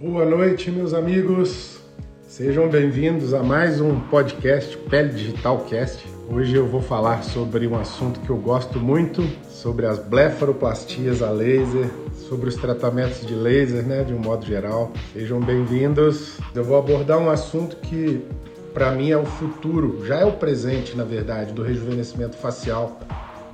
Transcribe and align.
Boa 0.00 0.24
noite, 0.24 0.72
meus 0.72 0.92
amigos. 0.92 1.78
Sejam 2.26 2.68
bem-vindos 2.68 3.32
a 3.32 3.44
mais 3.44 3.80
um 3.80 4.00
podcast 4.00 4.76
Pele 4.90 5.10
Digital 5.10 5.58
Cast. 5.70 6.04
Hoje 6.28 6.56
eu 6.56 6.66
vou 6.66 6.82
falar 6.82 7.22
sobre 7.22 7.68
um 7.68 7.78
assunto 7.78 8.18
que 8.18 8.28
eu 8.28 8.36
gosto 8.36 8.80
muito, 8.80 9.22
sobre 9.48 9.86
as 9.86 10.00
blefaroplastias 10.00 11.22
a 11.22 11.30
laser, 11.30 11.88
sobre 12.28 12.48
os 12.48 12.56
tratamentos 12.56 13.24
de 13.24 13.34
laser, 13.34 13.86
né, 13.86 14.02
de 14.02 14.12
um 14.12 14.18
modo 14.18 14.44
geral. 14.44 14.92
Sejam 15.12 15.38
bem-vindos. 15.38 16.38
Eu 16.52 16.64
vou 16.64 16.76
abordar 16.76 17.18
um 17.18 17.30
assunto 17.30 17.76
que 17.76 18.26
para 18.74 18.90
mim 18.90 19.12
é 19.12 19.16
o 19.16 19.24
futuro, 19.24 20.04
já 20.04 20.18
é 20.18 20.24
o 20.24 20.32
presente, 20.32 20.96
na 20.96 21.04
verdade, 21.04 21.52
do 21.52 21.62
rejuvenescimento 21.62 22.36
facial, 22.36 22.98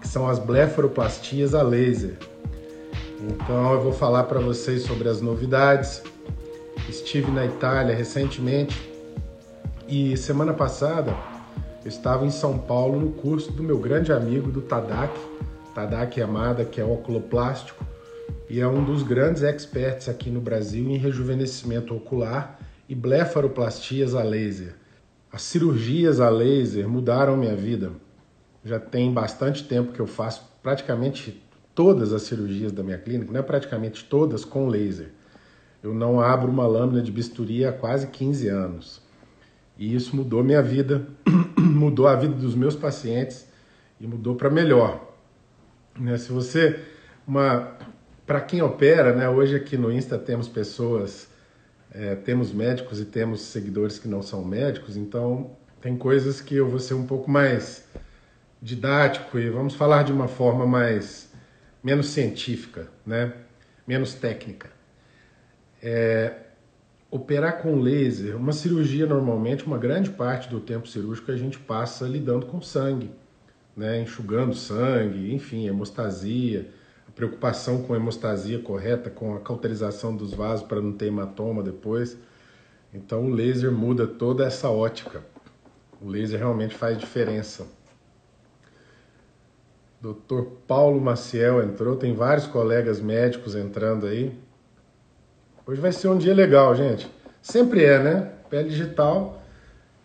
que 0.00 0.08
são 0.08 0.26
as 0.26 0.38
blefaroplastias 0.38 1.54
a 1.54 1.62
laser. 1.62 2.16
Então 3.28 3.74
eu 3.74 3.80
vou 3.82 3.92
falar 3.92 4.24
para 4.24 4.40
vocês 4.40 4.82
sobre 4.84 5.06
as 5.06 5.20
novidades. 5.20 6.02
Estive 6.90 7.30
na 7.30 7.46
Itália 7.46 7.94
recentemente 7.94 8.90
e 9.86 10.16
semana 10.16 10.52
passada 10.52 11.14
eu 11.84 11.88
estava 11.88 12.26
em 12.26 12.32
São 12.32 12.58
Paulo 12.58 12.98
no 12.98 13.12
curso 13.12 13.52
do 13.52 13.62
meu 13.62 13.78
grande 13.78 14.12
amigo 14.12 14.50
do 14.50 14.60
Tadak, 14.60 15.16
Tadak 15.72 16.20
Amada, 16.20 16.64
que 16.64 16.80
é 16.80 16.84
oculoplástico 16.84 17.86
e 18.48 18.58
é 18.58 18.66
um 18.66 18.82
dos 18.82 19.04
grandes 19.04 19.44
experts 19.44 20.08
aqui 20.08 20.30
no 20.30 20.40
Brasil 20.40 20.90
em 20.90 20.96
rejuvenescimento 20.96 21.94
ocular 21.94 22.58
e 22.88 22.94
blefaroplastias 22.96 24.16
a 24.16 24.24
laser. 24.24 24.74
As 25.30 25.42
cirurgias 25.42 26.18
a 26.18 26.28
laser 26.28 26.88
mudaram 26.88 27.36
minha 27.36 27.54
vida. 27.54 27.92
Já 28.64 28.80
tem 28.80 29.12
bastante 29.12 29.62
tempo 29.62 29.92
que 29.92 30.00
eu 30.00 30.08
faço 30.08 30.42
praticamente 30.60 31.40
todas 31.72 32.12
as 32.12 32.22
cirurgias 32.22 32.72
da 32.72 32.82
minha 32.82 32.98
clínica, 32.98 33.30
não 33.32 33.38
é 33.38 33.44
praticamente 33.44 34.04
todas 34.04 34.44
com 34.44 34.66
laser. 34.66 35.19
Eu 35.82 35.94
não 35.94 36.20
abro 36.20 36.50
uma 36.50 36.66
lâmina 36.66 37.02
de 37.02 37.10
bisturi 37.10 37.64
há 37.64 37.72
quase 37.72 38.06
15 38.08 38.48
anos. 38.48 39.02
E 39.78 39.94
isso 39.94 40.14
mudou 40.14 40.44
minha 40.44 40.62
vida, 40.62 41.06
mudou 41.58 42.06
a 42.06 42.14
vida 42.14 42.34
dos 42.34 42.54
meus 42.54 42.76
pacientes 42.76 43.46
e 43.98 44.06
mudou 44.06 44.34
para 44.34 44.50
melhor. 44.50 45.14
Né? 45.98 46.18
Se 46.18 46.30
você, 46.30 46.78
uma, 47.26 47.76
para 48.26 48.40
quem 48.40 48.60
opera, 48.60 49.14
né? 49.14 49.28
Hoje 49.28 49.56
aqui 49.56 49.76
no 49.78 49.90
Insta 49.90 50.18
temos 50.18 50.48
pessoas, 50.48 51.28
é, 51.90 52.14
temos 52.14 52.52
médicos 52.52 53.00
e 53.00 53.06
temos 53.06 53.40
seguidores 53.40 53.98
que 53.98 54.06
não 54.06 54.22
são 54.22 54.44
médicos, 54.44 54.96
então 54.96 55.50
tem 55.80 55.96
coisas 55.96 56.40
que 56.40 56.54
eu 56.54 56.68
vou 56.68 56.78
ser 56.78 56.94
um 56.94 57.06
pouco 57.06 57.30
mais 57.30 57.84
didático 58.60 59.38
e 59.38 59.48
vamos 59.48 59.74
falar 59.74 60.04
de 60.04 60.12
uma 60.12 60.28
forma 60.28 60.66
mais 60.66 61.30
menos 61.82 62.08
científica, 62.08 62.88
né? 63.06 63.32
menos 63.86 64.12
técnica. 64.12 64.79
É, 65.82 66.34
operar 67.10 67.60
com 67.60 67.80
laser, 67.80 68.36
uma 68.36 68.52
cirurgia 68.52 69.06
normalmente, 69.06 69.66
uma 69.66 69.78
grande 69.78 70.10
parte 70.10 70.48
do 70.48 70.60
tempo 70.60 70.86
cirúrgico 70.86 71.32
a 71.32 71.36
gente 71.36 71.58
passa 71.58 72.06
lidando 72.06 72.46
com 72.46 72.62
sangue, 72.62 73.10
né? 73.76 74.00
enxugando 74.00 74.54
sangue, 74.54 75.34
enfim, 75.34 75.66
hemostasia, 75.66 76.68
a 77.08 77.10
preocupação 77.10 77.82
com 77.82 77.92
a 77.92 77.96
hemostasia 77.96 78.60
correta, 78.60 79.10
com 79.10 79.34
a 79.34 79.40
cauterização 79.40 80.14
dos 80.14 80.32
vasos 80.32 80.64
para 80.66 80.80
não 80.80 80.92
ter 80.92 81.06
hematoma 81.06 81.62
depois. 81.62 82.16
Então 82.94 83.26
o 83.26 83.30
laser 83.30 83.72
muda 83.72 84.06
toda 84.06 84.44
essa 84.44 84.68
ótica. 84.70 85.24
O 86.00 86.08
laser 86.08 86.38
realmente 86.38 86.74
faz 86.74 86.96
diferença. 86.96 87.66
Dr. 90.00 90.42
Paulo 90.66 91.00
Maciel 91.00 91.62
entrou, 91.62 91.96
tem 91.96 92.14
vários 92.14 92.46
colegas 92.46 93.00
médicos 93.00 93.54
entrando 93.54 94.06
aí. 94.06 94.32
Hoje 95.70 95.80
vai 95.80 95.92
ser 95.92 96.08
um 96.08 96.18
dia 96.18 96.34
legal, 96.34 96.74
gente. 96.74 97.08
Sempre 97.40 97.84
é, 97.84 98.02
né? 98.02 98.32
Pele 98.50 98.68
digital. 98.68 99.40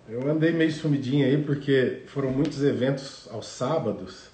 Eu 0.07 0.29
andei 0.29 0.51
meio 0.51 0.71
sumidinho 0.71 1.25
aí 1.25 1.41
porque 1.41 2.03
foram 2.05 2.29
muitos 2.29 2.63
eventos 2.63 3.27
aos 3.31 3.47
sábados. 3.47 4.29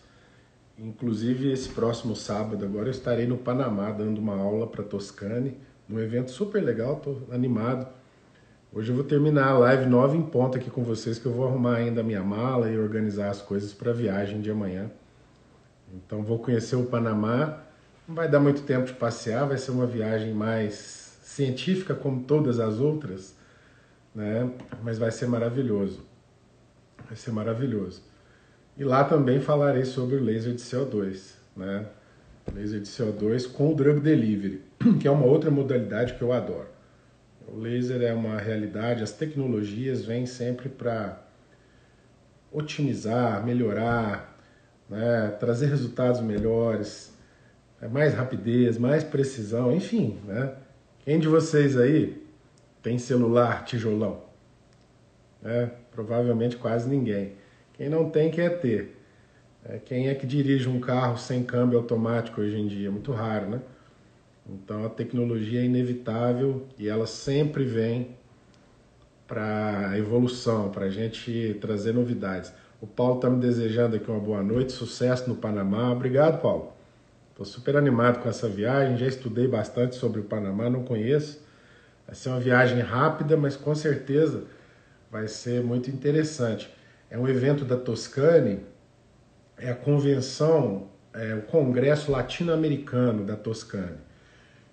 Inclusive 0.77 1.49
esse 1.49 1.69
próximo 1.69 2.17
sábado 2.17 2.65
agora 2.65 2.87
eu 2.87 2.91
estarei 2.91 3.25
no 3.27 3.37
Panamá 3.37 3.91
dando 3.91 4.17
uma 4.17 4.35
aula 4.35 4.67
para 4.67 4.83
Toscane, 4.83 5.57
um 5.89 5.97
evento 6.01 6.31
super 6.31 6.61
legal, 6.61 6.97
tô 6.97 7.19
animado. 7.31 7.87
Hoje 8.73 8.91
eu 8.91 8.95
vou 8.95 9.05
terminar 9.05 9.51
a 9.51 9.57
live 9.57 9.85
nove 9.85 10.17
em 10.17 10.23
ponto 10.23 10.57
aqui 10.57 10.69
com 10.69 10.83
vocês 10.83 11.17
que 11.17 11.27
eu 11.27 11.31
vou 11.31 11.47
arrumar 11.47 11.77
ainda 11.77 12.01
a 12.01 12.03
minha 12.03 12.21
mala 12.21 12.69
e 12.69 12.77
organizar 12.77 13.29
as 13.29 13.41
coisas 13.41 13.71
para 13.71 13.91
a 13.91 13.93
viagem 13.93 14.41
de 14.41 14.51
amanhã. 14.51 14.91
Então 15.93 16.23
vou 16.23 16.39
conhecer 16.39 16.75
o 16.75 16.87
Panamá. 16.87 17.59
Não 18.05 18.15
vai 18.15 18.27
dar 18.27 18.41
muito 18.41 18.63
tempo 18.63 18.87
de 18.87 18.93
passear, 18.95 19.47
vai 19.47 19.57
ser 19.57 19.71
uma 19.71 19.87
viagem 19.87 20.33
mais 20.33 21.00
científica 21.31 21.95
como 21.95 22.23
todas 22.23 22.59
as 22.59 22.79
outras, 22.79 23.33
né? 24.13 24.51
Mas 24.83 24.97
vai 24.97 25.11
ser 25.11 25.27
maravilhoso. 25.27 26.05
Vai 27.07 27.15
ser 27.15 27.31
maravilhoso. 27.31 28.03
E 28.77 28.83
lá 28.83 29.05
também 29.05 29.39
falarei 29.39 29.85
sobre 29.85 30.17
o 30.17 30.23
laser 30.23 30.53
de 30.53 30.61
CO2, 30.61 31.35
né? 31.55 31.85
Laser 32.53 32.81
de 32.81 32.87
CO2 32.87 33.49
com 33.49 33.71
o 33.71 33.75
drug 33.75 34.01
delivery, 34.01 34.61
que 34.99 35.07
é 35.07 35.11
uma 35.11 35.25
outra 35.25 35.49
modalidade 35.49 36.15
que 36.15 36.21
eu 36.21 36.33
adoro. 36.33 36.67
O 37.47 37.57
laser 37.57 38.01
é 38.01 38.13
uma 38.13 38.37
realidade, 38.37 39.01
as 39.01 39.13
tecnologias 39.13 40.03
vêm 40.03 40.25
sempre 40.25 40.67
para 40.67 41.25
otimizar, 42.51 43.45
melhorar, 43.45 44.37
né, 44.89 45.29
trazer 45.39 45.67
resultados 45.67 46.19
melhores, 46.19 47.13
é 47.81 47.87
mais 47.87 48.13
rapidez, 48.13 48.77
mais 48.77 49.01
precisão, 49.01 49.73
enfim, 49.73 50.19
né? 50.25 50.55
Quem 51.03 51.19
de 51.19 51.27
vocês 51.27 51.75
aí 51.77 52.21
tem 52.83 52.99
celular 52.99 53.65
tijolão? 53.65 54.21
É, 55.43 55.67
provavelmente 55.91 56.57
quase 56.57 56.87
ninguém. 56.87 57.33
Quem 57.73 57.89
não 57.89 58.09
tem 58.09 58.29
quer 58.29 58.59
ter. 58.59 58.97
É, 59.65 59.79
quem 59.79 60.09
é 60.09 60.15
que 60.15 60.27
dirige 60.27 60.69
um 60.69 60.79
carro 60.79 61.17
sem 61.17 61.43
câmbio 61.43 61.79
automático 61.79 62.41
hoje 62.41 62.55
em 62.55 62.67
dia? 62.67 62.91
Muito 62.91 63.11
raro, 63.11 63.49
né? 63.49 63.61
Então 64.47 64.85
a 64.85 64.89
tecnologia 64.89 65.61
é 65.61 65.65
inevitável 65.65 66.67
e 66.77 66.87
ela 66.87 67.07
sempre 67.07 67.63
vem 67.63 68.15
para 69.27 69.97
evolução, 69.97 70.69
para 70.69 70.85
a 70.85 70.89
gente 70.89 71.57
trazer 71.61 71.93
novidades. 71.93 72.53
O 72.79 72.85
Paulo 72.85 73.15
está 73.15 73.29
me 73.29 73.39
desejando 73.39 73.95
aqui 73.95 74.09
uma 74.09 74.19
boa 74.19 74.43
noite, 74.43 74.71
sucesso 74.71 75.27
no 75.27 75.35
Panamá. 75.35 75.91
Obrigado, 75.91 76.41
Paulo. 76.41 76.73
Estou 77.41 77.59
super 77.59 77.75
animado 77.75 78.21
com 78.21 78.29
essa 78.29 78.47
viagem, 78.47 78.97
já 78.97 79.07
estudei 79.07 79.47
bastante 79.47 79.95
sobre 79.95 80.21
o 80.21 80.23
Panamá, 80.23 80.69
não 80.69 80.83
conheço. 80.83 81.43
Vai 82.05 82.13
ser 82.13 82.29
uma 82.29 82.39
viagem 82.39 82.79
rápida, 82.81 83.35
mas 83.35 83.57
com 83.57 83.73
certeza 83.73 84.43
vai 85.09 85.27
ser 85.27 85.63
muito 85.63 85.89
interessante. 85.89 86.71
É 87.09 87.17
um 87.17 87.27
evento 87.27 87.65
da 87.65 87.75
Toscane, 87.75 88.59
é 89.57 89.71
a 89.71 89.75
convenção, 89.75 90.89
é 91.15 91.33
o 91.33 91.41
Congresso 91.41 92.11
Latino-Americano 92.11 93.25
da 93.25 93.35
Toscane. 93.35 93.97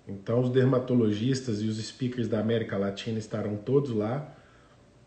Então, 0.07 0.39
os 0.39 0.51
dermatologistas 0.51 1.63
e 1.63 1.67
os 1.67 1.83
speakers 1.83 2.27
da 2.27 2.39
América 2.39 2.77
Latina 2.77 3.17
estarão 3.17 3.55
todos 3.55 3.89
lá. 3.89 4.31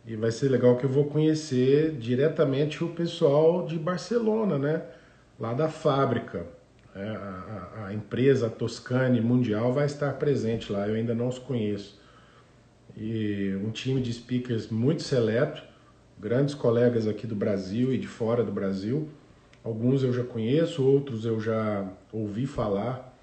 E 0.05 0.17
vai 0.17 0.33
ser 0.33 0.49
legal 0.49 0.77
que 0.79 0.85
eu 0.85 0.91
vou 0.91 1.05
conhecer 1.05 1.93
diretamente 1.93 2.83
o 2.83 2.89
pessoal 2.89 3.65
de 3.65 3.79
Barcelona, 3.79 4.59
né? 4.59 4.83
Lá 5.39 5.55
da 5.55 5.69
fábrica. 5.69 6.61
É, 6.95 7.09
a, 7.09 7.85
a, 7.87 7.95
empresa 7.95 8.51
Toscane 8.51 9.21
Mundial 9.21 9.73
vai 9.73 9.87
estar 9.87 10.13
presente 10.15 10.71
lá, 10.71 10.87
eu 10.87 10.95
ainda 10.95 11.15
não 11.15 11.29
os 11.29 11.39
conheço. 11.39 11.99
E 12.95 13.55
um 13.65 13.71
time 13.71 14.03
de 14.03 14.13
speakers 14.13 14.69
muito 14.69 15.03
seleto, 15.03 15.63
grandes 16.19 16.55
colegas 16.55 17.09
aqui 17.09 17.27
do 17.27 17.35
Brasil 17.35 17.95
e 17.95 17.99
de 17.99 18.07
fora 18.07 18.45
do 18.45 18.53
Brasil. 18.53 19.09
Alguns 19.65 20.03
eu 20.03 20.13
já 20.13 20.23
conheço, 20.23 20.85
outros 20.85 21.25
eu 21.25 21.41
já 21.41 21.89
ouvi 22.13 22.47
falar. 22.47 23.17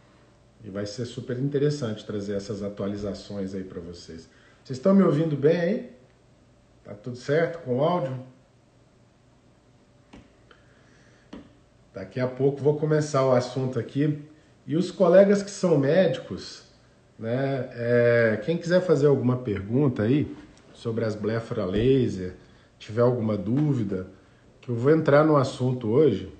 E 0.63 0.69
vai 0.69 0.86
ser 0.86 1.06
super 1.06 1.38
interessante 1.38 2.06
trazer 2.06 2.34
essas 2.34 2.63
atualizações 2.63 3.53
aí 3.53 3.63
para 3.63 3.80
vocês. 3.80 4.27
Vocês 4.63 4.77
estão 4.77 4.94
me 4.95 5.04
ouvindo 5.04 5.38
bem 5.38 5.57
aí? 5.57 5.92
Tá 6.83 6.94
tudo 6.94 7.15
certo 7.15 7.60
com 7.60 7.77
o 7.77 7.83
áudio? 7.83 8.18
Daqui 11.94 12.19
a 12.19 12.27
pouco 12.27 12.62
vou 12.62 12.77
começar 12.77 13.25
o 13.25 13.31
assunto 13.31 13.80
aqui. 13.80 14.19
E 14.68 14.75
os 14.75 14.91
colegas 14.91 15.41
que 15.41 15.50
são 15.50 15.77
médicos, 15.77 16.63
né? 17.18 17.69
É, 17.74 18.41
quem 18.45 18.57
quiser 18.57 18.81
fazer 18.81 19.07
alguma 19.07 19.38
pergunta 19.38 20.03
aí 20.03 20.36
sobre 20.74 21.03
as 21.03 21.15
blefara 21.15 21.65
laser, 21.65 22.36
tiver 22.77 23.01
alguma 23.01 23.36
dúvida, 23.36 24.07
que 24.62 24.69
eu 24.69 24.75
vou 24.75 24.91
entrar 24.91 25.25
no 25.25 25.36
assunto 25.36 25.89
hoje. 25.89 26.31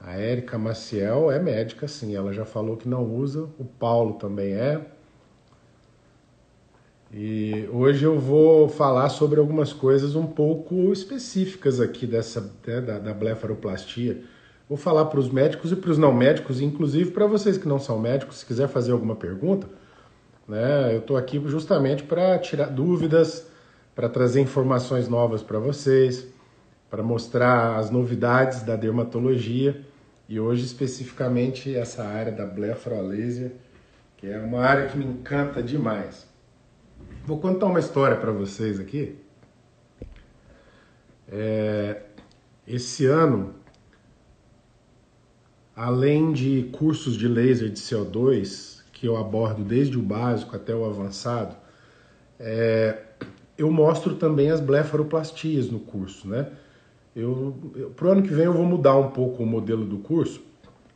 A 0.00 0.14
Érica 0.14 0.58
Maciel 0.58 1.30
é 1.30 1.38
médica, 1.38 1.88
sim, 1.88 2.14
ela 2.14 2.32
já 2.32 2.44
falou 2.44 2.76
que 2.76 2.88
não 2.88 3.04
usa. 3.04 3.48
O 3.58 3.64
Paulo 3.64 4.14
também 4.14 4.52
é. 4.54 4.80
E 7.12 7.68
hoje 7.72 8.04
eu 8.04 8.18
vou 8.18 8.68
falar 8.68 9.08
sobre 9.08 9.38
algumas 9.38 9.72
coisas 9.72 10.14
um 10.14 10.26
pouco 10.26 10.92
específicas 10.92 11.80
aqui 11.80 12.06
dessa 12.06 12.52
né, 12.66 12.80
da, 12.80 12.98
da 12.98 13.14
blefaroplastia. 13.14 14.22
Vou 14.74 14.82
falar 14.82 15.04
para 15.04 15.20
os 15.20 15.30
médicos 15.30 15.70
e 15.70 15.76
para 15.76 15.92
os 15.92 15.98
não 15.98 16.12
médicos, 16.12 16.60
inclusive 16.60 17.12
para 17.12 17.28
vocês 17.28 17.56
que 17.56 17.68
não 17.68 17.78
são 17.78 17.96
médicos, 17.96 18.38
se 18.38 18.44
quiser 18.44 18.66
fazer 18.66 18.90
alguma 18.90 19.14
pergunta, 19.14 19.68
Né? 20.48 20.92
Eu 20.92 20.98
estou 20.98 21.16
aqui 21.16 21.40
justamente 21.46 22.02
para 22.02 22.36
tirar 22.40 22.66
dúvidas, 22.66 23.46
para 23.94 24.08
trazer 24.08 24.40
informações 24.40 25.06
novas 25.06 25.44
para 25.44 25.60
vocês, 25.60 26.26
para 26.90 27.04
mostrar 27.04 27.76
as 27.78 27.88
novidades 27.88 28.62
da 28.62 28.74
dermatologia 28.74 29.80
e 30.28 30.40
hoje 30.40 30.64
especificamente 30.64 31.72
essa 31.72 32.02
área 32.02 32.32
da 32.32 32.44
blefarolésia, 32.44 33.52
que 34.16 34.26
é 34.26 34.40
uma 34.40 34.58
área 34.58 34.88
que 34.88 34.98
me 34.98 35.04
encanta 35.04 35.62
demais. 35.62 36.26
Vou 37.24 37.38
contar 37.38 37.66
uma 37.66 37.78
história 37.78 38.16
para 38.16 38.32
vocês 38.32 38.80
aqui. 38.80 39.16
É, 41.28 42.00
esse 42.66 43.06
ano, 43.06 43.62
além 45.76 46.32
de 46.32 46.70
cursos 46.72 47.16
de 47.16 47.26
laser 47.26 47.68
de 47.68 47.80
CO2, 47.80 48.82
que 48.92 49.06
eu 49.06 49.16
abordo 49.16 49.64
desde 49.64 49.98
o 49.98 50.02
básico 50.02 50.54
até 50.54 50.74
o 50.74 50.84
avançado, 50.84 51.56
é, 52.38 53.02
eu 53.56 53.70
mostro 53.70 54.14
também 54.16 54.50
as 54.50 54.60
blefaroplastias 54.60 55.70
no 55.70 55.80
curso, 55.80 56.28
né? 56.28 56.50
Eu, 57.14 57.54
eu, 57.76 57.90
pro 57.90 58.10
ano 58.10 58.22
que 58.22 58.32
vem 58.32 58.46
eu 58.46 58.52
vou 58.52 58.66
mudar 58.66 58.96
um 58.96 59.10
pouco 59.10 59.42
o 59.42 59.46
modelo 59.46 59.84
do 59.84 59.98
curso, 59.98 60.42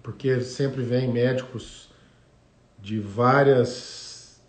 porque 0.03 0.41
sempre 0.41 0.83
vem 0.83 1.13
médicos 1.13 1.89
de 2.81 2.99
várias. 2.99 4.41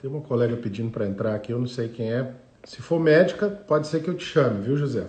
Tem 0.00 0.08
uma 0.08 0.20
colega 0.20 0.56
pedindo 0.56 0.90
para 0.90 1.06
entrar 1.06 1.34
aqui, 1.34 1.52
eu 1.52 1.58
não 1.58 1.66
sei 1.66 1.88
quem 1.88 2.12
é. 2.12 2.32
Se 2.64 2.80
for 2.80 3.00
médica, 3.00 3.48
pode 3.48 3.86
ser 3.88 4.02
que 4.02 4.08
eu 4.08 4.14
te 4.14 4.24
chame, 4.24 4.62
viu, 4.62 4.76
José? 4.76 5.06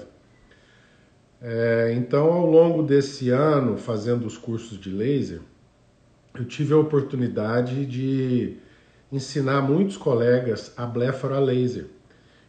É, 1.41 1.93
então, 1.95 2.31
ao 2.31 2.49
longo 2.49 2.81
desse 2.81 3.29
ano, 3.29 3.77
fazendo 3.77 4.25
os 4.25 4.37
cursos 4.37 4.79
de 4.79 4.89
laser, 4.89 5.41
eu 6.33 6.45
tive 6.45 6.73
a 6.73 6.77
oportunidade 6.77 7.85
de 7.85 8.57
ensinar 9.11 9.61
muitos 9.61 9.97
colegas 9.97 10.73
a 10.75 10.85
blefaro 10.85 11.35
a 11.35 11.39
laser. 11.39 11.87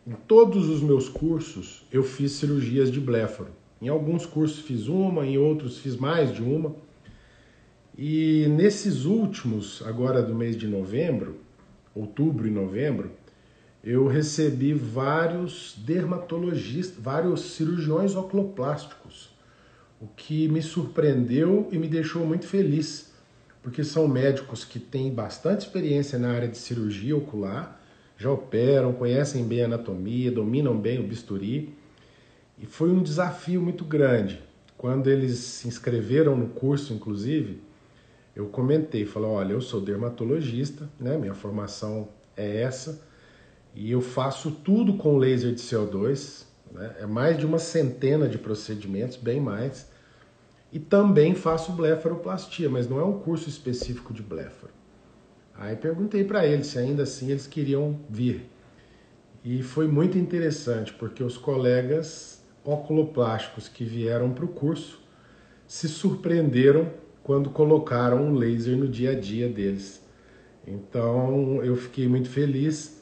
Em 0.07 0.13
todos 0.13 0.69
os 0.69 0.81
meus 0.81 1.09
cursos 1.09 1.85
eu 1.93 2.03
fiz 2.03 2.33
cirurgias 2.33 2.91
de 2.91 3.01
bléfaro. 3.01 3.51
Em 3.81 3.89
alguns 3.89 4.25
cursos 4.25 4.61
fiz 4.61 4.89
uma, 4.89 5.27
em 5.27 5.37
outros 5.37 5.79
fiz 5.79 5.97
mais 5.97 6.33
de 6.33 6.43
uma. 6.43 6.75
E 7.99 8.47
nesses 8.49 9.05
últimos, 9.05 9.83
agora 9.87 10.23
do 10.23 10.35
mês 10.35 10.57
de 10.57 10.67
novembro, 10.67 11.37
outubro 11.95 12.47
e 12.47 12.51
novembro, 12.51 13.11
eu 13.87 14.07
recebi 14.07 14.75
vários 14.75 15.77
dermatologistas, 15.79 17.03
vários 17.03 17.53
cirurgiões 17.53 18.15
ocloplásticos, 18.15 19.31
o 20.01 20.07
que 20.09 20.49
me 20.49 20.61
surpreendeu 20.61 21.69
e 21.73 21.79
me 21.79 21.89
deixou 21.89 22.27
muito 22.27 22.47
feliz, 22.47 23.13
porque 23.63 23.83
são 23.83 24.07
médicos 24.07 24.65
que 24.65 24.79
têm 24.79 25.11
bastante 25.11 25.61
experiência 25.61 26.19
na 26.19 26.33
área 26.33 26.49
de 26.49 26.59
cirurgia 26.59 27.17
ocular 27.17 27.81
já 28.19 28.31
operam, 28.31 28.93
conhecem 28.95 29.45
bem 29.45 29.63
a 29.63 29.67
anatomia, 29.67 30.33
dominam 30.33 30.77
bem 30.77 30.99
o 30.99 31.03
bisturi. 31.03 31.75
E 32.59 32.65
foi 32.65 32.91
um 32.91 33.03
desafio 33.03 33.61
muito 33.61 33.85
grande. 33.85 34.43
Quando 34.79 35.09
eles 35.09 35.39
se 35.39 35.69
inscreveram 35.69 36.37
no 36.37 36.49
curso, 36.49 36.95
inclusive, 36.95 37.61
eu 38.35 38.47
comentei, 38.47 39.05
falei, 39.05 39.29
olha, 39.29 39.53
eu 39.53 39.61
sou 39.61 39.81
dermatologista, 39.81 40.89
né? 40.99 41.17
Minha 41.19 41.35
formação 41.35 42.09
é 42.37 42.63
essa, 42.63 43.03
e 43.77 43.93
eu 43.93 44.01
faço 44.01 44.51
tudo 44.51 44.95
com 44.95 45.19
laser 45.19 45.53
de 45.53 45.61
CO2, 45.61 46.47
né? 46.73 46.97
É 46.99 47.07
mais 47.07 47.37
de 47.37 47.45
uma 47.45 47.59
centena 47.59 48.27
de 48.27 48.39
procedimentos, 48.39 49.19
bem 49.19 49.39
mais. 49.39 49.87
E 50.73 50.79
também 50.79 51.35
faço 51.35 51.73
blefaroplastia, 51.73 52.71
mas 52.71 52.89
não 52.89 52.99
é 52.99 53.05
um 53.05 53.19
curso 53.21 53.51
específico 53.51 54.15
de 54.15 54.23
blefaro. 54.23 54.73
Aí 55.55 55.77
perguntei 55.77 56.25
para 56.25 56.47
eles 56.47 56.69
se 56.69 56.79
ainda 56.79 57.03
assim 57.03 57.31
eles 57.31 57.47
queriam 57.47 58.01
vir. 58.09 58.51
E 59.45 59.63
foi 59.63 59.87
muito 59.87 60.19
interessante, 60.19 60.93
porque 60.95 61.23
os 61.23 61.37
colegas 61.37 62.43
oculoplásticos 62.65 63.69
que 63.69 63.85
vieram 63.85 64.33
para 64.33 64.45
o 64.45 64.49
curso 64.49 65.01
se 65.67 65.89
surpreenderam 65.89 66.91
quando 67.23 67.51
colocaram 67.51 68.25
um 68.25 68.35
laser 68.35 68.77
no 68.77 68.89
dia 68.89 69.13
a 69.13 69.15
dia 69.15 69.49
deles. 69.49 70.03
Então 70.67 71.63
eu 71.63 71.77
fiquei 71.77 72.09
muito 72.09 72.29
feliz 72.29 72.96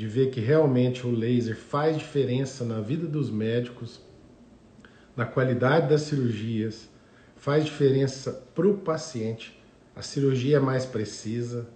de 0.00 0.06
ver 0.06 0.30
que 0.30 0.40
realmente 0.40 1.06
o 1.06 1.10
laser 1.10 1.54
faz 1.54 1.98
diferença 1.98 2.64
na 2.64 2.80
vida 2.80 3.06
dos 3.06 3.30
médicos, 3.30 4.00
na 5.14 5.26
qualidade 5.26 5.90
das 5.90 6.00
cirurgias, 6.00 6.88
faz 7.36 7.66
diferença 7.66 8.32
para 8.54 8.66
o 8.66 8.78
paciente. 8.78 9.62
A 9.94 10.00
cirurgia 10.00 10.56
é 10.56 10.58
mais 10.58 10.86
precisa, 10.86 11.68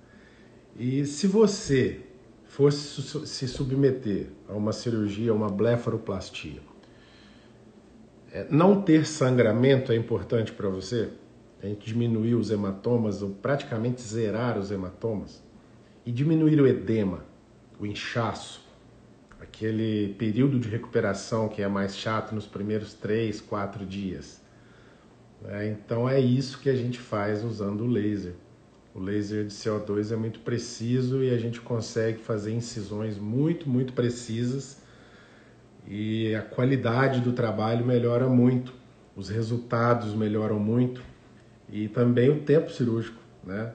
e 0.74 1.04
se 1.04 1.26
você 1.26 2.00
fosse 2.46 3.26
se 3.26 3.46
submeter 3.46 4.28
a 4.48 4.54
uma 4.54 4.72
cirurgia, 4.72 5.34
uma 5.34 5.50
blefaroplastia, 5.50 6.62
é, 8.32 8.46
não 8.48 8.80
ter 8.80 9.04
sangramento 9.04 9.92
é 9.92 9.96
importante 9.96 10.50
para 10.50 10.70
você? 10.70 11.10
A 11.62 11.66
gente 11.66 11.84
diminuir 11.84 12.36
os 12.36 12.50
hematomas, 12.50 13.20
ou 13.20 13.32
praticamente 13.32 14.00
zerar 14.00 14.58
os 14.58 14.70
hematomas, 14.70 15.42
e 16.06 16.10
diminuir 16.10 16.58
o 16.58 16.66
edema, 16.66 17.33
o 17.78 17.86
inchaço, 17.86 18.64
aquele 19.40 20.14
período 20.14 20.58
de 20.58 20.68
recuperação 20.68 21.48
que 21.48 21.62
é 21.62 21.68
mais 21.68 21.96
chato 21.96 22.34
nos 22.34 22.46
primeiros 22.46 22.94
três, 22.94 23.40
quatro 23.40 23.84
dias. 23.84 24.40
É, 25.46 25.68
então 25.68 26.08
é 26.08 26.18
isso 26.18 26.58
que 26.58 26.70
a 26.70 26.74
gente 26.74 26.98
faz 26.98 27.44
usando 27.44 27.82
o 27.82 27.86
laser. 27.86 28.34
O 28.94 29.00
laser 29.00 29.44
de 29.44 29.52
CO2 29.52 30.12
é 30.12 30.16
muito 30.16 30.40
preciso 30.40 31.22
e 31.22 31.30
a 31.30 31.38
gente 31.38 31.60
consegue 31.60 32.18
fazer 32.18 32.52
incisões 32.52 33.18
muito, 33.18 33.68
muito 33.68 33.92
precisas 33.92 34.82
e 35.86 36.34
a 36.34 36.42
qualidade 36.42 37.20
do 37.20 37.32
trabalho 37.32 37.84
melhora 37.84 38.28
muito, 38.28 38.72
os 39.14 39.28
resultados 39.28 40.14
melhoram 40.14 40.58
muito 40.58 41.02
e 41.68 41.88
também 41.88 42.30
o 42.30 42.40
tempo 42.40 42.70
cirúrgico, 42.70 43.20
né? 43.42 43.72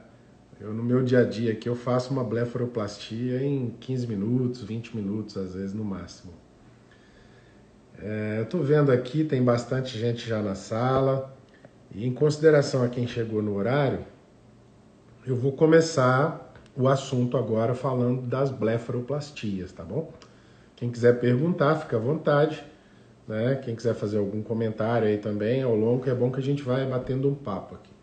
Eu 0.59 0.73
no 0.73 0.83
meu 0.83 1.01
dia 1.01 1.19
a 1.19 1.23
dia 1.23 1.53
aqui 1.53 1.69
eu 1.69 1.75
faço 1.75 2.11
uma 2.11 2.21
blefaroplastia 2.21 3.41
em 3.41 3.69
15 3.79 4.07
minutos, 4.07 4.61
20 4.61 4.93
minutos 4.93 5.37
às 5.37 5.53
vezes 5.53 5.73
no 5.73 5.85
máximo. 5.85 6.33
É, 7.97 8.39
eu 8.39 8.43
estou 8.43 8.61
vendo 8.61 8.91
aqui, 8.91 9.23
tem 9.23 9.41
bastante 9.41 9.97
gente 9.97 10.27
já 10.27 10.41
na 10.41 10.55
sala 10.55 11.33
e 11.95 12.05
em 12.05 12.13
consideração 12.13 12.83
a 12.83 12.89
quem 12.89 13.07
chegou 13.07 13.41
no 13.41 13.55
horário, 13.55 14.05
eu 15.25 15.35
vou 15.35 15.53
começar 15.53 16.53
o 16.75 16.89
assunto 16.89 17.37
agora 17.37 17.73
falando 17.73 18.21
das 18.23 18.51
blefaroplastias, 18.51 19.71
tá 19.71 19.83
bom? 19.83 20.11
Quem 20.75 20.91
quiser 20.91 21.19
perguntar, 21.19 21.75
fica 21.75 21.95
à 21.95 21.99
vontade. 21.99 22.63
Né? 23.27 23.55
Quem 23.63 23.75
quiser 23.75 23.93
fazer 23.93 24.17
algum 24.17 24.41
comentário 24.41 25.07
aí 25.07 25.17
também 25.17 25.61
ao 25.61 25.75
longo, 25.75 26.09
é 26.09 26.13
bom 26.13 26.31
que 26.31 26.39
a 26.39 26.43
gente 26.43 26.63
vai 26.63 26.85
batendo 26.85 27.29
um 27.29 27.35
papo 27.35 27.75
aqui. 27.75 27.98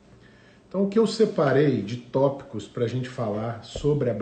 Então, 0.68 0.84
o 0.84 0.88
que 0.88 0.98
eu 0.98 1.06
separei 1.06 1.80
de 1.82 1.96
tópicos 1.96 2.66
para 2.66 2.84
a 2.84 2.88
gente 2.88 3.08
falar 3.08 3.62
sobre 3.62 4.10
a 4.10 4.16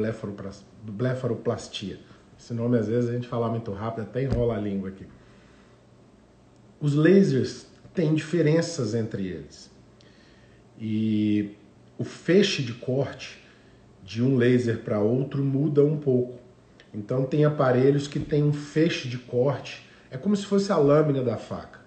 blefaroplastia? 0.83 1.99
Esse 2.39 2.53
nome, 2.53 2.79
às 2.79 2.87
vezes, 2.87 3.09
a 3.09 3.15
gente 3.15 3.27
fala 3.27 3.49
muito 3.49 3.73
rápido, 3.73 4.03
até 4.05 4.23
enrola 4.23 4.57
a 4.57 4.61
língua 4.61 4.91
aqui. 4.91 5.07
Os 6.81 6.95
lasers 6.95 7.67
têm 7.95 8.15
diferenças 8.15 8.95
entre 8.95 9.27
eles. 9.27 9.71
E 10.79 11.57
o 11.97 12.05
feixe 12.05 12.63
de 12.63 12.75
corte 12.75 13.43
de 14.03 14.23
um 14.23 14.37
laser 14.37 14.81
para 14.83 15.01
outro 15.01 15.43
muda 15.43 15.83
um 15.83 15.97
pouco. 15.97 16.39
Então 16.93 17.25
tem 17.25 17.45
aparelhos 17.45 18.07
que 18.07 18.21
têm 18.21 18.43
um 18.43 18.53
feixe 18.53 19.09
de 19.09 19.19
corte, 19.19 19.89
é 20.11 20.17
como 20.17 20.37
se 20.37 20.45
fosse 20.47 20.71
a 20.71 20.77
lâmina 20.77 21.23
da 21.23 21.37
faca, 21.37 21.81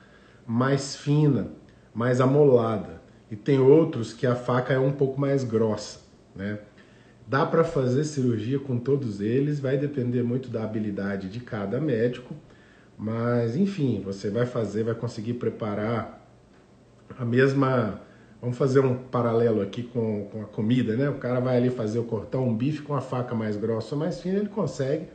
mais 0.45 0.95
fina, 0.95 1.49
mais 1.93 2.19
amolada. 2.19 2.96
E 3.29 3.35
tem 3.35 3.59
outros 3.59 4.13
que 4.13 4.25
a 4.25 4.35
faca 4.35 4.73
é 4.73 4.79
um 4.79 4.91
pouco 4.91 5.19
mais 5.19 5.43
grossa, 5.43 5.99
né? 6.35 6.59
Dá 7.27 7.45
para 7.45 7.63
fazer 7.63 8.05
cirurgia 8.05 8.57
com 8.57 8.77
todos 8.77 9.19
eles, 9.19 9.59
vai 9.59 9.77
depender 9.77 10.23
muito 10.23 10.49
da 10.49 10.63
habilidade 10.63 11.29
de 11.29 11.41
cada 11.41 11.79
médico, 11.79 12.33
mas 12.97 13.57
enfim, 13.57 14.01
você 14.03 14.29
vai 14.29 14.45
fazer, 14.45 14.83
vai 14.83 14.95
conseguir 14.95 15.33
preparar 15.33 16.25
a 17.17 17.25
mesma 17.25 18.01
Vamos 18.39 18.55
fazer 18.55 18.81
um 18.81 18.95
paralelo 18.95 19.61
aqui 19.61 19.81
com, 19.81 20.27
com 20.31 20.41
a 20.43 20.45
comida, 20.45 20.95
né? 20.95 21.09
O 21.09 21.15
cara 21.15 21.39
vai 21.39 21.57
ali 21.57 21.71
fazer 21.71 21.97
o 21.97 22.03
cortar 22.03 22.37
um 22.37 22.55
bife 22.55 22.83
com 22.83 22.93
a 22.93 23.01
faca 23.01 23.33
mais 23.33 23.57
grossa 23.57 23.95
ou 23.95 23.99
mais 23.99 24.21
fina, 24.21 24.37
ele 24.37 24.49
consegue. 24.49 25.07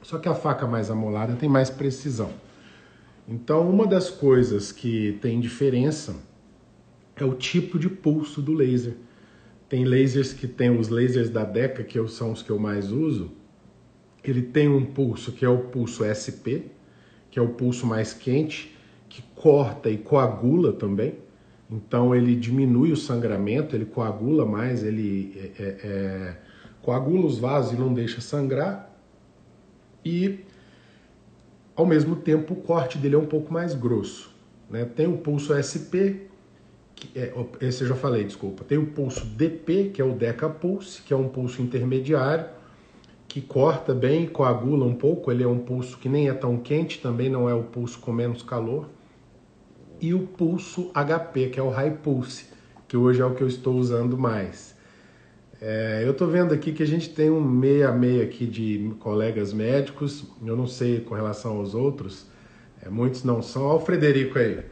Só 0.00 0.18
que 0.18 0.28
a 0.28 0.34
faca 0.34 0.66
mais 0.66 0.90
amolada 0.90 1.34
tem 1.34 1.48
mais 1.48 1.68
precisão. 1.68 2.30
Então, 3.28 3.68
uma 3.68 3.86
das 3.86 4.08
coisas 4.08 4.72
que 4.72 5.18
tem 5.20 5.40
diferença 5.40 6.14
é 7.16 7.24
o 7.24 7.34
tipo 7.34 7.78
de 7.78 7.88
pulso 7.88 8.40
do 8.40 8.52
laser. 8.52 8.94
Tem 9.68 9.84
lasers 9.84 10.32
que 10.32 10.46
tem 10.46 10.70
os 10.76 10.88
lasers 10.88 11.30
da 11.30 11.44
Deca, 11.44 11.82
que 11.82 12.06
são 12.08 12.32
os 12.32 12.42
que 12.42 12.50
eu 12.50 12.58
mais 12.58 12.92
uso. 12.92 13.30
Ele 14.22 14.42
tem 14.42 14.68
um 14.68 14.84
pulso 14.84 15.32
que 15.32 15.44
é 15.44 15.48
o 15.48 15.58
pulso 15.58 16.04
SP, 16.04 16.70
que 17.30 17.38
é 17.38 17.42
o 17.42 17.48
pulso 17.48 17.86
mais 17.86 18.12
quente, 18.12 18.76
que 19.08 19.22
corta 19.34 19.90
e 19.90 19.96
coagula 19.96 20.72
também. 20.72 21.14
Então 21.70 22.14
ele 22.14 22.36
diminui 22.36 22.92
o 22.92 22.96
sangramento, 22.96 23.74
ele 23.74 23.86
coagula 23.86 24.44
mais, 24.44 24.84
ele 24.84 25.32
é, 25.58 25.62
é, 25.62 25.76
é 25.84 26.36
coagula 26.82 27.26
os 27.26 27.38
vasos 27.38 27.72
e 27.72 27.76
não 27.76 27.94
deixa 27.94 28.20
sangrar. 28.20 28.90
E 30.04 30.40
ao 31.74 31.86
mesmo 31.86 32.16
tempo 32.16 32.52
o 32.54 32.56
corte 32.56 32.98
dele 32.98 33.14
é 33.14 33.18
um 33.18 33.26
pouco 33.26 33.52
mais 33.52 33.74
grosso. 33.74 34.30
Né? 34.68 34.84
Tem 34.84 35.06
o 35.06 35.16
pulso 35.16 35.54
SP, 35.56 36.28
é, 37.14 37.32
esse 37.60 37.82
eu 37.82 37.88
já 37.88 37.94
falei, 37.94 38.24
desculpa. 38.24 38.64
Tem 38.64 38.78
o 38.78 38.86
pulso 38.86 39.24
DP, 39.24 39.90
que 39.94 40.00
é 40.00 40.04
o 40.04 40.12
Deca 40.12 40.48
Pulse, 40.48 41.02
que 41.02 41.12
é 41.12 41.16
um 41.16 41.28
pulso 41.28 41.62
intermediário, 41.62 42.46
que 43.28 43.40
corta 43.40 43.94
bem, 43.94 44.26
coagula 44.26 44.84
um 44.84 44.94
pouco. 44.94 45.30
Ele 45.30 45.42
é 45.42 45.48
um 45.48 45.58
pulso 45.58 45.98
que 45.98 46.08
nem 46.08 46.28
é 46.28 46.34
tão 46.34 46.58
quente, 46.58 47.00
também 47.00 47.28
não 47.28 47.48
é 47.48 47.54
o 47.54 47.62
pulso 47.62 47.98
com 47.98 48.12
menos 48.12 48.42
calor. 48.42 48.88
E 50.00 50.12
o 50.12 50.26
pulso 50.26 50.90
HP, 50.92 51.48
que 51.48 51.60
é 51.60 51.62
o 51.62 51.70
High 51.70 51.98
Pulse, 52.02 52.46
que 52.88 52.96
hoje 52.96 53.20
é 53.20 53.24
o 53.24 53.34
que 53.34 53.42
eu 53.42 53.48
estou 53.48 53.76
usando 53.76 54.18
mais. 54.18 54.74
É, 55.60 56.02
eu 56.04 56.10
estou 56.10 56.26
vendo 56.26 56.52
aqui 56.52 56.72
que 56.72 56.82
a 56.82 56.86
gente 56.86 57.10
tem 57.10 57.30
um 57.30 57.40
meia 57.40 57.92
meia 57.92 58.24
aqui 58.24 58.46
de 58.46 58.92
colegas 58.98 59.52
médicos, 59.52 60.24
eu 60.44 60.56
não 60.56 60.66
sei 60.66 60.98
com 60.98 61.14
relação 61.14 61.58
aos 61.58 61.72
outros, 61.72 62.26
é, 62.84 62.88
muitos 62.88 63.22
não 63.22 63.40
são. 63.40 63.62
Olha 63.62 63.76
o 63.76 63.80
Frederico 63.80 64.38
aí. 64.38 64.71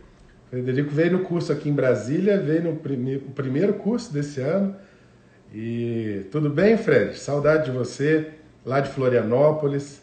O 0.50 0.56
Frederico 0.56 0.90
veio 0.90 1.12
no 1.12 1.20
curso 1.20 1.52
aqui 1.52 1.68
em 1.68 1.72
Brasília, 1.72 2.36
veio 2.40 2.64
no 2.64 2.76
prime 2.76 3.18
primeiro 3.18 3.74
curso 3.74 4.12
desse 4.12 4.40
ano. 4.40 4.74
E 5.54 6.26
tudo 6.32 6.50
bem, 6.50 6.76
Fred? 6.76 7.16
Saudade 7.16 7.66
de 7.66 7.70
você, 7.70 8.30
lá 8.66 8.80
de 8.80 8.90
Florianópolis. 8.90 10.02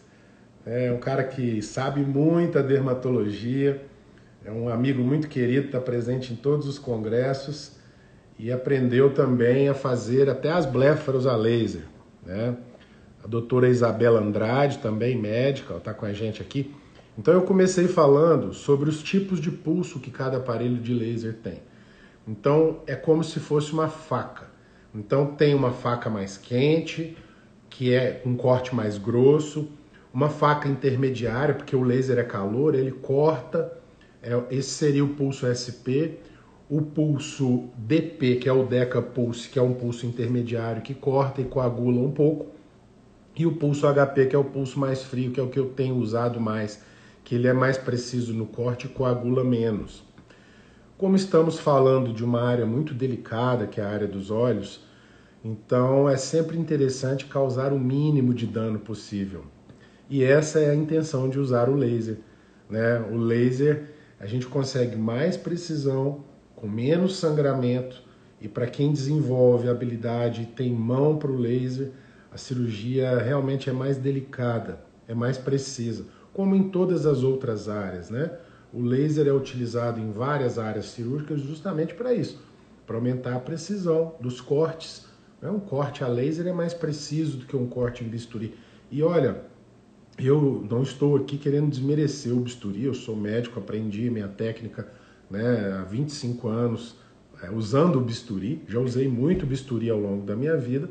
É 0.65 0.89
um 0.89 0.99
cara 0.99 1.25
que 1.25 1.61
sabe 1.61 1.99
muita 1.99 2.63
dermatologia, 2.63 3.81
é 4.45 4.51
um 4.51 4.69
amigo 4.69 5.03
muito 5.03 5.27
querido, 5.27 5.65
está 5.65 5.81
presente 5.81 6.31
em 6.31 6.37
todos 6.37 6.65
os 6.65 6.79
congressos 6.79 7.73
e 8.39 8.49
aprendeu 8.49 9.13
também 9.13 9.67
a 9.67 9.73
fazer 9.73 10.29
até 10.29 10.49
as 10.49 10.65
bléfaros 10.65 11.27
a 11.27 11.35
laser. 11.35 11.83
Né? 12.25 12.55
A 13.21 13.27
doutora 13.27 13.67
Isabela 13.67 14.21
Andrade, 14.21 14.77
também 14.77 15.17
médica, 15.17 15.75
está 15.75 15.93
com 15.93 16.05
a 16.05 16.13
gente 16.13 16.41
aqui. 16.41 16.73
Então 17.17 17.33
eu 17.33 17.41
comecei 17.41 17.87
falando 17.87 18.53
sobre 18.53 18.89
os 18.89 19.01
tipos 19.01 19.39
de 19.39 19.49
pulso 19.49 19.99
que 19.99 20.11
cada 20.11 20.37
aparelho 20.37 20.77
de 20.77 20.93
laser 20.93 21.33
tem. 21.33 21.61
Então 22.27 22.81
é 22.85 22.95
como 22.95 23.23
se 23.23 23.39
fosse 23.39 23.73
uma 23.73 23.87
faca. 23.87 24.47
Então 24.93 25.25
tem 25.25 25.55
uma 25.55 25.71
faca 25.71 26.09
mais 26.09 26.37
quente, 26.37 27.17
que 27.69 27.93
é 27.93 28.21
um 28.25 28.35
corte 28.35 28.75
mais 28.75 28.97
grosso, 28.97 29.69
uma 30.13 30.29
faca 30.29 30.67
intermediária, 30.67 31.55
porque 31.55 31.75
o 31.75 31.83
laser 31.83 32.17
é 32.17 32.23
calor, 32.23 32.75
ele 32.75 32.91
corta. 32.91 33.73
É, 34.21 34.39
esse 34.51 34.69
seria 34.69 35.03
o 35.03 35.09
pulso 35.09 35.45
SP 35.47 36.19
o 36.69 36.81
pulso 36.81 37.69
DP, 37.77 38.35
que 38.35 38.49
é 38.49 38.51
o 38.51 38.63
Deca 38.63 39.01
Pulse, 39.01 39.47
que 39.49 39.57
é 39.57 39.61
um 39.61 39.73
pulso 39.73 40.05
intermediário 40.05 40.81
que 40.81 40.93
corta 40.93 41.41
e 41.41 41.45
coagula 41.45 41.99
um 41.99 42.11
pouco, 42.11 42.47
e 43.35 43.45
o 43.45 43.55
pulso 43.55 43.87
HP, 43.87 44.25
que 44.27 44.35
é 44.35 44.39
o 44.39 44.43
pulso 44.43 44.79
mais 44.79 45.03
frio, 45.03 45.31
que 45.31 45.39
é 45.39 45.43
o 45.43 45.47
que 45.47 45.59
eu 45.59 45.69
tenho 45.69 45.95
usado 45.95 46.41
mais, 46.41 46.83
que 47.27 47.35
ele 47.35 47.45
é 47.45 47.51
mais 47.51 47.77
preciso 47.77 48.33
no 48.33 48.45
corte 48.45 48.85
e 48.85 48.89
coagula 48.89 49.43
menos. 49.43 50.01
Como 50.97 51.13
estamos 51.13 51.59
falando 51.59 52.13
de 52.13 52.23
uma 52.23 52.41
área 52.41 52.65
muito 52.65 52.93
delicada, 52.93 53.67
que 53.67 53.81
é 53.81 53.83
a 53.83 53.89
área 53.89 54.07
dos 54.07 54.31
olhos, 54.31 54.79
então 55.43 56.07
é 56.07 56.15
sempre 56.15 56.57
interessante 56.57 57.25
causar 57.25 57.73
o 57.73 57.79
mínimo 57.79 58.33
de 58.33 58.47
dano 58.47 58.79
possível. 58.79 59.43
E 60.09 60.23
essa 60.23 60.59
é 60.59 60.69
a 60.69 60.73
intenção 60.73 61.27
de 61.27 61.37
usar 61.37 61.67
o 61.67 61.75
laser. 61.75 62.19
Né? 62.69 62.97
O 63.11 63.17
laser 63.17 63.89
a 64.21 64.25
gente 64.25 64.47
consegue 64.47 64.95
mais 64.95 65.35
precisão 65.35 66.23
com 66.55 66.65
menos 66.65 67.17
sangramento 67.17 68.03
e 68.39 68.47
para 68.47 68.67
quem 68.67 68.93
desenvolve 68.93 69.67
habilidade 69.67 70.43
e 70.43 70.45
tem 70.45 70.71
mão 70.71 71.17
para 71.17 71.29
o 71.29 71.37
laser, 71.37 71.91
a 72.31 72.37
cirurgia 72.37 73.17
realmente 73.17 73.69
é 73.69 73.73
mais 73.73 73.97
delicada, 73.97 74.79
é 75.09 75.13
mais 75.13 75.37
precisa, 75.37 76.05
como 76.37 76.55
em 76.55 76.69
todas 76.69 77.07
as 77.07 77.23
outras 77.23 77.67
áreas, 77.67 78.11
né? 78.11 78.31
O 78.71 78.79
laser 78.79 79.25
é 79.25 79.33
utilizado 79.33 79.99
em 79.99 80.11
várias 80.11 80.59
áreas 80.59 80.85
cirúrgicas 80.85 81.41
justamente 81.41 81.95
para 81.95 82.13
isso, 82.13 82.39
para 82.85 82.95
aumentar 82.95 83.35
a 83.35 83.39
precisão 83.39 84.13
dos 84.21 84.39
cortes. 84.39 85.07
Né? 85.41 85.49
Um 85.49 85.59
corte 85.59 86.03
a 86.03 86.07
laser 86.07 86.45
é 86.45 86.53
mais 86.53 86.75
preciso 86.75 87.37
do 87.37 87.47
que 87.47 87.57
um 87.57 87.65
corte 87.65 88.03
em 88.03 88.07
bisturi. 88.07 88.53
E 88.91 89.01
olha, 89.01 89.41
eu 90.19 90.63
não 90.69 90.83
estou 90.83 91.15
aqui 91.15 91.39
querendo 91.39 91.71
desmerecer 91.71 92.31
o 92.31 92.39
bisturi, 92.39 92.83
eu 92.83 92.93
sou 92.93 93.15
médico, 93.15 93.59
aprendi 93.59 94.07
minha 94.11 94.27
técnica 94.27 94.87
né, 95.31 95.79
há 95.81 95.85
25 95.85 96.47
anos 96.47 96.97
é, 97.41 97.49
usando 97.49 97.95
o 97.95 98.01
bisturi, 98.01 98.63
já 98.67 98.79
usei 98.79 99.07
muito 99.07 99.43
bisturi 99.43 99.89
ao 99.89 99.99
longo 99.99 100.23
da 100.23 100.35
minha 100.35 100.55
vida, 100.55 100.87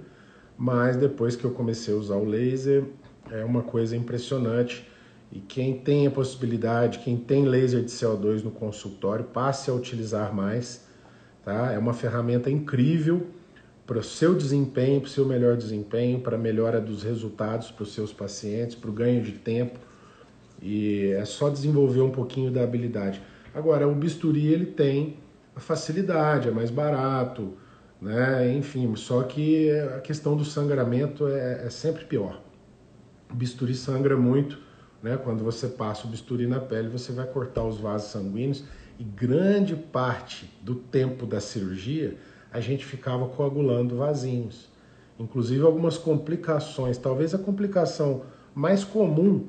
mas 0.58 0.96
depois 0.96 1.36
que 1.36 1.44
eu 1.44 1.52
comecei 1.52 1.94
a 1.94 1.96
usar 1.96 2.16
o 2.16 2.24
laser, 2.24 2.82
é 3.30 3.44
uma 3.44 3.62
coisa 3.62 3.96
impressionante. 3.96 4.95
E 5.30 5.40
quem 5.40 5.78
tem 5.78 6.06
a 6.06 6.10
possibilidade, 6.10 7.00
quem 7.00 7.16
tem 7.16 7.44
laser 7.44 7.82
de 7.82 7.90
CO2 7.90 8.42
no 8.42 8.50
consultório, 8.50 9.24
passe 9.24 9.70
a 9.70 9.74
utilizar 9.74 10.34
mais. 10.34 10.86
Tá? 11.44 11.72
É 11.72 11.78
uma 11.78 11.92
ferramenta 11.92 12.50
incrível 12.50 13.26
para 13.86 13.98
o 13.98 14.02
seu 14.02 14.34
desempenho, 14.34 15.00
para 15.00 15.08
o 15.08 15.10
seu 15.10 15.24
melhor 15.24 15.56
desempenho, 15.56 16.20
para 16.20 16.36
a 16.36 16.38
melhora 16.38 16.80
dos 16.80 17.04
resultados 17.04 17.70
para 17.70 17.84
os 17.84 17.94
seus 17.94 18.12
pacientes, 18.12 18.74
para 18.74 18.90
o 18.90 18.92
ganho 18.92 19.22
de 19.22 19.32
tempo. 19.32 19.78
E 20.60 21.12
é 21.12 21.24
só 21.24 21.48
desenvolver 21.48 22.00
um 22.00 22.10
pouquinho 22.10 22.50
da 22.50 22.62
habilidade. 22.62 23.22
Agora, 23.54 23.86
o 23.86 23.94
bisturi 23.94 24.46
ele 24.46 24.66
tem 24.66 25.18
a 25.54 25.60
facilidade, 25.60 26.48
é 26.48 26.50
mais 26.50 26.70
barato, 26.70 27.54
né? 28.00 28.52
enfim, 28.54 28.94
só 28.96 29.22
que 29.22 29.70
a 29.96 30.00
questão 30.00 30.36
do 30.36 30.44
sangramento 30.44 31.26
é, 31.28 31.66
é 31.66 31.70
sempre 31.70 32.04
pior. 32.04 32.42
O 33.30 33.34
bisturi 33.34 33.74
sangra 33.74 34.16
muito, 34.16 34.58
né? 35.06 35.16
quando 35.16 35.44
você 35.44 35.68
passa 35.68 36.04
o 36.04 36.10
bisturi 36.10 36.48
na 36.48 36.58
pele, 36.58 36.88
você 36.88 37.12
vai 37.12 37.24
cortar 37.26 37.62
os 37.62 37.78
vasos 37.78 38.10
sanguíneos 38.10 38.64
e 38.98 39.04
grande 39.04 39.76
parte 39.76 40.52
do 40.60 40.74
tempo 40.74 41.24
da 41.24 41.38
cirurgia 41.38 42.16
a 42.52 42.58
gente 42.60 42.84
ficava 42.84 43.28
coagulando 43.28 43.96
vasinhos. 43.96 44.68
Inclusive 45.16 45.62
algumas 45.62 45.96
complicações, 45.96 46.98
talvez 46.98 47.32
a 47.34 47.38
complicação 47.38 48.22
mais 48.52 48.82
comum 48.82 49.46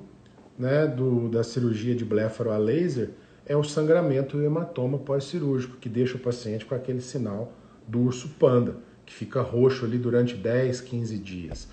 né, 0.59 0.85
do, 0.85 1.27
da 1.27 1.43
cirurgia 1.43 1.95
de 1.95 2.05
blefaro 2.05 2.51
a 2.51 2.57
laser 2.57 3.09
é 3.43 3.57
o 3.57 3.63
sangramento 3.63 4.37
e 4.37 4.41
o 4.41 4.43
hematoma 4.43 4.99
pós-cirúrgico, 4.99 5.77
que 5.77 5.89
deixa 5.89 6.17
o 6.17 6.19
paciente 6.19 6.65
com 6.65 6.75
aquele 6.75 7.01
sinal 7.01 7.51
do 7.87 8.01
urso 8.01 8.29
panda, 8.39 8.75
que 9.05 9.13
fica 9.13 9.41
roxo 9.41 9.85
ali 9.85 9.97
durante 9.97 10.35
10, 10.35 10.81
15 10.81 11.17
dias. 11.17 11.67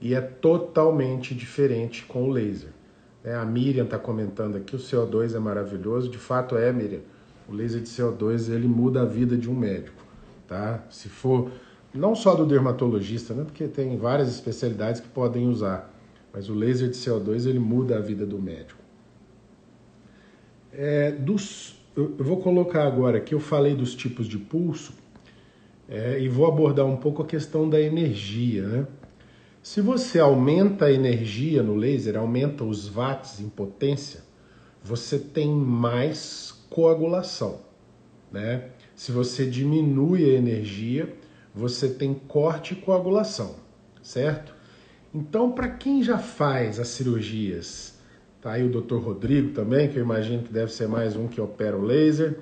E 0.00 0.14
é 0.14 0.20
totalmente 0.22 1.34
diferente 1.34 2.04
com 2.04 2.28
o 2.28 2.30
laser. 2.30 2.75
É, 3.26 3.34
a 3.34 3.44
Miriam 3.44 3.82
está 3.82 3.98
comentando 3.98 4.54
aqui, 4.54 4.76
o 4.76 4.78
CO2 4.78 5.34
é 5.34 5.38
maravilhoso. 5.40 6.08
De 6.08 6.16
fato 6.16 6.56
é, 6.56 6.72
Miriam. 6.72 7.00
O 7.48 7.52
laser 7.52 7.82
de 7.82 7.88
CO2 7.88 8.48
ele 8.48 8.68
muda 8.68 9.02
a 9.02 9.04
vida 9.04 9.36
de 9.36 9.50
um 9.50 9.54
médico, 9.54 10.04
tá? 10.46 10.84
Se 10.88 11.08
for 11.08 11.50
não 11.92 12.14
só 12.14 12.36
do 12.36 12.46
dermatologista, 12.46 13.34
né? 13.34 13.42
Porque 13.42 13.66
tem 13.66 13.96
várias 13.96 14.28
especialidades 14.28 15.00
que 15.00 15.08
podem 15.08 15.48
usar, 15.48 15.92
mas 16.32 16.48
o 16.48 16.54
laser 16.54 16.88
de 16.88 16.96
CO2 16.96 17.46
ele 17.46 17.58
muda 17.58 17.98
a 17.98 18.00
vida 18.00 18.24
do 18.24 18.38
médico. 18.38 18.80
É, 20.72 21.10
dos, 21.10 21.80
eu 21.96 22.14
vou 22.18 22.40
colocar 22.40 22.86
agora 22.86 23.20
que 23.20 23.34
eu 23.34 23.40
falei 23.40 23.74
dos 23.74 23.94
tipos 23.94 24.28
de 24.28 24.38
pulso 24.38 24.92
é, 25.88 26.20
e 26.20 26.28
vou 26.28 26.46
abordar 26.46 26.86
um 26.86 26.96
pouco 26.96 27.22
a 27.22 27.26
questão 27.26 27.68
da 27.68 27.80
energia. 27.80 28.66
Né? 28.68 28.86
Se 29.66 29.80
você 29.80 30.20
aumenta 30.20 30.84
a 30.84 30.92
energia 30.92 31.60
no 31.60 31.74
laser, 31.74 32.16
aumenta 32.16 32.62
os 32.62 32.86
watts 32.86 33.40
em 33.40 33.48
potência, 33.48 34.20
você 34.80 35.18
tem 35.18 35.50
mais 35.50 36.54
coagulação. 36.70 37.62
Né? 38.30 38.68
Se 38.94 39.10
você 39.10 39.44
diminui 39.44 40.24
a 40.24 40.34
energia, 40.34 41.12
você 41.52 41.88
tem 41.88 42.14
corte 42.14 42.74
e 42.74 42.76
coagulação, 42.76 43.56
certo? 44.00 44.54
Então, 45.12 45.50
para 45.50 45.68
quem 45.68 46.00
já 46.00 46.16
faz 46.16 46.78
as 46.78 46.86
cirurgias 46.86 47.98
Tá 48.40 48.52
aí 48.52 48.62
o 48.62 48.70
Dr. 48.70 48.98
Rodrigo 48.98 49.52
também, 49.52 49.88
que 49.88 49.98
eu 49.98 50.02
imagino 50.04 50.44
que 50.44 50.52
deve 50.52 50.70
ser 50.70 50.86
mais 50.86 51.16
um 51.16 51.26
que 51.26 51.40
opera 51.40 51.76
o 51.76 51.82
laser. 51.82 52.38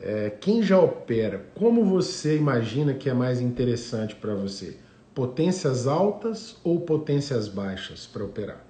É, 0.00 0.30
quem 0.30 0.62
já 0.62 0.80
opera, 0.80 1.44
como 1.54 1.84
você 1.84 2.38
imagina 2.38 2.94
que 2.94 3.10
é 3.10 3.12
mais 3.12 3.38
interessante 3.38 4.16
para 4.16 4.34
você? 4.34 4.87
Potências 5.18 5.88
altas 5.88 6.56
ou 6.62 6.82
potências 6.82 7.48
baixas 7.48 8.06
para 8.06 8.22
operar? 8.22 8.64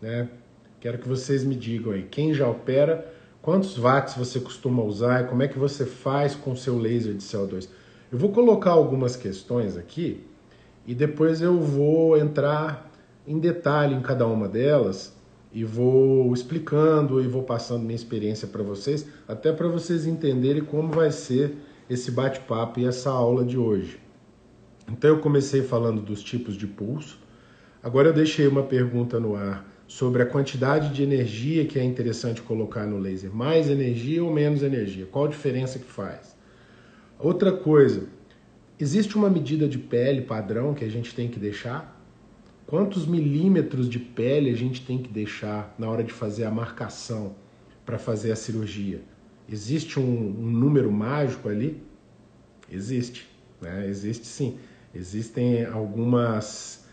Né? 0.00 0.28
Quero 0.78 0.98
que 0.98 1.08
vocês 1.08 1.42
me 1.42 1.56
digam 1.56 1.92
aí, 1.92 2.04
quem 2.04 2.32
já 2.32 2.48
opera, 2.48 3.12
quantos 3.42 3.76
watts 3.76 4.14
você 4.14 4.38
costuma 4.38 4.84
usar 4.84 5.24
e 5.24 5.26
como 5.26 5.42
é 5.42 5.48
que 5.48 5.58
você 5.58 5.84
faz 5.84 6.36
com 6.36 6.52
o 6.52 6.56
seu 6.56 6.78
laser 6.78 7.14
de 7.14 7.24
CO2? 7.24 7.68
Eu 8.12 8.16
vou 8.16 8.30
colocar 8.30 8.70
algumas 8.70 9.16
questões 9.16 9.76
aqui 9.76 10.24
e 10.86 10.94
depois 10.94 11.42
eu 11.42 11.58
vou 11.58 12.16
entrar 12.16 12.88
em 13.26 13.40
detalhe 13.40 13.96
em 13.96 14.00
cada 14.00 14.28
uma 14.28 14.46
delas 14.46 15.12
e 15.52 15.64
vou 15.64 16.32
explicando 16.32 17.20
e 17.20 17.26
vou 17.26 17.42
passando 17.42 17.82
minha 17.82 17.96
experiência 17.96 18.46
para 18.46 18.62
vocês, 18.62 19.04
até 19.26 19.52
para 19.52 19.66
vocês 19.66 20.06
entenderem 20.06 20.62
como 20.62 20.92
vai 20.92 21.10
ser 21.10 21.56
esse 21.90 22.12
bate-papo 22.12 22.78
e 22.78 22.86
essa 22.86 23.10
aula 23.10 23.44
de 23.44 23.58
hoje. 23.58 24.03
Então 24.88 25.10
eu 25.10 25.18
comecei 25.20 25.62
falando 25.62 26.00
dos 26.00 26.22
tipos 26.22 26.56
de 26.56 26.66
pulso. 26.66 27.18
Agora 27.82 28.08
eu 28.08 28.12
deixei 28.12 28.46
uma 28.46 28.62
pergunta 28.62 29.18
no 29.18 29.34
ar 29.34 29.66
sobre 29.86 30.22
a 30.22 30.26
quantidade 30.26 30.92
de 30.94 31.02
energia 31.02 31.66
que 31.66 31.78
é 31.78 31.84
interessante 31.84 32.42
colocar 32.42 32.86
no 32.86 32.98
laser. 32.98 33.34
Mais 33.34 33.68
energia 33.68 34.24
ou 34.24 34.32
menos 34.32 34.62
energia? 34.62 35.06
Qual 35.06 35.26
a 35.26 35.28
diferença 35.28 35.78
que 35.78 35.90
faz? 35.90 36.36
Outra 37.18 37.52
coisa, 37.52 38.08
existe 38.78 39.16
uma 39.16 39.30
medida 39.30 39.68
de 39.68 39.78
pele 39.78 40.22
padrão 40.22 40.74
que 40.74 40.84
a 40.84 40.88
gente 40.88 41.14
tem 41.14 41.28
que 41.28 41.38
deixar? 41.38 41.94
Quantos 42.66 43.06
milímetros 43.06 43.88
de 43.88 43.98
pele 43.98 44.50
a 44.50 44.56
gente 44.56 44.84
tem 44.84 44.98
que 44.98 45.10
deixar 45.10 45.74
na 45.78 45.88
hora 45.88 46.02
de 46.02 46.12
fazer 46.12 46.44
a 46.44 46.50
marcação 46.50 47.34
para 47.84 47.98
fazer 47.98 48.32
a 48.32 48.36
cirurgia? 48.36 49.02
Existe 49.48 50.00
um, 50.00 50.02
um 50.02 50.50
número 50.50 50.90
mágico 50.90 51.48
ali? 51.48 51.82
Existe, 52.70 53.28
né? 53.60 53.86
existe 53.86 54.26
sim. 54.26 54.58
Existem 54.94 55.64
algumas 55.64 56.84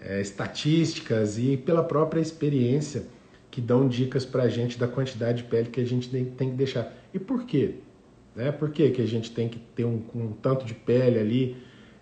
é, 0.00 0.20
estatísticas 0.20 1.38
e 1.38 1.56
pela 1.56 1.82
própria 1.82 2.20
experiência 2.20 3.06
que 3.50 3.60
dão 3.60 3.88
dicas 3.88 4.24
para 4.24 4.42
a 4.42 4.48
gente 4.48 4.78
da 4.78 4.88
quantidade 4.88 5.42
de 5.42 5.48
pele 5.48 5.68
que 5.68 5.80
a 5.80 5.86
gente 5.86 6.10
tem, 6.10 6.50
que 6.50 6.56
deixar. 6.56 6.92
E 7.12 7.18
por 7.18 7.44
quê? 7.44 7.76
Né? 8.34 8.50
Por 8.50 8.70
que, 8.70 8.90
que 8.90 9.00
a 9.00 9.06
gente 9.06 9.30
tem 9.30 9.48
que 9.48 9.58
ter 9.58 9.84
um, 9.84 10.02
um 10.14 10.32
tanto 10.32 10.64
de 10.64 10.74
pele 10.74 11.20
ali, 11.20 11.56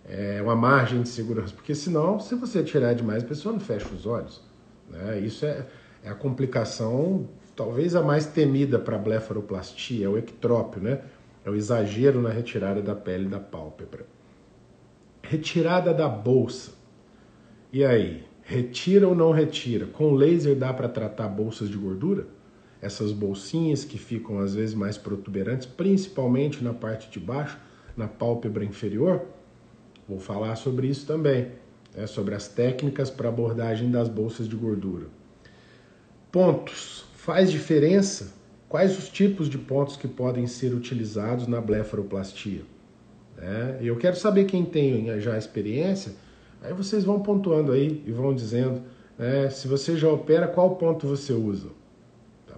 é, 0.08 0.40
uma 0.40 0.56
margem 0.56 1.02
de 1.02 1.10
segurança? 1.10 1.52
Porque 1.54 1.74
senão, 1.74 2.18
se 2.18 2.34
você 2.34 2.62
tirar 2.62 2.94
demais, 2.94 3.22
a 3.22 3.26
pessoa 3.26 3.52
não 3.52 3.60
fecha 3.60 3.86
os 3.94 4.06
olhos. 4.06 4.40
Né? 4.88 5.20
Isso 5.20 5.44
é, 5.44 5.66
é 6.02 6.08
a 6.08 6.14
complicação, 6.14 7.28
talvez 7.54 7.94
a 7.94 8.02
mais 8.02 8.24
temida 8.24 8.78
para 8.78 8.96
a 8.96 8.98
blefaroplastia, 8.98 10.06
é 10.06 10.08
o 10.08 10.16
ectrópio, 10.16 10.80
né? 10.80 11.02
É 11.44 11.50
o 11.50 11.54
exagero 11.54 12.22
na 12.22 12.30
retirada 12.30 12.80
da 12.80 12.94
pele 12.94 13.28
da 13.28 13.40
pálpebra. 13.40 14.06
Retirada 15.22 15.94
da 15.94 16.08
bolsa. 16.08 16.72
E 17.72 17.84
aí, 17.84 18.24
retira 18.42 19.08
ou 19.08 19.14
não 19.14 19.30
retira? 19.30 19.86
Com 19.86 20.12
laser 20.12 20.56
dá 20.56 20.72
para 20.72 20.88
tratar 20.88 21.28
bolsas 21.28 21.68
de 21.68 21.76
gordura? 21.76 22.26
essas 22.82 23.12
bolsinhas 23.12 23.84
que 23.84 23.96
ficam 23.96 24.40
às 24.40 24.56
vezes 24.56 24.74
mais 24.74 24.98
protuberantes, 24.98 25.64
principalmente 25.64 26.62
na 26.64 26.74
parte 26.74 27.08
de 27.08 27.20
baixo, 27.20 27.56
na 27.96 28.08
pálpebra 28.08 28.64
inferior. 28.64 29.24
Vou 30.08 30.18
falar 30.18 30.56
sobre 30.56 30.88
isso 30.88 31.06
também, 31.06 31.52
né, 31.94 32.06
sobre 32.08 32.34
as 32.34 32.48
técnicas 32.48 33.08
para 33.08 33.28
abordagem 33.28 33.88
das 33.88 34.08
bolsas 34.08 34.48
de 34.48 34.56
gordura. 34.56 35.06
Pontos. 36.32 37.04
Faz 37.14 37.52
diferença? 37.52 38.34
Quais 38.68 38.98
os 38.98 39.08
tipos 39.08 39.48
de 39.48 39.56
pontos 39.56 39.96
que 39.96 40.08
podem 40.08 40.48
ser 40.48 40.74
utilizados 40.74 41.46
na 41.46 41.60
blefaroplastia? 41.60 42.62
É, 43.38 43.78
eu 43.80 43.96
quero 43.96 44.16
saber 44.16 44.44
quem 44.44 44.64
tem 44.64 45.20
já 45.20 45.36
experiência, 45.36 46.12
aí 46.62 46.72
vocês 46.72 47.04
vão 47.04 47.20
pontuando 47.20 47.72
aí 47.72 48.02
e 48.06 48.12
vão 48.12 48.34
dizendo 48.34 48.82
né, 49.18 49.50
se 49.50 49.66
você 49.66 49.96
já 49.96 50.08
opera, 50.08 50.46
qual 50.46 50.76
ponto 50.76 51.06
você 51.06 51.32
usa 51.32 51.68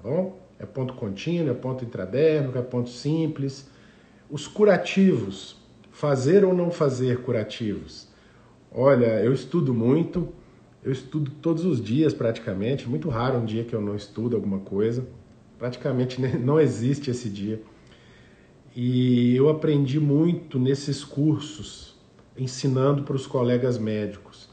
bom? 0.04 0.38
É 0.58 0.66
ponto 0.66 0.92
contínuo, 0.94 1.50
é 1.50 1.54
ponto 1.54 1.84
intradérmico, 1.84 2.58
é 2.58 2.62
ponto 2.62 2.90
simples. 2.90 3.66
Os 4.30 4.46
curativos, 4.46 5.56
fazer 5.90 6.44
ou 6.44 6.54
não 6.54 6.70
fazer 6.70 7.22
curativos? 7.22 8.06
Olha, 8.70 9.20
eu 9.24 9.32
estudo 9.32 9.72
muito, 9.72 10.28
eu 10.84 10.92
estudo 10.92 11.30
todos 11.42 11.64
os 11.64 11.82
dias 11.82 12.12
praticamente, 12.12 12.88
muito 12.88 13.08
raro 13.08 13.38
um 13.38 13.44
dia 13.44 13.64
que 13.64 13.74
eu 13.74 13.80
não 13.80 13.96
estudo 13.96 14.36
alguma 14.36 14.58
coisa, 14.60 15.06
praticamente 15.58 16.20
não 16.38 16.60
existe 16.60 17.10
esse 17.10 17.30
dia. 17.30 17.62
E 18.76 19.36
eu 19.36 19.48
aprendi 19.48 20.00
muito 20.00 20.58
nesses 20.58 21.04
cursos, 21.04 21.94
ensinando 22.36 23.04
para 23.04 23.14
os 23.14 23.26
colegas 23.26 23.78
médicos. 23.78 24.48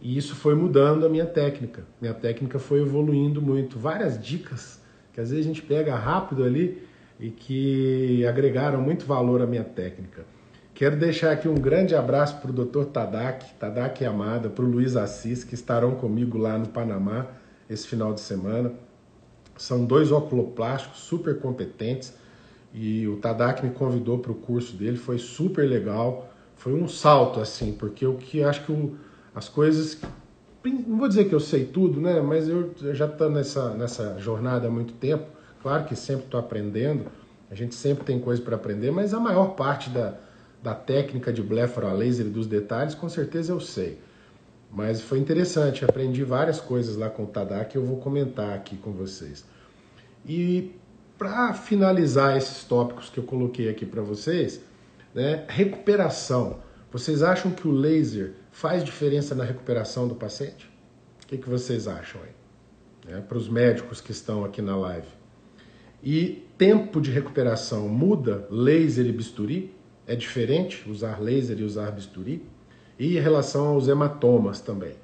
E 0.00 0.16
isso 0.16 0.36
foi 0.36 0.54
mudando 0.54 1.04
a 1.04 1.08
minha 1.08 1.26
técnica. 1.26 1.84
Minha 2.00 2.14
técnica 2.14 2.58
foi 2.58 2.82
evoluindo 2.82 3.42
muito. 3.42 3.78
Várias 3.78 4.22
dicas 4.22 4.80
que 5.12 5.20
às 5.20 5.30
vezes 5.30 5.44
a 5.44 5.48
gente 5.48 5.62
pega 5.62 5.96
rápido 5.96 6.44
ali 6.44 6.86
e 7.18 7.30
que 7.30 8.24
agregaram 8.26 8.80
muito 8.80 9.06
valor 9.06 9.40
à 9.40 9.46
minha 9.46 9.64
técnica. 9.64 10.24
Quero 10.74 10.96
deixar 10.96 11.30
aqui 11.32 11.48
um 11.48 11.54
grande 11.54 11.94
abraço 11.94 12.40
para 12.40 12.50
o 12.50 12.52
Dr. 12.52 12.84
Tadak, 12.86 13.54
Tadak 13.60 14.04
Amada, 14.04 14.50
para 14.50 14.64
o 14.64 14.68
Luiz 14.68 14.96
Assis, 14.96 15.44
que 15.44 15.54
estarão 15.54 15.92
comigo 15.92 16.36
lá 16.36 16.58
no 16.58 16.66
Panamá 16.66 17.28
esse 17.70 17.86
final 17.86 18.12
de 18.12 18.20
semana. 18.20 18.72
São 19.56 19.84
dois 19.84 20.10
oculoplásticos 20.10 20.98
super 20.98 21.38
competentes 21.38 22.12
e 22.74 23.06
o 23.06 23.16
Tadak 23.18 23.64
me 23.64 23.70
convidou 23.70 24.18
para 24.18 24.32
o 24.32 24.34
curso 24.34 24.76
dele, 24.76 24.96
foi 24.96 25.16
super 25.16 25.62
legal. 25.62 26.28
Foi 26.56 26.74
um 26.74 26.88
salto, 26.88 27.38
assim, 27.38 27.72
porque 27.72 28.04
o 28.04 28.16
que 28.16 28.42
acho 28.42 28.64
que 28.64 28.72
o, 28.72 28.96
as 29.32 29.48
coisas 29.48 30.00
não 30.64 30.98
vou 30.98 31.08
dizer 31.08 31.28
que 31.28 31.34
eu 31.34 31.40
sei 31.40 31.64
tudo, 31.64 32.00
né? 32.00 32.20
Mas 32.20 32.48
eu, 32.48 32.74
já 32.94 33.06
estou 33.06 33.30
nessa, 33.30 33.74
nessa 33.74 34.18
jornada 34.18 34.66
há 34.66 34.70
muito 34.70 34.94
tempo. 34.94 35.26
Claro 35.62 35.84
que 35.84 35.94
sempre 35.94 36.24
estou 36.24 36.40
aprendendo, 36.40 37.06
a 37.50 37.54
gente 37.54 37.74
sempre 37.74 38.04
tem 38.04 38.18
coisa 38.18 38.42
para 38.42 38.56
aprender, 38.56 38.90
mas 38.90 39.14
a 39.14 39.20
maior 39.20 39.54
parte 39.54 39.88
da, 39.90 40.14
da 40.62 40.74
técnica 40.74 41.32
de 41.32 41.42
blefaro 41.42 41.86
a 41.86 41.92
laser 41.92 42.26
e 42.26 42.30
dos 42.30 42.46
detalhes, 42.46 42.94
com 42.94 43.08
certeza 43.08 43.52
eu 43.52 43.60
sei. 43.60 43.98
Mas 44.70 45.00
foi 45.00 45.18
interessante, 45.18 45.84
aprendi 45.84 46.24
várias 46.24 46.60
coisas 46.60 46.96
lá 46.96 47.08
com 47.08 47.22
o 47.22 47.26
Tadak 47.26 47.70
que 47.70 47.78
eu 47.78 47.84
vou 47.84 47.98
comentar 47.98 48.52
aqui 48.52 48.76
com 48.76 48.90
vocês. 48.90 49.44
E 50.26 50.74
para 51.18 51.52
finalizar 51.54 52.36
esses 52.36 52.64
tópicos 52.64 53.08
que 53.08 53.18
eu 53.18 53.24
coloquei 53.24 53.68
aqui 53.68 53.86
para 53.86 54.02
vocês, 54.02 54.60
né, 55.14 55.44
recuperação. 55.48 56.58
Vocês 56.90 57.22
acham 57.22 57.50
que 57.50 57.66
o 57.66 57.72
laser 57.72 58.34
faz 58.50 58.84
diferença 58.84 59.34
na 59.34 59.44
recuperação 59.44 60.06
do 60.08 60.14
paciente? 60.14 60.70
O 61.22 61.26
que, 61.26 61.38
que 61.38 61.48
vocês 61.48 61.88
acham 61.88 62.20
aí? 62.22 63.14
É, 63.14 63.20
Para 63.20 63.38
os 63.38 63.48
médicos 63.48 64.00
que 64.00 64.12
estão 64.12 64.44
aqui 64.44 64.62
na 64.62 64.76
live. 64.76 65.08
E 66.02 66.46
tempo 66.58 67.00
de 67.00 67.10
recuperação 67.10 67.88
muda 67.88 68.46
laser 68.50 69.06
e 69.06 69.12
bisturi? 69.12 69.74
É 70.06 70.14
diferente 70.14 70.88
usar 70.88 71.20
laser 71.20 71.58
e 71.58 71.64
usar 71.64 71.90
bisturi? 71.90 72.44
E 72.98 73.16
em 73.16 73.20
relação 73.20 73.68
aos 73.68 73.88
hematomas 73.88 74.60
também, 74.60 74.94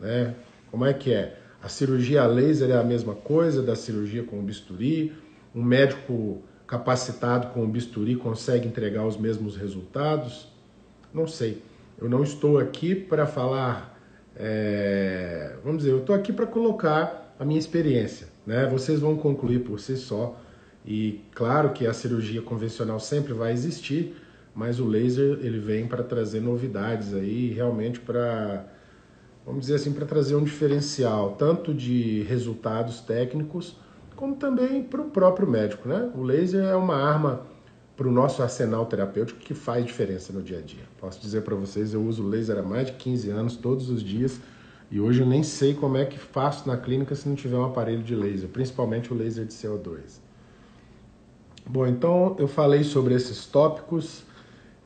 né? 0.00 0.34
Como 0.70 0.84
é 0.84 0.92
que 0.92 1.12
é? 1.12 1.38
A 1.62 1.68
cirurgia 1.68 2.22
a 2.22 2.26
laser 2.26 2.70
é 2.70 2.76
a 2.76 2.84
mesma 2.84 3.14
coisa 3.14 3.62
da 3.62 3.74
cirurgia 3.74 4.22
com 4.22 4.42
bisturi? 4.42 5.12
Um 5.54 5.62
médico 5.62 6.42
capacitado 6.66 7.48
com 7.48 7.64
o 7.64 7.66
bisturi 7.66 8.14
consegue 8.14 8.68
entregar 8.68 9.06
os 9.06 9.16
mesmos 9.16 9.56
resultados? 9.56 10.48
Não 11.12 11.26
sei. 11.26 11.62
Eu 12.00 12.08
não 12.08 12.22
estou 12.22 12.58
aqui 12.58 12.94
para 12.94 13.26
falar, 13.26 13.98
é, 14.36 15.56
vamos 15.64 15.78
dizer, 15.78 15.90
eu 15.90 16.00
estou 16.00 16.14
aqui 16.14 16.32
para 16.32 16.46
colocar 16.46 17.34
a 17.38 17.44
minha 17.44 17.58
experiência. 17.58 18.28
Né? 18.46 18.66
Vocês 18.66 19.00
vão 19.00 19.16
concluir 19.16 19.60
por 19.60 19.80
si 19.80 19.96
só. 19.96 20.38
E 20.86 21.20
claro 21.34 21.70
que 21.70 21.86
a 21.86 21.92
cirurgia 21.92 22.40
convencional 22.40 23.00
sempre 23.00 23.32
vai 23.32 23.52
existir, 23.52 24.16
mas 24.54 24.80
o 24.80 24.86
laser 24.86 25.38
ele 25.42 25.58
vem 25.58 25.86
para 25.86 26.02
trazer 26.02 26.40
novidades 26.40 27.12
aí, 27.14 27.52
realmente 27.52 28.00
para, 28.00 28.66
vamos 29.44 29.62
dizer 29.62 29.74
assim, 29.74 29.92
para 29.92 30.06
trazer 30.06 30.34
um 30.34 30.44
diferencial 30.44 31.32
tanto 31.32 31.74
de 31.74 32.22
resultados 32.22 33.00
técnicos 33.00 33.76
como 34.18 34.34
também 34.34 34.82
para 34.82 35.00
o 35.00 35.04
próprio 35.04 35.48
médico, 35.48 35.88
né? 35.88 36.10
O 36.16 36.24
laser 36.24 36.64
é 36.64 36.74
uma 36.74 36.96
arma 36.96 37.42
para 37.96 38.08
o 38.08 38.10
nosso 38.10 38.42
arsenal 38.42 38.84
terapêutico 38.84 39.38
que 39.38 39.54
faz 39.54 39.86
diferença 39.86 40.32
no 40.32 40.42
dia 40.42 40.58
a 40.58 40.60
dia. 40.60 40.82
Posso 41.00 41.20
dizer 41.20 41.42
para 41.42 41.54
vocês, 41.54 41.94
eu 41.94 42.02
uso 42.02 42.26
laser 42.26 42.58
há 42.58 42.62
mais 42.62 42.88
de 42.88 42.94
15 42.94 43.30
anos, 43.30 43.56
todos 43.56 43.88
os 43.88 44.02
dias, 44.02 44.40
e 44.90 44.98
hoje 44.98 45.20
eu 45.20 45.26
nem 45.26 45.44
sei 45.44 45.72
como 45.72 45.96
é 45.96 46.04
que 46.04 46.18
faço 46.18 46.66
na 46.66 46.76
clínica 46.76 47.14
se 47.14 47.28
não 47.28 47.36
tiver 47.36 47.56
um 47.56 47.64
aparelho 47.64 48.02
de 48.02 48.16
laser, 48.16 48.48
principalmente 48.48 49.12
o 49.12 49.16
laser 49.16 49.44
de 49.44 49.54
CO2. 49.54 50.18
Bom, 51.64 51.86
então 51.86 52.34
eu 52.40 52.48
falei 52.48 52.82
sobre 52.82 53.14
esses 53.14 53.46
tópicos 53.46 54.24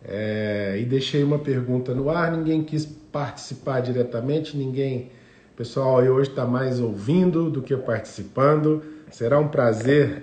é, 0.05 0.77
e 0.79 0.85
deixei 0.85 1.25
uma 1.25 1.39
pergunta 1.39 1.95
no 1.95 2.11
ar. 2.11 2.37
Ninguém 2.37 2.63
quis 2.63 2.85
participar 2.85 3.81
diretamente, 3.81 4.55
ninguém. 4.59 5.11
Pessoal, 5.57 6.03
hoje 6.03 6.29
está 6.29 6.45
mais 6.45 6.81
ouvindo 6.81 7.49
do 7.49 7.63
que 7.63 7.75
participando. 7.79 8.83
Será 9.13 9.39
um 9.39 9.49
prazer 9.49 10.23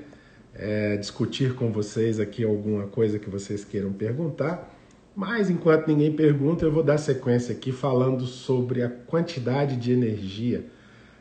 é, 0.55 0.97
discutir 0.97 1.53
com 1.53 1.71
vocês 1.71 2.19
aqui 2.19 2.43
alguma 2.43 2.87
coisa 2.87 3.19
que 3.19 3.29
vocês 3.29 3.63
queiram 3.63 3.93
perguntar. 3.93 4.75
Mas 5.15 5.47
enquanto 5.47 5.87
ninguém 5.87 6.11
pergunta, 6.11 6.65
eu 6.65 6.71
vou 6.71 6.81
dar 6.81 6.97
sequência 6.97 7.53
aqui 7.53 7.71
falando 7.71 8.25
sobre 8.25 8.81
a 8.81 8.89
quantidade 8.89 9.75
de 9.75 9.91
energia 9.91 10.65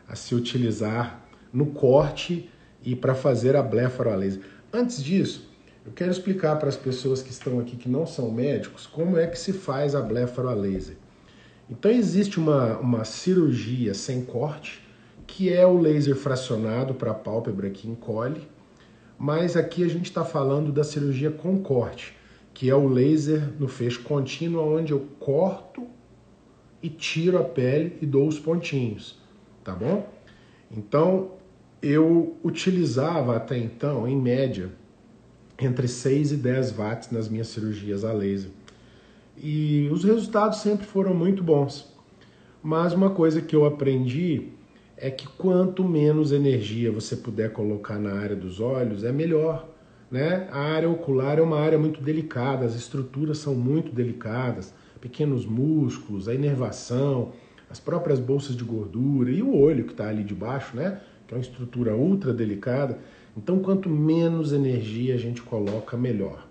a 0.09 0.17
se 0.17 0.35
utilizar 0.35 1.23
no 1.53 1.67
corte 1.67 2.51
e 2.83 2.97
para 2.97 3.15
fazer 3.15 3.55
a 3.55 3.63
blefarolese. 3.63 4.41
Antes 4.73 5.05
disso, 5.05 5.51
eu 5.85 5.93
quero 5.93 6.11
explicar 6.11 6.57
para 6.57 6.71
as 6.71 6.77
pessoas 6.77 7.21
que 7.21 7.31
estão 7.31 7.61
aqui 7.61 7.77
que 7.77 7.89
não 7.89 8.07
são 8.07 8.31
médicos 8.31 8.87
como 8.87 9.19
é 9.19 9.27
que 9.27 9.39
se 9.39 9.53
faz 9.53 9.95
a 9.95 10.01
blefarolese. 10.01 10.97
Então 11.69 11.91
existe 11.91 12.39
uma, 12.39 12.79
uma 12.79 13.05
cirurgia 13.05 13.93
sem 13.93 14.25
corte, 14.25 14.88
que 15.39 15.53
é 15.53 15.65
o 15.65 15.79
laser 15.79 16.17
fracionado 16.17 16.95
para 16.95 17.13
a 17.13 17.15
pálpebra 17.15 17.71
que 17.71 17.89
encolhe, 17.89 18.43
mas 19.17 19.57
aqui 19.57 19.85
a 19.85 19.89
gente 19.89 20.07
está 20.07 20.25
falando 20.25 20.73
da 20.73 20.83
cirurgia 20.83 21.31
com 21.31 21.63
corte, 21.63 22.17
que 22.53 22.69
é 22.69 22.75
o 22.75 22.89
laser 22.89 23.49
no 23.57 23.69
feixe 23.69 24.01
contínuo, 24.01 24.77
onde 24.77 24.93
eu 24.93 25.07
corto 25.21 25.87
e 26.83 26.89
tiro 26.89 27.39
a 27.39 27.45
pele 27.45 27.97
e 28.03 28.05
dou 28.05 28.27
os 28.27 28.37
pontinhos, 28.37 29.17
tá 29.63 29.73
bom? 29.73 30.09
Então, 30.77 31.35
eu 31.81 32.37
utilizava 32.43 33.37
até 33.37 33.57
então, 33.57 34.09
em 34.09 34.21
média, 34.21 34.73
entre 35.57 35.87
6 35.87 36.33
e 36.33 36.37
10 36.37 36.73
watts 36.73 37.13
nas 37.13 37.29
minhas 37.29 37.47
cirurgias 37.47 38.05
a 38.05 38.13
laser. 38.13 38.51
E 39.37 39.89
os 39.93 40.03
resultados 40.03 40.59
sempre 40.59 40.85
foram 40.85 41.15
muito 41.15 41.45
bons. 41.45 41.95
Mas 42.61 42.93
uma 42.93 43.11
coisa 43.11 43.41
que 43.41 43.55
eu 43.55 43.65
aprendi 43.65 44.58
é 45.01 45.11
que 45.11 45.27
quanto 45.27 45.85
menos 45.85 46.33
energia 46.33 46.91
você 46.91 47.17
puder 47.17 47.53
colocar 47.53 47.99
na 47.99 48.15
área 48.15 48.35
dos 48.35 48.61
olhos, 48.61 49.05
é 49.05 49.13
melhor. 49.13 49.69
Né? 50.11 50.49
A 50.51 50.61
área 50.61 50.89
ocular 50.89 51.39
é 51.39 51.43
uma 51.43 51.59
área 51.59 51.79
muito 51.79 52.03
delicada, 52.03 52.65
as 52.65 52.75
estruturas 52.75 53.39
são 53.39 53.55
muito 53.55 53.93
delicadas, 53.93 54.75
pequenos 55.01 55.47
músculos, 55.47 56.29
a 56.29 56.35
inervação, 56.35 57.33
as 57.71 57.79
próprias 57.79 58.19
bolsas 58.19 58.57
de 58.57 58.65
gordura 58.65 59.31
e 59.31 59.43
o 59.43 59.55
olho 59.55 59.85
que 59.85 59.93
está 59.93 60.09
ali 60.09 60.25
debaixo, 60.25 60.77
né? 60.77 61.01
que 61.27 61.35
é 61.35 61.37
uma 61.37 61.43
estrutura 61.43 61.95
ultra 61.95 62.33
delicada. 62.33 62.99
Então, 63.37 63.61
quanto 63.61 63.89
menos 63.89 64.53
energia 64.53 65.15
a 65.15 65.19
gente 65.19 65.43
coloca, 65.43 65.97
melhor. 65.97 66.49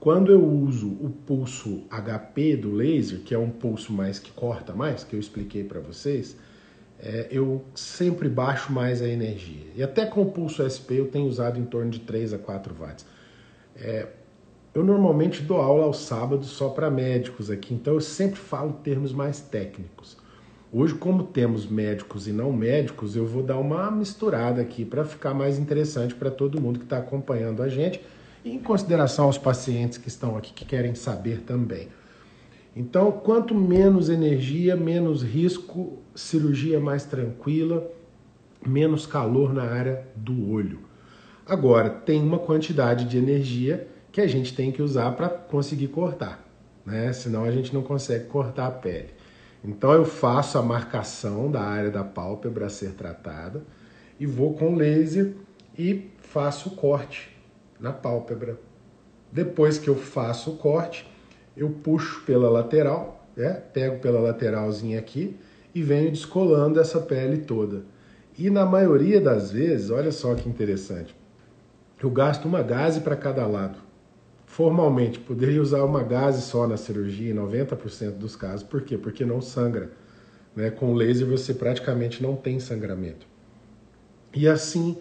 Quando 0.00 0.30
eu 0.30 0.44
uso 0.44 0.88
o 0.88 1.10
pulso 1.26 1.84
HP 1.88 2.56
do 2.56 2.72
laser, 2.72 3.20
que 3.20 3.34
é 3.34 3.38
um 3.38 3.50
pulso 3.50 3.92
mais 3.92 4.18
que 4.18 4.30
corta 4.30 4.72
mais, 4.74 5.02
que 5.02 5.14
eu 5.14 5.20
expliquei 5.20 5.64
para 5.64 5.80
vocês, 5.80 6.36
é, 7.00 7.28
eu 7.30 7.64
sempre 7.74 8.28
baixo 8.28 8.72
mais 8.72 9.00
a 9.00 9.08
energia. 9.08 9.66
E 9.76 9.82
até 9.82 10.04
com 10.04 10.22
o 10.22 10.30
pulso 10.30 10.62
SP 10.66 10.98
eu 10.98 11.08
tenho 11.08 11.26
usado 11.26 11.58
em 11.58 11.64
torno 11.64 11.90
de 11.90 12.00
3 12.00 12.34
a 12.34 12.38
4 12.38 12.74
watts. 12.74 13.06
É, 13.76 14.06
eu 14.74 14.84
normalmente 14.84 15.42
dou 15.42 15.60
aula 15.60 15.84
aos 15.84 15.98
sábados 15.98 16.48
só 16.48 16.68
para 16.68 16.90
médicos 16.90 17.50
aqui, 17.50 17.74
então 17.74 17.94
eu 17.94 18.00
sempre 18.00 18.38
falo 18.38 18.72
termos 18.82 19.12
mais 19.12 19.40
técnicos. 19.40 20.16
Hoje, 20.70 20.94
como 20.94 21.22
temos 21.22 21.66
médicos 21.66 22.28
e 22.28 22.32
não 22.32 22.52
médicos, 22.52 23.16
eu 23.16 23.26
vou 23.26 23.42
dar 23.42 23.56
uma 23.56 23.90
misturada 23.90 24.60
aqui 24.60 24.84
para 24.84 25.04
ficar 25.04 25.32
mais 25.32 25.58
interessante 25.58 26.14
para 26.14 26.30
todo 26.30 26.60
mundo 26.60 26.78
que 26.78 26.84
está 26.84 26.98
acompanhando 26.98 27.62
a 27.62 27.68
gente 27.68 28.02
e 28.44 28.50
em 28.50 28.58
consideração 28.58 29.24
aos 29.24 29.38
pacientes 29.38 29.96
que 29.96 30.08
estão 30.08 30.36
aqui 30.36 30.52
que 30.52 30.66
querem 30.66 30.94
saber 30.94 31.40
também. 31.40 31.88
Então, 32.78 33.10
quanto 33.10 33.56
menos 33.56 34.08
energia, 34.08 34.76
menos 34.76 35.20
risco, 35.20 35.98
cirurgia 36.14 36.78
mais 36.78 37.04
tranquila, 37.04 37.90
menos 38.64 39.04
calor 39.04 39.52
na 39.52 39.64
área 39.64 40.06
do 40.14 40.48
olho. 40.48 40.78
Agora, 41.44 41.90
tem 41.90 42.22
uma 42.22 42.38
quantidade 42.38 43.04
de 43.06 43.18
energia 43.18 43.88
que 44.12 44.20
a 44.20 44.28
gente 44.28 44.54
tem 44.54 44.70
que 44.70 44.80
usar 44.80 45.10
para 45.16 45.28
conseguir 45.28 45.88
cortar, 45.88 46.48
né? 46.86 47.12
Senão 47.12 47.42
a 47.42 47.50
gente 47.50 47.74
não 47.74 47.82
consegue 47.82 48.26
cortar 48.26 48.68
a 48.68 48.70
pele. 48.70 49.08
Então 49.64 49.92
eu 49.92 50.04
faço 50.04 50.56
a 50.56 50.62
marcação 50.62 51.50
da 51.50 51.62
área 51.62 51.90
da 51.90 52.04
pálpebra 52.04 52.66
a 52.66 52.70
ser 52.70 52.92
tratada 52.92 53.64
e 54.20 54.24
vou 54.24 54.54
com 54.54 54.76
laser 54.76 55.34
e 55.76 56.12
faço 56.18 56.68
o 56.68 56.76
corte 56.76 57.36
na 57.80 57.92
pálpebra. 57.92 58.56
Depois 59.32 59.78
que 59.78 59.88
eu 59.88 59.96
faço 59.96 60.52
o 60.52 60.56
corte, 60.58 61.07
eu 61.58 61.68
puxo 61.68 62.22
pela 62.24 62.48
lateral, 62.48 63.26
né? 63.36 63.62
pego 63.72 63.98
pela 63.98 64.20
lateralzinha 64.20 64.98
aqui 64.98 65.36
e 65.74 65.82
venho 65.82 66.10
descolando 66.10 66.80
essa 66.80 67.00
pele 67.00 67.38
toda. 67.38 67.82
E 68.38 68.48
na 68.48 68.64
maioria 68.64 69.20
das 69.20 69.50
vezes, 69.50 69.90
olha 69.90 70.12
só 70.12 70.34
que 70.34 70.48
interessante, 70.48 71.14
eu 72.00 72.08
gasto 72.08 72.46
uma 72.46 72.62
gaze 72.62 73.00
para 73.00 73.16
cada 73.16 73.46
lado 73.46 73.88
formalmente 74.48 75.20
poderia 75.20 75.62
usar 75.62 75.84
uma 75.84 76.02
gase 76.02 76.42
só 76.42 76.66
na 76.66 76.76
cirurgia 76.76 77.30
em 77.30 77.36
90% 77.36 78.12
dos 78.12 78.34
casos. 78.34 78.64
Por 78.64 78.82
quê? 78.82 78.96
Porque 78.98 79.24
não 79.24 79.40
sangra. 79.40 79.92
Né? 80.56 80.70
Com 80.70 80.94
laser 80.94 81.26
você 81.28 81.54
praticamente 81.54 82.22
não 82.22 82.34
tem 82.34 82.58
sangramento. 82.58 83.26
E 84.34 84.48
assim 84.48 84.96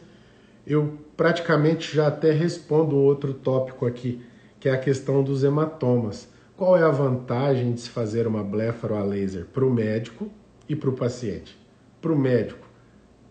eu 0.65 0.97
praticamente 1.15 1.95
já 1.95 2.07
até 2.07 2.31
respondo 2.31 2.97
outro 2.97 3.33
tópico 3.33 3.85
aqui, 3.85 4.21
que 4.59 4.67
é 4.67 4.73
a 4.73 4.77
questão 4.77 5.23
dos 5.23 5.43
hematomas. 5.43 6.27
Qual 6.57 6.75
é 6.75 6.81
a 6.81 6.89
vantagem 6.89 7.71
de 7.71 7.81
se 7.81 7.89
fazer 7.91 8.25
uma 8.25 8.43
blefaro 8.43 8.95
a 8.95 9.03
laser 9.03 9.45
para 9.45 9.63
o 9.63 9.71
médico 9.71 10.27
e 10.67 10.75
para 10.75 10.89
o 10.89 10.93
paciente? 10.93 11.55
Para 12.01 12.11
o 12.11 12.17
médico, 12.17 12.67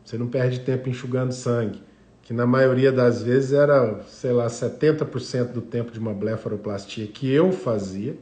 você 0.05 0.17
não 0.17 0.29
perde 0.29 0.61
tempo 0.61 0.89
enxugando 0.89 1.33
sangue 1.33 1.83
que 2.23 2.33
na 2.33 2.47
maioria 2.47 2.93
das 2.93 3.25
vezes 3.25 3.53
era, 3.53 4.01
sei 4.05 4.31
lá, 4.31 4.47
70% 4.47 5.53
do 5.53 5.61
tempo 5.61 5.91
de 5.91 5.99
uma 5.99 6.15
blefaroplastia 6.15 7.09
que 7.09 7.29
eu 7.29 7.51
fazia, 7.51 8.17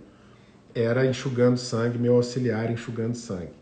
era 0.74 1.04
enxugando 1.04 1.58
sangue, 1.58 1.98
meu 1.98 2.16
auxiliar 2.16 2.70
enxugando 2.70 3.14
sangue. 3.14 3.52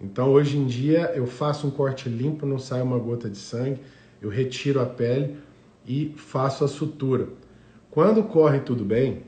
Então 0.00 0.30
hoje 0.30 0.56
em 0.56 0.66
dia 0.66 1.12
eu 1.16 1.26
faço 1.26 1.66
um 1.66 1.70
corte 1.72 2.08
limpo, 2.08 2.46
não 2.46 2.60
sai 2.60 2.80
uma 2.80 2.98
gota 2.98 3.28
de 3.28 3.38
sangue, 3.38 3.80
eu 4.22 4.28
retiro 4.28 4.80
a 4.80 4.86
pele 4.86 5.36
e 5.84 6.14
faço 6.16 6.62
a 6.62 6.68
sutura. 6.68 7.26
Quando 7.90 8.22
corre 8.22 8.60
tudo 8.60 8.84
bem, 8.84 9.24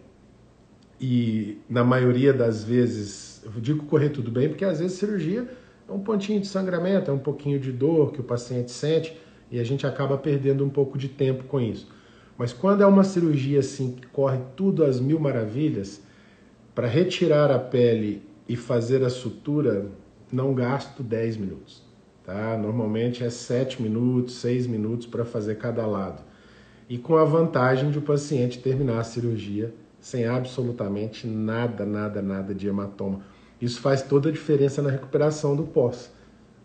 e 1.01 1.59
na 1.69 1.85
maioria 1.85 2.33
das 2.33 2.65
vezes, 2.65 3.43
eu 3.45 3.61
digo 3.61 3.87
correr 3.87 4.11
tudo 4.11 4.31
bem 4.31 4.49
porque 4.49 4.65
às 4.65 4.81
vezes 4.81 4.99
cirurgia 4.99 5.49
é 5.89 5.93
um 5.93 6.01
pontinho 6.01 6.41
de 6.41 6.47
sangramento, 6.47 7.11
é 7.11 7.15
um 7.15 7.19
pouquinho 7.19 7.59
de 7.59 7.73
dor 7.73 8.13
que 8.13 8.21
o 8.21 8.25
paciente 8.25 8.71
sente, 8.71 9.17
e 9.51 9.59
a 9.59 9.65
gente 9.65 9.87
acaba 9.87 10.19
perdendo 10.19 10.65
um 10.65 10.69
pouco 10.69 10.99
de 10.99 11.09
tempo 11.09 11.45
com 11.45 11.59
isso. 11.61 11.89
Mas 12.37 12.53
quando 12.53 12.83
é 12.83 12.87
uma 12.87 13.03
cirurgia 13.03 13.61
assim 13.61 13.93
que 13.93 14.07
corre 14.09 14.39
tudo 14.55 14.85
às 14.85 15.01
mil 15.01 15.19
maravilhas, 15.19 16.03
para 16.75 16.87
retirar 16.87 17.51
a 17.51 17.59
pele 17.59 18.23
e 18.49 18.55
fazer 18.55 19.03
a 19.03 19.11
sutura, 19.11 19.87
não 20.31 20.55
gasto 20.55 21.03
10 21.03 21.39
minutos. 21.39 21.83
Tá? 22.25 22.57
Normalmente 22.57 23.25
é 23.25 23.31
7 23.31 23.83
minutos, 23.83 24.35
6 24.35 24.67
minutos 24.67 25.07
para 25.07 25.25
fazer 25.25 25.57
cada 25.57 25.87
lado. 25.87 26.23
E 26.89 26.99
com 26.99 27.17
a 27.17 27.25
vantagem 27.25 27.91
de 27.91 27.99
o 27.99 28.03
paciente 28.03 28.61
terminar 28.61 29.01
a 29.01 29.05
cirurgia 29.05 29.75
sem 30.01 30.27
absolutamente 30.27 31.27
nada, 31.27 31.85
nada, 31.85 32.23
nada 32.23 32.55
de 32.55 32.69
hematoma. 32.69 33.21
Isso 33.61 33.81
faz 33.81 34.03
toda 34.03 34.29
a 34.29 34.33
diferença 34.33 34.81
na 34.81 34.91
recuperação 34.91 35.57
do 35.57 35.65
pós, 35.65 36.13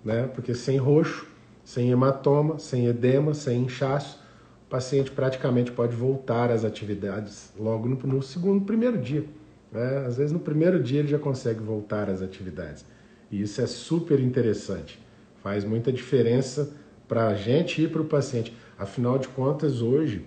né? 0.03 0.27
Porque 0.27 0.53
sem 0.53 0.77
roxo 0.77 1.33
sem 1.63 1.89
hematoma, 1.89 2.59
sem 2.59 2.87
edema, 2.87 3.33
sem 3.33 3.63
inchaço, 3.63 4.19
o 4.65 4.69
paciente 4.69 5.11
praticamente 5.11 5.71
pode 5.71 5.95
voltar 5.95 6.51
às 6.51 6.65
atividades 6.65 7.53
logo 7.57 7.87
no, 7.87 7.95
no 7.95 8.21
segundo, 8.21 8.65
primeiro 8.65 8.97
dia. 8.97 9.25
Né? 9.71 10.03
Às 10.05 10.17
vezes 10.17 10.31
no 10.31 10.39
primeiro 10.39 10.81
dia 10.81 10.99
ele 10.99 11.07
já 11.07 11.19
consegue 11.19 11.61
voltar 11.61 12.09
às 12.09 12.21
atividades. 12.21 12.85
E 13.31 13.41
isso 13.41 13.61
é 13.61 13.67
super 13.67 14.19
interessante. 14.19 14.99
Faz 15.41 15.63
muita 15.63 15.91
diferença 15.91 16.71
para 17.07 17.27
a 17.27 17.33
gente 17.33 17.81
e 17.81 17.87
para 17.87 18.01
o 18.01 18.05
paciente. 18.05 18.55
Afinal 18.77 19.17
de 19.17 19.27
contas, 19.29 19.81
hoje, 19.81 20.25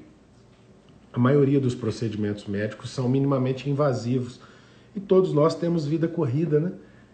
a 1.18 1.22
maioria 1.22 1.60
dos 1.60 1.74
procedimentos 1.74 2.46
médicos 2.46 2.90
são 2.90 3.08
minimamente 3.08 3.68
invasivos. 3.68 4.40
E 4.94 5.00
todos 5.00 5.32
nós 5.32 5.54
temos 5.54 5.86
vida 5.86 6.08
corrida, 6.08 6.60
né? 6.60 6.72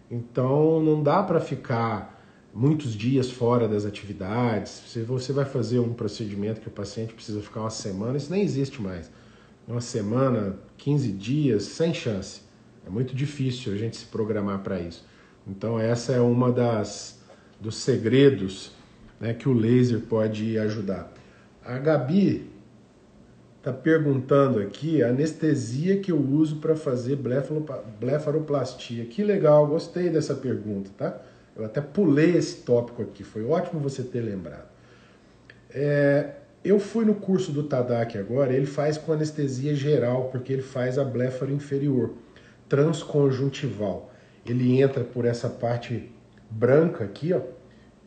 Então 0.09 0.81
não 0.81 1.01
dá 1.01 1.23
para 1.23 1.39
ficar 1.39 2.13
muitos 2.53 2.93
dias 2.93 3.31
fora 3.31 3.67
das 3.67 3.83
atividades, 3.83 4.83
se 4.87 5.01
você 5.01 5.33
vai 5.33 5.45
fazer 5.45 5.79
um 5.79 5.93
procedimento 5.93 6.61
que 6.61 6.67
o 6.67 6.71
paciente 6.71 7.13
precisa 7.13 7.41
ficar 7.41 7.61
uma 7.61 7.69
semana, 7.71 8.15
isso 8.15 8.31
nem 8.31 8.43
existe 8.43 8.79
mais. 8.79 9.09
Uma 9.67 9.81
semana, 9.81 10.57
15 10.77 11.11
dias, 11.13 11.63
sem 11.63 11.93
chance. 11.93 12.41
É 12.85 12.89
muito 12.89 13.15
difícil 13.15 13.73
a 13.73 13.77
gente 13.77 13.97
se 13.97 14.05
programar 14.05 14.59
para 14.59 14.79
isso. 14.79 15.03
Então 15.47 15.79
essa 15.79 16.11
é 16.13 16.21
uma 16.21 16.51
das 16.51 17.21
dos 17.59 17.77
segredos 17.77 18.71
né, 19.19 19.33
que 19.33 19.47
o 19.47 19.53
laser 19.53 20.01
pode 20.01 20.57
ajudar. 20.59 21.11
A 21.63 21.77
Gabi 21.77 22.51
está 23.63 23.71
perguntando 23.71 24.59
aqui 24.59 25.01
a 25.01 25.07
anestesia 25.07 25.97
que 26.01 26.11
eu 26.11 26.19
uso 26.19 26.57
para 26.57 26.75
fazer 26.75 27.17
blefaroplastia. 27.97 29.05
Que 29.05 29.23
legal, 29.23 29.65
gostei 29.67 30.09
dessa 30.09 30.35
pergunta, 30.35 30.91
tá? 30.97 31.21
Eu 31.55 31.63
até 31.63 31.79
pulei 31.79 32.35
esse 32.35 32.57
tópico 32.57 33.01
aqui, 33.01 33.23
foi 33.23 33.45
ótimo 33.45 33.79
você 33.79 34.03
ter 34.03 34.19
lembrado. 34.19 34.67
É, 35.69 36.31
eu 36.61 36.77
fui 36.77 37.05
no 37.05 37.15
curso 37.15 37.53
do 37.53 37.63
Tadak 37.63 38.17
agora, 38.17 38.51
ele 38.51 38.65
faz 38.65 38.97
com 38.97 39.13
anestesia 39.13 39.73
geral, 39.73 40.25
porque 40.25 40.51
ele 40.51 40.61
faz 40.61 40.99
a 40.99 41.05
bléfaro 41.05 41.53
inferior, 41.53 42.15
transconjuntival. 42.67 44.11
Ele 44.45 44.81
entra 44.81 45.05
por 45.05 45.23
essa 45.23 45.47
parte 45.47 46.11
branca 46.49 47.05
aqui, 47.05 47.31
ó, 47.31 47.39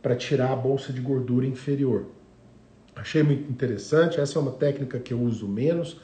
para 0.03 0.15
tirar 0.15 0.53
a 0.53 0.57
bolsa 0.57 0.93
de 0.93 1.01
gordura 1.01 1.47
inferior. 1.47 2.05
Achei 2.97 3.23
muito 3.23 3.51
interessante, 3.51 4.19
essa 4.19 4.39
é 4.39 4.43
uma 4.43 4.53
técnica 4.53 4.99
que 4.99 5.13
eu 5.13 5.21
uso 5.21 5.47
menos, 5.47 6.01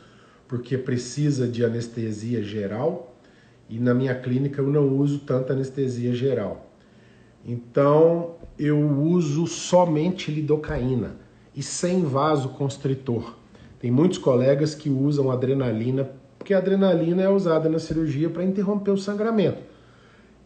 porque 0.47 0.77
precisa 0.77 1.49
de 1.49 1.65
anestesia 1.65 2.43
geral, 2.43 3.17
e 3.67 3.79
na 3.79 3.95
minha 3.95 4.15
clínica 4.15 4.61
eu 4.61 4.67
não 4.67 4.99
uso 4.99 5.21
tanta 5.21 5.55
anestesia 5.55 6.13
geral. 6.13 6.71
Então 7.43 8.35
eu 8.59 8.79
uso 8.79 9.47
somente 9.47 10.31
lidocaína 10.31 11.17
e 11.57 11.63
sem 11.63 12.05
vasoconstritor. 12.05 13.37
Tem 13.81 13.91
muitos 13.91 14.19
colegas 14.19 14.75
que 14.75 14.91
usam 14.91 15.31
adrenalina, 15.31 16.11
porque 16.39 16.53
a 16.53 16.59
adrenalina 16.59 17.23
é 17.23 17.29
usada 17.31 17.71
na 17.71 17.79
cirurgia 17.79 18.29
para 18.29 18.45
interromper 18.45 18.91
o 18.91 18.99
sangramento. 18.99 19.72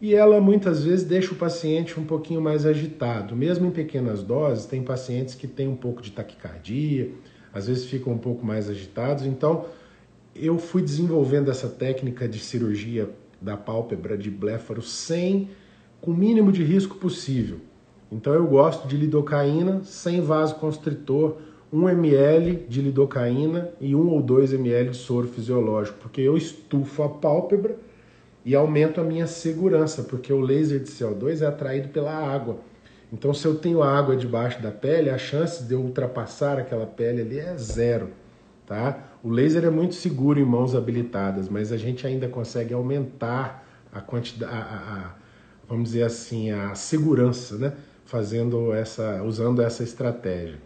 E 0.00 0.14
ela 0.14 0.40
muitas 0.40 0.84
vezes 0.84 1.04
deixa 1.04 1.32
o 1.32 1.36
paciente 1.36 1.98
um 1.98 2.04
pouquinho 2.04 2.40
mais 2.40 2.66
agitado. 2.66 3.34
Mesmo 3.34 3.66
em 3.66 3.70
pequenas 3.70 4.22
doses, 4.22 4.66
tem 4.66 4.82
pacientes 4.82 5.34
que 5.34 5.46
têm 5.46 5.68
um 5.68 5.76
pouco 5.76 6.02
de 6.02 6.12
taquicardia, 6.12 7.10
às 7.52 7.66
vezes 7.66 7.86
ficam 7.86 8.12
um 8.12 8.18
pouco 8.18 8.44
mais 8.44 8.68
agitados. 8.68 9.24
Então, 9.24 9.64
eu 10.34 10.58
fui 10.58 10.82
desenvolvendo 10.82 11.50
essa 11.50 11.68
técnica 11.68 12.28
de 12.28 12.38
cirurgia 12.38 13.08
da 13.40 13.56
pálpebra 13.56 14.16
de 14.16 14.30
bléfaro 14.30 14.82
sem 14.82 15.48
com 16.00 16.10
o 16.10 16.16
mínimo 16.16 16.52
de 16.52 16.62
risco 16.62 16.96
possível. 16.96 17.58
Então 18.10 18.32
eu 18.32 18.46
gosto 18.46 18.86
de 18.86 18.96
lidocaína 18.96 19.82
sem 19.82 20.20
vasoconstritor, 20.20 21.38
1 21.72 21.88
ml 21.88 22.64
de 22.68 22.80
lidocaína 22.80 23.70
e 23.80 23.94
1 23.94 24.08
ou 24.08 24.22
2 24.22 24.52
ml 24.52 24.90
de 24.90 24.96
soro 24.96 25.26
fisiológico, 25.26 25.98
porque 26.00 26.20
eu 26.20 26.36
estufo 26.36 27.02
a 27.02 27.08
pálpebra 27.08 27.76
e 28.46 28.54
aumento 28.54 29.00
a 29.00 29.04
minha 29.04 29.26
segurança, 29.26 30.04
porque 30.04 30.32
o 30.32 30.40
laser 30.40 30.78
de 30.78 30.88
CO2 30.88 31.42
é 31.42 31.46
atraído 31.46 31.88
pela 31.88 32.14
água. 32.14 32.60
Então, 33.12 33.34
se 33.34 33.44
eu 33.44 33.56
tenho 33.56 33.82
água 33.82 34.16
debaixo 34.16 34.62
da 34.62 34.70
pele, 34.70 35.10
a 35.10 35.18
chance 35.18 35.64
de 35.64 35.74
eu 35.74 35.80
ultrapassar 35.80 36.56
aquela 36.56 36.86
pele 36.86 37.22
ali 37.22 37.40
é 37.40 37.56
zero. 37.56 38.10
Tá? 38.64 39.00
O 39.20 39.30
laser 39.30 39.64
é 39.64 39.70
muito 39.70 39.96
seguro 39.96 40.38
em 40.38 40.44
mãos 40.44 40.76
habilitadas, 40.76 41.48
mas 41.48 41.72
a 41.72 41.76
gente 41.76 42.06
ainda 42.06 42.28
consegue 42.28 42.72
aumentar 42.72 43.66
a 43.92 44.00
quantidade, 44.00 44.52
a, 44.52 44.58
a, 44.58 45.14
vamos 45.68 45.90
dizer 45.90 46.04
assim, 46.04 46.52
a 46.52 46.72
segurança, 46.76 47.58
né? 47.58 47.72
Fazendo 48.04 48.72
essa, 48.72 49.24
usando 49.24 49.60
essa 49.60 49.82
estratégia. 49.82 50.58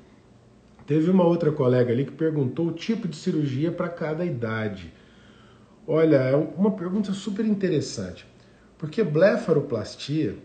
Teve 0.87 1.11
uma 1.11 1.25
outra 1.25 1.51
colega 1.51 1.91
ali 1.91 2.05
que 2.05 2.13
perguntou 2.13 2.67
o 2.67 2.73
tipo 2.73 3.09
de 3.09 3.17
cirurgia 3.17 3.73
para 3.73 3.89
cada 3.89 4.23
idade. 4.23 4.93
Olha, 5.93 6.19
é 6.19 6.37
uma 6.37 6.71
pergunta 6.71 7.13
super 7.13 7.45
interessante, 7.45 8.25
porque 8.79 9.03
blefaroplastia 9.03 10.37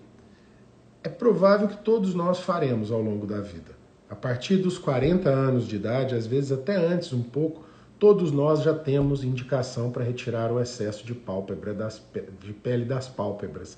é 1.04 1.08
provável 1.08 1.68
que 1.68 1.78
todos 1.78 2.16
nós 2.16 2.40
faremos 2.40 2.92
ao 2.92 3.00
longo 3.00 3.28
da 3.28 3.42
vida. 3.42 3.74
A 4.10 4.16
partir 4.16 4.58
dos 4.58 4.80
40 4.80 5.30
anos 5.30 5.68
de 5.68 5.76
idade, 5.76 6.16
às 6.16 6.26
vezes 6.26 6.52
até 6.52 6.76
antes 6.76 7.14
um 7.14 7.22
pouco, 7.22 7.64
todos 8.00 8.32
nós 8.32 8.64
já 8.64 8.74
temos 8.74 9.24
indicação 9.24 9.92
para 9.92 10.04
retirar 10.04 10.52
o 10.52 10.60
excesso 10.60 11.06
de 11.06 11.14
pálpebra 11.14 11.76
das, 11.76 12.02
de 12.42 12.52
pele 12.52 12.84
das 12.84 13.08
pálpebras. 13.08 13.78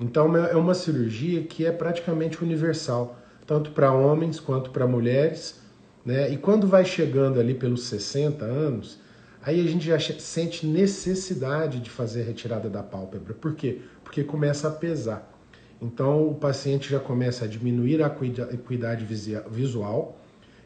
Então 0.00 0.36
é 0.36 0.54
uma 0.54 0.72
cirurgia 0.72 1.42
que 1.42 1.66
é 1.66 1.72
praticamente 1.72 2.44
universal, 2.44 3.18
tanto 3.44 3.72
para 3.72 3.92
homens 3.92 4.38
quanto 4.38 4.70
para 4.70 4.86
mulheres. 4.86 5.60
Né? 6.06 6.30
E 6.30 6.36
quando 6.36 6.68
vai 6.68 6.84
chegando 6.84 7.40
ali 7.40 7.54
pelos 7.54 7.86
60 7.86 8.44
anos, 8.44 9.01
Aí 9.44 9.60
a 9.60 9.68
gente 9.68 9.84
já 9.84 9.98
sente 9.98 10.64
necessidade 10.64 11.80
de 11.80 11.90
fazer 11.90 12.22
a 12.22 12.24
retirada 12.24 12.70
da 12.70 12.82
pálpebra. 12.82 13.34
Por 13.34 13.54
quê? 13.54 13.80
Porque 14.04 14.22
começa 14.22 14.68
a 14.68 14.70
pesar. 14.70 15.32
Então 15.80 16.28
o 16.28 16.34
paciente 16.36 16.88
já 16.88 17.00
começa 17.00 17.44
a 17.44 17.48
diminuir 17.48 18.02
a 18.02 18.06
acuidade 18.06 19.04
visual, 19.50 20.16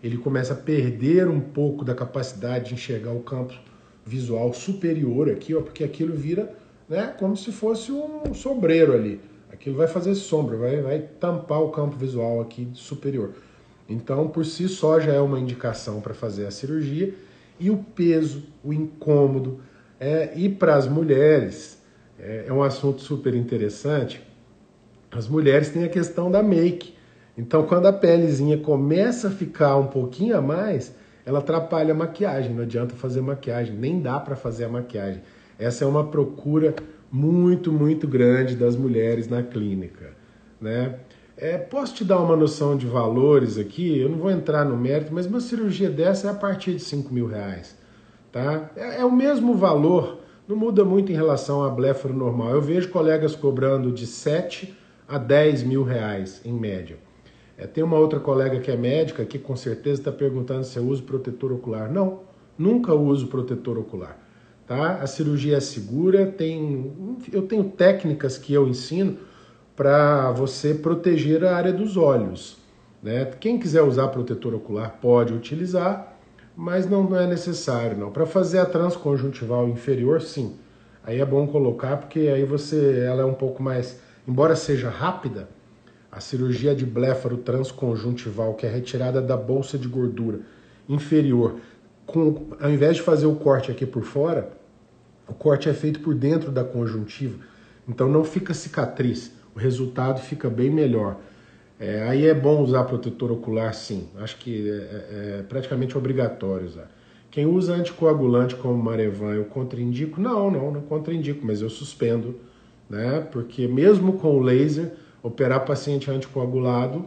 ele 0.02 0.18
começa 0.18 0.52
a 0.52 0.56
perder 0.56 1.26
um 1.26 1.40
pouco 1.40 1.86
da 1.86 1.94
capacidade 1.94 2.66
de 2.66 2.74
enxergar 2.74 3.12
o 3.12 3.20
campo 3.20 3.54
visual 4.04 4.52
superior 4.52 5.30
aqui, 5.30 5.54
ó, 5.54 5.62
porque 5.62 5.82
aquilo 5.82 6.14
vira 6.14 6.54
né, 6.86 7.14
como 7.18 7.34
se 7.34 7.50
fosse 7.50 7.90
um 7.90 8.34
sombreiro 8.34 8.92
ali. 8.92 9.18
Aquilo 9.50 9.76
vai 9.76 9.88
fazer 9.88 10.14
sombra, 10.14 10.58
vai, 10.58 10.82
vai 10.82 10.98
tampar 10.98 11.62
o 11.62 11.70
campo 11.70 11.96
visual 11.96 12.42
aqui 12.42 12.68
superior. 12.74 13.32
Então, 13.88 14.28
por 14.28 14.44
si 14.44 14.68
só, 14.68 15.00
já 15.00 15.14
é 15.14 15.20
uma 15.20 15.40
indicação 15.40 16.00
para 16.02 16.12
fazer 16.12 16.44
a 16.44 16.50
cirurgia 16.50 17.14
e 17.59 17.71
o 17.71 17.79
peso, 17.79 18.45
o 18.62 18.73
incômodo. 18.73 19.61
É, 19.99 20.33
e 20.37 20.49
para 20.49 20.75
as 20.75 20.87
mulheres, 20.87 21.83
é, 22.19 22.45
é 22.49 22.53
um 22.53 22.62
assunto 22.62 23.01
super 23.01 23.35
interessante. 23.35 24.23
As 25.11 25.29
mulheres 25.29 25.71
têm 25.71 25.85
a 25.85 25.88
questão 25.88 26.31
da 26.31 26.42
make. 26.42 26.95
Então, 27.37 27.66
quando 27.66 27.87
a 27.87 27.92
pelezinha 27.92 28.59
começa 28.59 29.29
a 29.29 29.31
ficar 29.31 29.77
um 29.77 29.87
pouquinho 29.87 30.37
a 30.37 30.42
mais, 30.42 30.95
ela 31.25 31.38
atrapalha 31.40 31.92
a 31.92 31.97
maquiagem. 31.97 32.55
Não 32.55 32.62
adianta 32.62 32.95
fazer 32.95 33.21
maquiagem, 33.21 33.75
nem 33.75 34.01
dá 34.01 34.19
para 34.21 34.37
fazer 34.37 34.64
a 34.64 34.69
maquiagem. 34.69 35.23
Essa 35.59 35.85
é 35.85 35.87
uma 35.87 36.05
procura 36.05 36.75
muito, 37.11 37.73
muito 37.73 38.07
grande 38.07 38.57
das 38.57 38.77
mulheres 38.77 39.29
na 39.29 39.42
clínica, 39.42 40.11
né? 40.61 40.97
É, 41.38 41.59
posso 41.59 41.94
te 41.94 42.03
dar 42.03 42.18
uma 42.18 42.35
noção 42.35 42.79
de 42.79 42.87
valores 42.87 43.59
aqui? 43.59 43.99
Eu 43.99 44.09
não 44.09 44.16
vou 44.16 44.31
entrar 44.31 44.64
no 44.64 44.75
mérito, 44.75 45.12
mas 45.12 45.27
uma 45.27 45.40
cirurgia 45.40 45.90
dessa 45.90 46.29
é 46.29 46.31
a 46.31 46.35
partir 46.35 46.72
de 46.72 46.81
5 46.81 47.12
mil 47.12 47.27
reais. 47.27 47.77
Tá? 48.33 48.70
É, 48.75 49.01
é, 49.01 49.05
o 49.05 49.12
mesmo 49.12 49.55
valor, 49.55 50.20
não 50.49 50.57
muda 50.57 50.83
muito 50.83 51.12
em 51.12 51.14
relação 51.14 51.62
à 51.62 51.68
blefaro 51.68 52.14
normal. 52.14 52.53
Eu 52.53 52.62
vejo 52.62 52.88
colegas 52.88 53.37
cobrando 53.37 53.92
de 53.92 54.07
7 54.07 54.75
a 55.07 55.18
10 55.18 55.62
mil 55.64 55.83
reais 55.83 56.40
em 56.42 56.55
média. 56.55 56.99
É, 57.59 57.66
tem 57.66 57.85
uma 57.85 57.99
outra 57.99 58.18
colega 58.18 58.59
que 58.59 58.70
é 58.70 58.77
médica 58.77 59.22
que 59.25 59.38
com 59.38 59.57
certeza 59.57 60.01
está 60.01 60.12
perguntando 60.12 60.64
se 60.64 60.79
eu 60.79 60.85
uso 60.85 61.03
protetor 61.03 61.53
ocular. 61.53 61.92
Não, 61.92 62.20
nunca 62.57 62.94
uso 62.94 63.27
protetor 63.27 63.77
ocular. 63.77 64.18
Tá? 64.66 64.94
A 65.03 65.07
cirurgia 65.07 65.59
é 65.59 65.61
segura, 65.61 66.27
tem, 66.27 67.18
eu 67.31 67.42
tenho 67.42 67.64
técnicas 67.64 68.38
que 68.38 68.55
eu 68.55 68.66
ensino 68.66 69.18
para 69.76 70.32
você 70.32 70.72
proteger 70.72 71.44
a 71.44 71.54
área 71.54 71.72
dos 71.72 71.98
olhos. 71.98 72.56
Né? 73.02 73.26
Quem 73.38 73.58
quiser 73.58 73.82
usar 73.82 74.08
protetor 74.08 74.54
ocular 74.54 74.98
pode 75.00 75.34
utilizar, 75.34 76.16
mas 76.56 76.88
não, 76.88 77.04
não 77.04 77.20
é 77.20 77.26
necessário 77.26 77.96
não. 77.96 78.10
Para 78.10 78.24
fazer 78.24 78.58
a 78.58 78.64
transconjuntival 78.64 79.68
inferior, 79.68 80.22
sim. 80.22 80.56
Aí 81.04 81.20
é 81.20 81.24
bom 81.24 81.46
colocar 81.46 81.98
porque 81.98 82.20
aí 82.20 82.44
você, 82.44 83.04
ela 83.06 83.20
é 83.22 83.24
um 83.24 83.34
pouco 83.34 83.62
mais, 83.62 84.00
embora 84.26 84.56
seja 84.56 84.88
rápida, 84.88 85.48
a 86.10 86.18
cirurgia 86.18 86.74
de 86.74 86.86
bléfaro 86.86 87.36
transconjuntival, 87.36 88.54
que 88.54 88.64
é 88.66 88.70
retirada 88.70 89.20
da 89.20 89.36
bolsa 89.36 89.76
de 89.76 89.86
gordura 89.86 90.40
inferior, 90.88 91.56
com, 92.06 92.46
ao 92.58 92.70
invés 92.70 92.96
de 92.96 93.02
fazer 93.02 93.26
o 93.26 93.36
corte 93.36 93.70
aqui 93.70 93.84
por 93.84 94.02
fora, 94.02 94.50
o 95.28 95.34
corte 95.34 95.68
é 95.68 95.74
feito 95.74 96.00
por 96.00 96.14
dentro 96.14 96.50
da 96.50 96.64
conjuntiva, 96.64 97.36
então 97.86 98.08
não 98.08 98.24
fica 98.24 98.54
cicatriz 98.54 99.36
o 99.57 99.59
resultado 99.59 100.21
fica 100.21 100.51
bem 100.51 100.69
melhor. 100.69 101.16
É, 101.81 102.03
aí 102.03 102.27
é 102.27 102.35
bom 102.35 102.61
usar 102.61 102.85
protetor 102.85 103.33
ocular, 103.33 103.73
sim. 103.73 104.07
Acho 104.19 104.37
que 104.37 104.69
é, 104.69 104.73
é, 104.73 105.38
é 105.38 105.42
praticamente 105.49 105.97
obrigatório 105.97 106.66
usar. 106.66 106.90
Quem 107.31 107.47
usa 107.47 107.75
anticoagulante 107.75 108.55
como 108.55 108.83
Marevan, 108.83 109.33
eu 109.33 109.47
contraindico? 109.47 110.21
Não, 110.21 110.51
não, 110.51 110.71
não 110.71 110.83
contraindico, 110.83 111.45
mas 111.45 111.62
eu 111.62 111.71
suspendo, 111.71 112.38
né? 112.88 113.27
Porque 113.33 113.66
mesmo 113.66 114.14
com 114.19 114.37
o 114.37 114.40
laser, 114.40 114.92
operar 115.23 115.64
paciente 115.64 116.11
anticoagulado, 116.11 117.07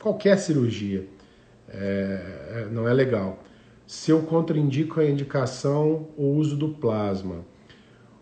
qualquer 0.00 0.38
cirurgia, 0.38 1.08
é, 1.68 2.62
é 2.62 2.68
não 2.70 2.88
é 2.88 2.94
legal. 2.94 3.42
Se 3.88 4.12
eu 4.12 4.22
contraindico 4.22 5.00
a 5.00 5.04
indicação, 5.04 6.06
o 6.16 6.26
uso 6.36 6.56
do 6.56 6.68
plasma. 6.68 7.44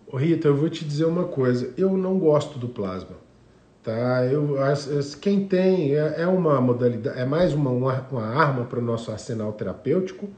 Ô 0.07 0.17
Rita, 0.17 0.49
eu 0.49 0.57
vou 0.57 0.71
te 0.71 0.83
dizer 0.83 1.05
uma 1.05 1.25
coisa, 1.25 1.75
eu 1.77 1.97
não 1.97 2.19
gosto 2.19 2.59
do 2.59 2.69
plasma. 2.69 3.29
Tá? 3.83 4.27
Eu, 4.27 4.57
quem 5.23 5.47
tem 5.47 5.95
é, 5.95 6.17
é 6.19 6.27
uma 6.27 6.61
modalidade, 6.61 7.19
é 7.19 7.25
mais 7.25 7.55
uma, 7.55 7.71
uma, 7.71 8.23
arma 8.23 8.67
para 8.67 8.79
o 8.79 8.83
nosso 8.83 9.11
arsenal 9.11 9.55
terapêutico, 9.55 10.29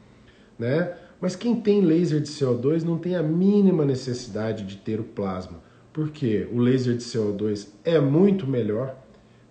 né? 0.56 0.94
Mas 1.20 1.34
quem 1.34 1.60
tem 1.60 1.80
laser 1.80 2.20
de 2.20 2.28
CO2 2.28 2.82
não 2.82 2.98
tem 2.98 3.16
a 3.16 3.22
mínima 3.22 3.84
necessidade 3.84 4.64
de 4.64 4.76
ter 4.76 5.00
o 5.00 5.04
plasma, 5.04 5.58
porque 5.92 6.48
o 6.52 6.58
laser 6.58 6.96
de 6.96 7.02
CO2 7.02 7.68
é 7.84 8.00
muito 8.00 8.46
melhor 8.46 8.96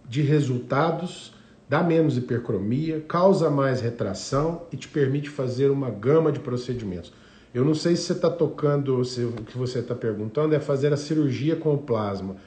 de 0.07 0.21
resultados, 0.21 1.33
dá 1.67 1.83
menos 1.83 2.17
hipercromia, 2.17 3.01
causa 3.01 3.49
mais 3.49 3.81
retração 3.81 4.63
e 4.71 4.77
te 4.77 4.87
permite 4.87 5.29
fazer 5.29 5.69
uma 5.69 5.89
gama 5.89 6.31
de 6.31 6.39
procedimentos. 6.39 7.13
Eu 7.53 7.65
não 7.65 7.73
sei 7.73 7.97
se 7.97 8.03
você 8.03 8.13
está 8.13 8.29
tocando, 8.29 9.03
se 9.03 9.21
o 9.23 9.33
que 9.33 9.57
você 9.57 9.79
está 9.79 9.95
perguntando 9.95 10.55
é 10.55 10.59
fazer 10.61 10.93
a 10.93 10.97
cirurgia 10.97 11.57
com 11.57 11.73
o 11.73 11.77
plasma 11.77 12.37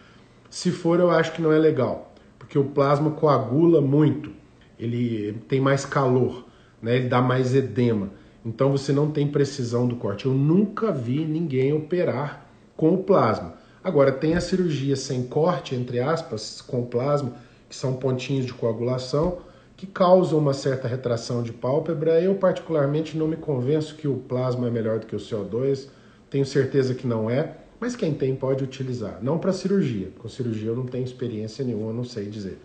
se 0.55 0.71
for, 0.71 1.01
eu 1.01 1.11
acho 1.11 1.33
que 1.33 1.43
não 1.43 1.53
é 1.53 1.59
legal, 1.59 2.15
porque 2.39 2.57
o 2.57 2.67
plasma 2.67 3.11
coagula 3.11 3.81
muito, 3.81 4.31
ele 4.79 5.33
tem 5.49 5.61
mais 5.61 5.85
calor, 5.85 6.47
né? 6.81 6.95
ele 6.95 7.09
dá 7.09 7.21
mais 7.21 7.57
edema. 7.57 8.11
Então 8.47 8.71
você 8.71 8.93
não 8.93 9.11
tem 9.11 9.27
precisão 9.27 9.89
do 9.89 9.97
corte. 9.97 10.27
Eu 10.27 10.33
nunca 10.33 10.93
vi 10.93 11.25
ninguém 11.25 11.73
operar 11.73 12.47
com 12.77 12.95
o 12.95 13.03
plasma. 13.03 13.55
Agora, 13.83 14.13
tem 14.13 14.37
a 14.37 14.41
cirurgia 14.41 14.95
sem 14.95 15.25
corte, 15.25 15.75
entre 15.75 15.99
aspas, 15.99 16.61
com 16.61 16.87
plasma, 16.87 17.33
que 17.69 17.75
são 17.75 17.95
pontinhos 17.95 18.47
de 18.47 18.55
coagulação, 18.55 19.39
que 19.77 19.89
causam 19.89 20.39
uma 20.39 20.55
certa 20.55 20.87
retração 20.87 21.43
de 21.43 21.53
pálpebra. 21.53 22.23
Eu, 22.23 22.37
particularmente, 22.37 23.17
não 23.17 23.27
me 23.27 23.37
convenço 23.37 23.97
que 23.97 24.07
o 24.07 24.19
plasma 24.19 24.69
é 24.69 24.71
melhor 24.71 25.01
do 25.01 25.07
que 25.07 25.17
o 25.17 25.19
CO2. 25.19 25.89
Tenho 26.31 26.47
certeza 26.47 26.95
que 26.95 27.09
não 27.09 27.29
é. 27.29 27.64
Mas 27.85 27.95
quem 27.95 28.15
tem 28.15 28.35
pode 28.35 28.65
utilizar, 28.65 29.19
não 29.21 29.39
para 29.39 29.53
cirurgia. 29.53 30.09
Com 30.19 30.27
cirurgia 30.27 30.71
eu 30.71 30.75
não 30.75 30.87
tenho 30.87 31.05
experiência 31.05 31.63
nenhuma, 31.63 31.93
não 31.93 32.03
sei 32.03 32.31
dizer. 32.31 32.59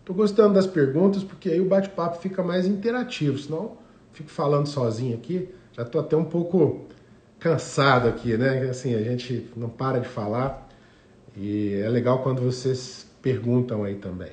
Estou 0.00 0.16
gostando 0.16 0.52
das 0.52 0.66
perguntas 0.66 1.22
porque 1.22 1.48
aí 1.48 1.60
o 1.60 1.64
bate-papo 1.64 2.20
fica 2.20 2.42
mais 2.42 2.66
interativo, 2.66 3.38
senão 3.38 3.76
fico 4.12 4.28
falando 4.28 4.66
sozinho 4.66 5.14
aqui, 5.14 5.48
já 5.70 5.84
estou 5.84 6.00
até 6.00 6.16
um 6.16 6.24
pouco 6.24 6.86
cansado 7.38 8.08
aqui, 8.08 8.36
né? 8.36 8.68
Assim, 8.68 8.96
a 8.96 9.00
gente 9.00 9.48
não 9.56 9.68
para 9.68 10.00
de 10.00 10.08
falar 10.08 10.68
E 11.36 11.74
é 11.74 11.88
legal 11.88 12.20
quando 12.20 12.42
vocês 12.42 13.06
perguntam 13.22 13.84
aí 13.84 13.94
também. 13.94 14.32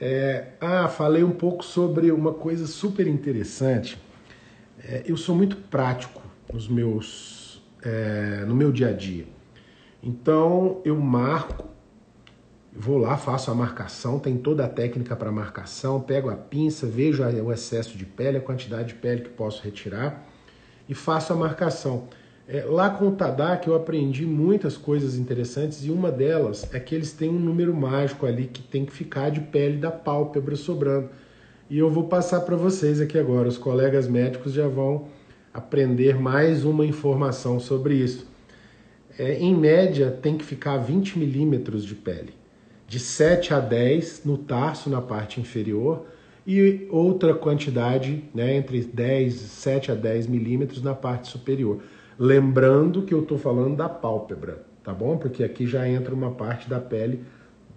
É, 0.00 0.48
ah, 0.60 0.88
falei 0.88 1.22
um 1.22 1.30
pouco 1.30 1.64
sobre 1.64 2.10
uma 2.10 2.34
coisa 2.34 2.66
super 2.66 3.06
interessante. 3.06 3.96
É, 4.82 5.04
eu 5.06 5.16
sou 5.16 5.32
muito 5.32 5.56
prático 5.56 6.20
nos 6.52 6.66
meus, 6.66 7.41
é, 7.82 8.44
no 8.46 8.54
meu 8.54 8.72
dia 8.72 8.88
a 8.88 8.92
dia. 8.92 9.26
Então 10.02 10.80
eu 10.84 10.96
marco, 10.96 11.68
vou 12.72 12.98
lá, 12.98 13.16
faço 13.16 13.50
a 13.50 13.54
marcação, 13.54 14.18
tem 14.18 14.36
toda 14.36 14.64
a 14.64 14.68
técnica 14.68 15.14
para 15.14 15.30
marcação, 15.30 16.00
pego 16.00 16.30
a 16.30 16.36
pinça, 16.36 16.86
vejo 16.86 17.22
o 17.22 17.52
excesso 17.52 17.96
de 17.96 18.04
pele, 18.04 18.38
a 18.38 18.40
quantidade 18.40 18.88
de 18.88 18.94
pele 18.94 19.22
que 19.22 19.30
posso 19.30 19.62
retirar 19.62 20.26
e 20.88 20.94
faço 20.94 21.32
a 21.32 21.36
marcação. 21.36 22.08
É, 22.48 22.64
lá 22.64 22.90
com 22.90 23.08
o 23.08 23.12
Tadak 23.12 23.68
eu 23.68 23.74
aprendi 23.74 24.26
muitas 24.26 24.76
coisas 24.76 25.16
interessantes 25.16 25.84
e 25.84 25.90
uma 25.90 26.10
delas 26.10 26.68
é 26.74 26.80
que 26.80 26.94
eles 26.94 27.12
têm 27.12 27.28
um 27.28 27.38
número 27.38 27.74
mágico 27.74 28.26
ali 28.26 28.46
que 28.46 28.60
tem 28.60 28.84
que 28.84 28.92
ficar 28.92 29.30
de 29.30 29.40
pele 29.40 29.76
da 29.76 29.90
pálpebra 29.90 30.56
sobrando. 30.56 31.08
E 31.70 31.78
eu 31.78 31.88
vou 31.88 32.08
passar 32.08 32.40
para 32.40 32.56
vocês 32.56 33.00
aqui 33.00 33.16
agora. 33.18 33.48
Os 33.48 33.56
colegas 33.56 34.08
médicos 34.08 34.52
já 34.52 34.66
vão 34.66 35.06
aprender 35.52 36.18
mais 36.18 36.64
uma 36.64 36.84
informação 36.86 37.60
sobre 37.60 37.94
isso. 37.94 38.26
É, 39.18 39.38
em 39.38 39.54
média, 39.54 40.10
tem 40.10 40.38
que 40.38 40.44
ficar 40.44 40.78
20 40.78 41.18
milímetros 41.18 41.84
de 41.84 41.94
pele, 41.94 42.34
de 42.88 42.98
7 42.98 43.52
a 43.52 43.60
10 43.60 44.24
no 44.24 44.38
tarso, 44.38 44.88
na 44.88 45.02
parte 45.02 45.40
inferior, 45.40 46.06
e 46.46 46.88
outra 46.90 47.34
quantidade, 47.34 48.24
né, 48.34 48.56
entre 48.56 48.82
10, 48.82 49.34
7 49.34 49.92
a 49.92 49.94
10 49.94 50.26
milímetros 50.26 50.82
na 50.82 50.94
parte 50.94 51.28
superior. 51.28 51.80
Lembrando 52.18 53.02
que 53.02 53.14
eu 53.14 53.22
estou 53.22 53.38
falando 53.38 53.76
da 53.76 53.88
pálpebra, 53.88 54.64
tá 54.82 54.92
bom? 54.92 55.16
Porque 55.16 55.44
aqui 55.44 55.66
já 55.66 55.88
entra 55.88 56.14
uma 56.14 56.32
parte 56.32 56.68
da 56.68 56.80
pele 56.80 57.22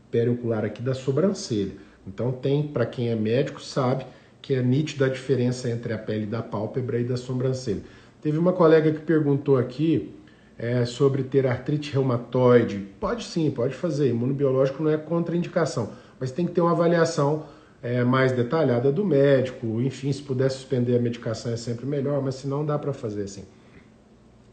periocular 0.10 0.64
aqui 0.64 0.82
da 0.82 0.94
sobrancelha. 0.94 1.74
Então 2.08 2.32
tem, 2.32 2.68
para 2.68 2.86
quem 2.86 3.10
é 3.10 3.16
médico, 3.16 3.62
sabe 3.62 4.06
que 4.46 4.54
é 4.54 4.62
nítida 4.62 5.08
a 5.08 5.10
diferença 5.10 5.68
entre 5.72 5.92
a 5.92 5.98
pele 5.98 6.28
da 6.28 6.40
pálpebra 6.40 7.00
e 7.00 7.04
da 7.04 7.18
sobrancelha. 7.18 7.82
Teve 8.22 8.38
uma 8.38 8.54
colega 8.54 8.92
que 8.92 9.00
perguntou 9.00 9.58
aqui 9.58 10.14
é, 10.56 10.86
sobre 10.86 11.24
ter 11.24 11.48
artrite 11.48 11.92
reumatoide. 11.92 12.78
Pode 13.00 13.24
sim, 13.24 13.50
pode 13.50 13.74
fazer. 13.74 14.10
Imunobiológico 14.10 14.84
não 14.84 14.92
é 14.92 14.98
contraindicação, 14.98 15.90
mas 16.20 16.30
tem 16.30 16.46
que 16.46 16.52
ter 16.52 16.62
uma 16.62 16.74
avaliação 16.74 17.48
é, 17.82 18.04
mais 18.04 18.34
detalhada 18.34 18.92
do 18.92 19.04
médico. 19.04 19.82
Enfim, 19.82 20.12
se 20.12 20.22
puder 20.22 20.52
suspender 20.52 20.96
a 20.96 21.02
medicação 21.02 21.52
é 21.52 21.58
sempre 21.58 21.88
melhor, 21.88 22.22
mas 22.22 22.36
se 22.36 22.48
não 22.48 22.64
dá 22.64 22.78
para 22.78 22.94
fazer 22.94 23.24
assim. 23.24 23.46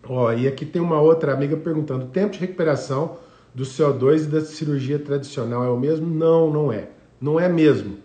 Ó, 0.09 0.33
e 0.33 0.49
aqui 0.49 0.65
tem 0.65 0.81
uma 0.81 1.03
outra 1.03 1.35
amiga 1.35 1.55
perguntando: 1.55 2.07
tempo 2.07 2.33
de 2.33 2.39
recuperação 2.39 3.19
do 3.55 3.65
CO2 3.65 4.25
e 4.25 4.27
da 4.29 4.41
cirurgia 4.41 4.99
tradicional 4.99 5.63
é 5.63 5.69
o 5.69 5.79
mesmo? 5.79 6.07
Não, 6.07 6.51
não 6.51 6.73
é. 6.73 6.89
Não 7.21 7.39
é 7.39 7.47
mesmo 7.47 7.99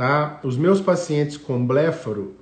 tá? 0.00 0.40
Os 0.42 0.56
meus 0.56 0.80
pacientes 0.80 1.36
com 1.36 1.66
bléfaro, 1.66 2.34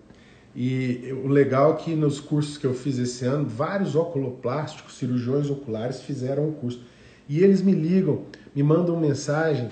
e 0.55 1.13
o 1.25 1.27
legal 1.27 1.73
é 1.73 1.77
que 1.79 1.97
nos 1.97 2.21
cursos 2.21 2.57
que 2.57 2.65
eu 2.65 2.73
fiz 2.73 3.01
esse 3.01 3.25
ano, 3.25 3.49
vários 3.49 3.97
oculoplásticos, 3.97 4.97
cirurgiões 4.97 5.51
oculares 5.51 6.01
fizeram 6.01 6.49
o 6.49 6.53
curso. 6.53 6.85
E 7.29 7.41
eles 7.41 7.61
me 7.61 7.73
ligam, 7.73 8.27
me 8.55 8.63
mandam 8.63 8.97
mensagem 8.97 9.71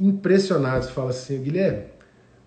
impressionados, 0.00 0.90
falam 0.90 1.10
assim, 1.10 1.40
Guilherme, 1.40 1.84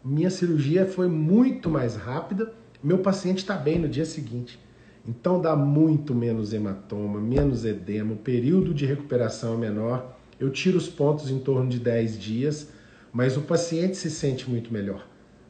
minha 0.03 0.29
cirurgia 0.29 0.85
foi 0.85 1.07
muito 1.07 1.69
mais 1.69 1.95
rápida, 1.95 2.51
meu 2.83 2.97
paciente 2.97 3.37
está 3.37 3.55
bem 3.55 3.79
no 3.79 3.87
dia 3.87 4.03
seguinte. 4.03 4.59
Então 5.07 5.39
dá 5.39 5.55
muito 5.55 6.13
menos 6.13 6.51
hematoma, 6.51 7.17
menos 7.17 7.63
edema, 7.63 8.11
o 8.11 8.17
período 8.17 8.73
de 8.73 8.85
recuperação 8.85 9.53
é 9.53 9.57
menor. 9.57 10.17
Eu 10.37 10.49
tiro 10.49 10.77
os 10.77 10.89
pontos 10.89 11.31
em 11.31 11.39
torno 11.39 11.69
de 11.69 11.79
10 11.79 12.19
dias 12.19 12.80
mas 13.11 13.37
o 13.37 13.41
paciente 13.41 13.97
se 13.97 14.09
sente 14.09 14.49
muito 14.49 14.71
melhor. 14.73 15.05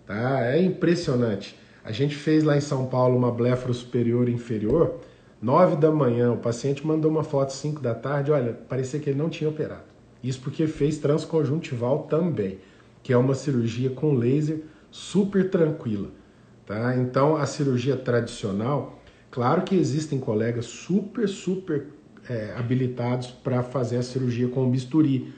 Tá? 0.05 0.45
É 0.45 0.61
impressionante. 0.61 1.57
A 1.83 1.91
gente 1.91 2.15
fez 2.15 2.43
lá 2.43 2.57
em 2.57 2.61
São 2.61 2.85
Paulo 2.87 3.17
uma 3.17 3.31
blefaro 3.31 3.73
superior 3.73 4.29
e 4.29 4.33
inferior, 4.33 4.99
9 5.41 5.77
da 5.77 5.91
manhã, 5.91 6.31
o 6.31 6.37
paciente 6.37 6.85
mandou 6.85 7.09
uma 7.09 7.23
foto 7.23 7.51
5 7.51 7.81
da 7.81 7.95
tarde, 7.95 8.31
olha, 8.31 8.53
parecia 8.53 8.99
que 8.99 9.09
ele 9.09 9.17
não 9.17 9.29
tinha 9.29 9.49
operado. 9.49 9.85
Isso 10.23 10.39
porque 10.39 10.67
fez 10.67 10.99
transconjuntival 10.99 12.03
também, 12.03 12.59
que 13.01 13.11
é 13.11 13.17
uma 13.17 13.33
cirurgia 13.33 13.89
com 13.89 14.13
laser 14.13 14.61
super 14.91 15.49
tranquila. 15.49 16.09
Tá? 16.65 16.95
Então, 16.95 17.35
a 17.35 17.47
cirurgia 17.47 17.97
tradicional, 17.97 19.01
claro 19.31 19.63
que 19.63 19.75
existem 19.75 20.19
colegas 20.19 20.65
super, 20.65 21.27
super 21.27 21.87
é, 22.29 22.53
habilitados 22.55 23.27
para 23.27 23.63
fazer 23.63 23.97
a 23.97 24.03
cirurgia 24.03 24.47
com 24.47 24.69
bisturi, 24.69 25.33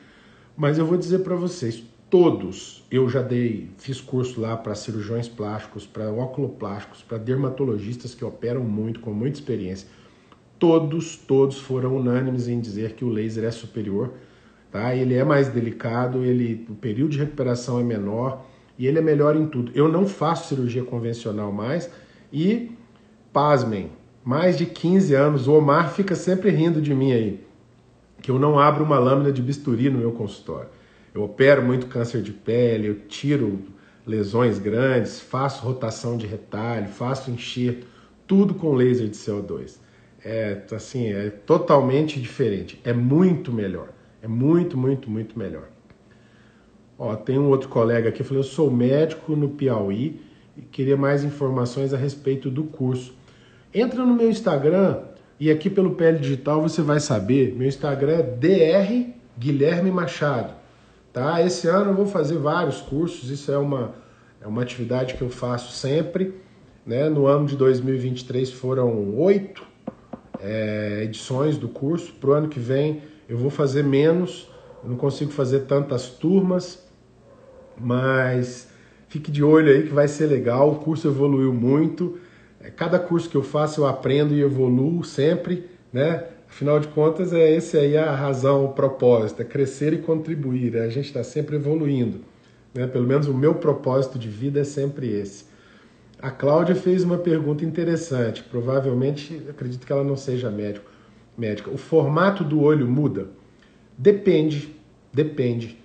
mas 0.58 0.78
eu 0.78 0.86
vou 0.86 0.98
dizer 0.98 1.20
para 1.20 1.36
vocês, 1.36 1.82
todos 2.14 2.86
eu 2.92 3.10
já 3.10 3.24
dei, 3.24 3.72
fiz 3.80 4.00
curso 4.00 4.40
lá 4.40 4.56
para 4.56 4.76
cirurgiões 4.76 5.28
plásticos, 5.28 5.88
para 5.88 6.12
oculoplásticos, 6.12 7.02
para 7.02 7.18
dermatologistas 7.18 8.14
que 8.14 8.24
operam 8.24 8.62
muito, 8.62 9.00
com 9.00 9.12
muita 9.12 9.40
experiência. 9.40 9.88
Todos, 10.60 11.16
todos 11.16 11.58
foram 11.58 11.98
unânimes 11.98 12.48
em 12.48 12.60
dizer 12.60 12.94
que 12.94 13.04
o 13.04 13.10
laser 13.10 13.46
é 13.46 13.50
superior, 13.50 14.14
tá? 14.72 14.96
Ele 14.96 15.16
é 15.16 15.24
mais 15.24 15.48
delicado, 15.48 16.24
ele, 16.24 16.68
o 16.70 16.76
período 16.76 17.14
de 17.14 17.18
recuperação 17.18 17.80
é 17.80 17.84
menor 17.84 18.46
e 18.78 18.86
ele 18.86 19.00
é 19.00 19.02
melhor 19.02 19.36
em 19.36 19.48
tudo. 19.48 19.72
Eu 19.74 19.92
não 19.92 20.06
faço 20.06 20.50
cirurgia 20.50 20.84
convencional 20.84 21.52
mais 21.52 21.90
e, 22.32 22.78
pasmem, 23.34 23.90
mais 24.24 24.56
de 24.56 24.68
15 24.68 25.16
anos, 25.16 25.48
o 25.48 25.54
Omar 25.54 25.92
fica 25.92 26.14
sempre 26.14 26.52
rindo 26.52 26.80
de 26.80 26.94
mim 26.94 27.12
aí, 27.12 27.44
que 28.22 28.30
eu 28.30 28.38
não 28.38 28.60
abro 28.60 28.84
uma 28.84 29.00
lâmina 29.00 29.32
de 29.32 29.42
bisturi 29.42 29.90
no 29.90 29.98
meu 29.98 30.12
consultório. 30.12 30.70
Eu 31.14 31.24
opero 31.24 31.64
muito 31.64 31.88
câncer 31.88 32.22
de 32.22 32.32
pele, 32.32 32.88
eu 32.88 32.96
tiro 33.08 33.60
lesões 34.06 34.58
grandes, 34.58 35.20
faço 35.20 35.64
rotação 35.64 36.18
de 36.18 36.26
retalho, 36.26 36.88
faço 36.88 37.30
enxerto, 37.30 37.86
tudo 38.26 38.54
com 38.56 38.74
laser 38.74 39.08
de 39.08 39.16
CO2. 39.16 39.78
É 40.26 40.64
assim, 40.72 41.12
é 41.12 41.30
totalmente 41.30 42.20
diferente, 42.20 42.80
é 42.84 42.94
muito 42.94 43.52
melhor, 43.52 43.90
é 44.22 44.28
muito, 44.28 44.78
muito, 44.78 45.10
muito 45.10 45.38
melhor. 45.38 45.68
Ó, 46.98 47.16
tem 47.16 47.38
um 47.38 47.50
outro 47.50 47.70
colega 47.70 48.10
aqui, 48.10 48.24
falou, 48.24 48.42
eu 48.42 48.48
sou 48.48 48.72
médico 48.72 49.36
no 49.36 49.50
Piauí 49.50 50.22
e 50.58 50.62
queria 50.62 50.96
mais 50.96 51.24
informações 51.24 51.94
a 51.94 51.98
respeito 51.98 52.50
do 52.50 52.64
curso. 52.64 53.14
Entra 53.74 54.06
no 54.06 54.16
meu 54.16 54.30
Instagram 54.30 55.02
e 55.40 55.52
aqui 55.52 55.70
pelo 55.70 55.96
Pele 55.96 56.20
Digital 56.20 56.62
você 56.62 56.82
vai 56.82 57.00
saber, 57.00 57.54
meu 57.56 57.68
Instagram 57.68 58.20
é 58.20 58.24
dr 58.24 59.12
Guilherme 59.38 59.92
Machado. 59.92 60.63
Tá? 61.14 61.46
Esse 61.46 61.68
ano 61.68 61.92
eu 61.92 61.96
vou 61.96 62.08
fazer 62.08 62.40
vários 62.40 62.82
cursos, 62.82 63.30
isso 63.30 63.52
é 63.52 63.58
uma, 63.58 63.94
é 64.42 64.48
uma 64.48 64.64
atividade 64.64 65.14
que 65.14 65.22
eu 65.22 65.30
faço 65.30 65.72
sempre. 65.72 66.34
Né? 66.84 67.08
No 67.08 67.28
ano 67.28 67.46
de 67.46 67.56
2023 67.56 68.52
foram 68.52 69.16
oito 69.20 69.64
é, 70.42 71.02
edições 71.04 71.56
do 71.56 71.70
curso. 71.70 72.14
Para 72.14 72.30
o 72.32 72.34
ano 72.34 72.50
que 72.50 72.60
vem 72.60 73.04
eu 73.30 73.38
vou 73.38 73.52
fazer 73.52 73.84
menos, 73.84 74.50
eu 74.84 74.90
não 74.90 74.98
consigo 74.98 75.32
fazer 75.32 75.62
tantas 75.62 76.10
turmas, 76.10 76.84
mas 77.80 78.68
fique 79.08 79.32
de 79.32 79.44
olho 79.44 79.72
aí 79.72 79.84
que 79.84 79.94
vai 79.94 80.08
ser 80.08 80.26
legal. 80.26 80.72
O 80.72 80.76
curso 80.78 81.08
evoluiu 81.08 81.54
muito. 81.54 82.18
É, 82.60 82.72
cada 82.72 82.98
curso 82.98 83.30
que 83.30 83.38
eu 83.38 83.44
faço 83.44 83.82
eu 83.82 83.86
aprendo 83.86 84.34
e 84.34 84.42
evoluo 84.42 85.04
sempre, 85.04 85.70
né? 85.92 86.24
Afinal 86.54 86.80
de 86.80 86.88
contas, 86.90 87.34
é 87.34 87.52
esse 87.52 87.76
aí 87.76 87.98
a 87.98 88.16
razão, 88.16 88.64
o 88.64 88.74
propósito, 88.74 89.42
é 89.42 89.46
crescer 89.46 89.92
e 89.92 89.98
contribuir. 89.98 90.78
A 90.78 90.88
gente 90.88 91.08
está 91.08 91.24
sempre 91.24 91.56
evoluindo. 91.56 92.20
Né? 92.76 92.86
Pelo 92.86 93.08
menos 93.08 93.28
o 93.28 93.34
meu 93.34 93.56
propósito 93.56 94.20
de 94.20 94.30
vida 94.30 94.60
é 94.60 94.64
sempre 94.64 95.10
esse. 95.10 95.46
A 96.22 96.30
Cláudia 96.30 96.76
fez 96.76 97.04
uma 97.04 97.18
pergunta 97.18 97.66
interessante. 97.66 98.44
Provavelmente, 98.44 99.42
acredito 99.50 99.84
que 99.84 99.92
ela 99.92 100.04
não 100.04 100.16
seja 100.16 100.52
médico, 100.52 100.92
médica. 101.36 101.72
O 101.72 101.78
formato 101.78 102.44
do 102.44 102.62
olho 102.62 102.88
muda? 102.88 103.30
Depende, 103.98 104.76
depende. 105.12 105.82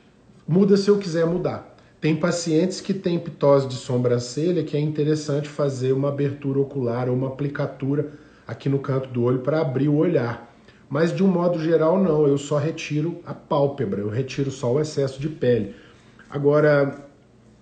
Muda 0.46 0.76
se 0.76 0.90
eu 0.90 0.98
quiser 0.98 1.24
mudar. 1.24 1.78
Tem 1.98 2.14
pacientes 2.14 2.82
que 2.82 2.92
têm 2.92 3.18
ptose 3.18 3.68
de 3.68 3.74
sobrancelha 3.74 4.62
que 4.62 4.76
é 4.76 4.80
interessante 4.80 5.48
fazer 5.48 5.94
uma 5.94 6.08
abertura 6.10 6.60
ocular 6.60 7.08
ou 7.08 7.16
uma 7.16 7.28
aplicatura 7.28 8.12
aqui 8.46 8.68
no 8.68 8.78
canto 8.78 9.08
do 9.08 9.22
olho 9.22 9.38
para 9.38 9.62
abrir 9.62 9.88
o 9.88 9.96
olhar. 9.96 10.47
Mas 10.88 11.14
de 11.14 11.22
um 11.22 11.28
modo 11.28 11.58
geral, 11.60 12.02
não, 12.02 12.26
eu 12.26 12.38
só 12.38 12.56
retiro 12.56 13.20
a 13.26 13.34
pálpebra, 13.34 14.00
eu 14.00 14.08
retiro 14.08 14.50
só 14.50 14.72
o 14.72 14.80
excesso 14.80 15.20
de 15.20 15.28
pele. 15.28 15.74
Agora, 16.30 17.06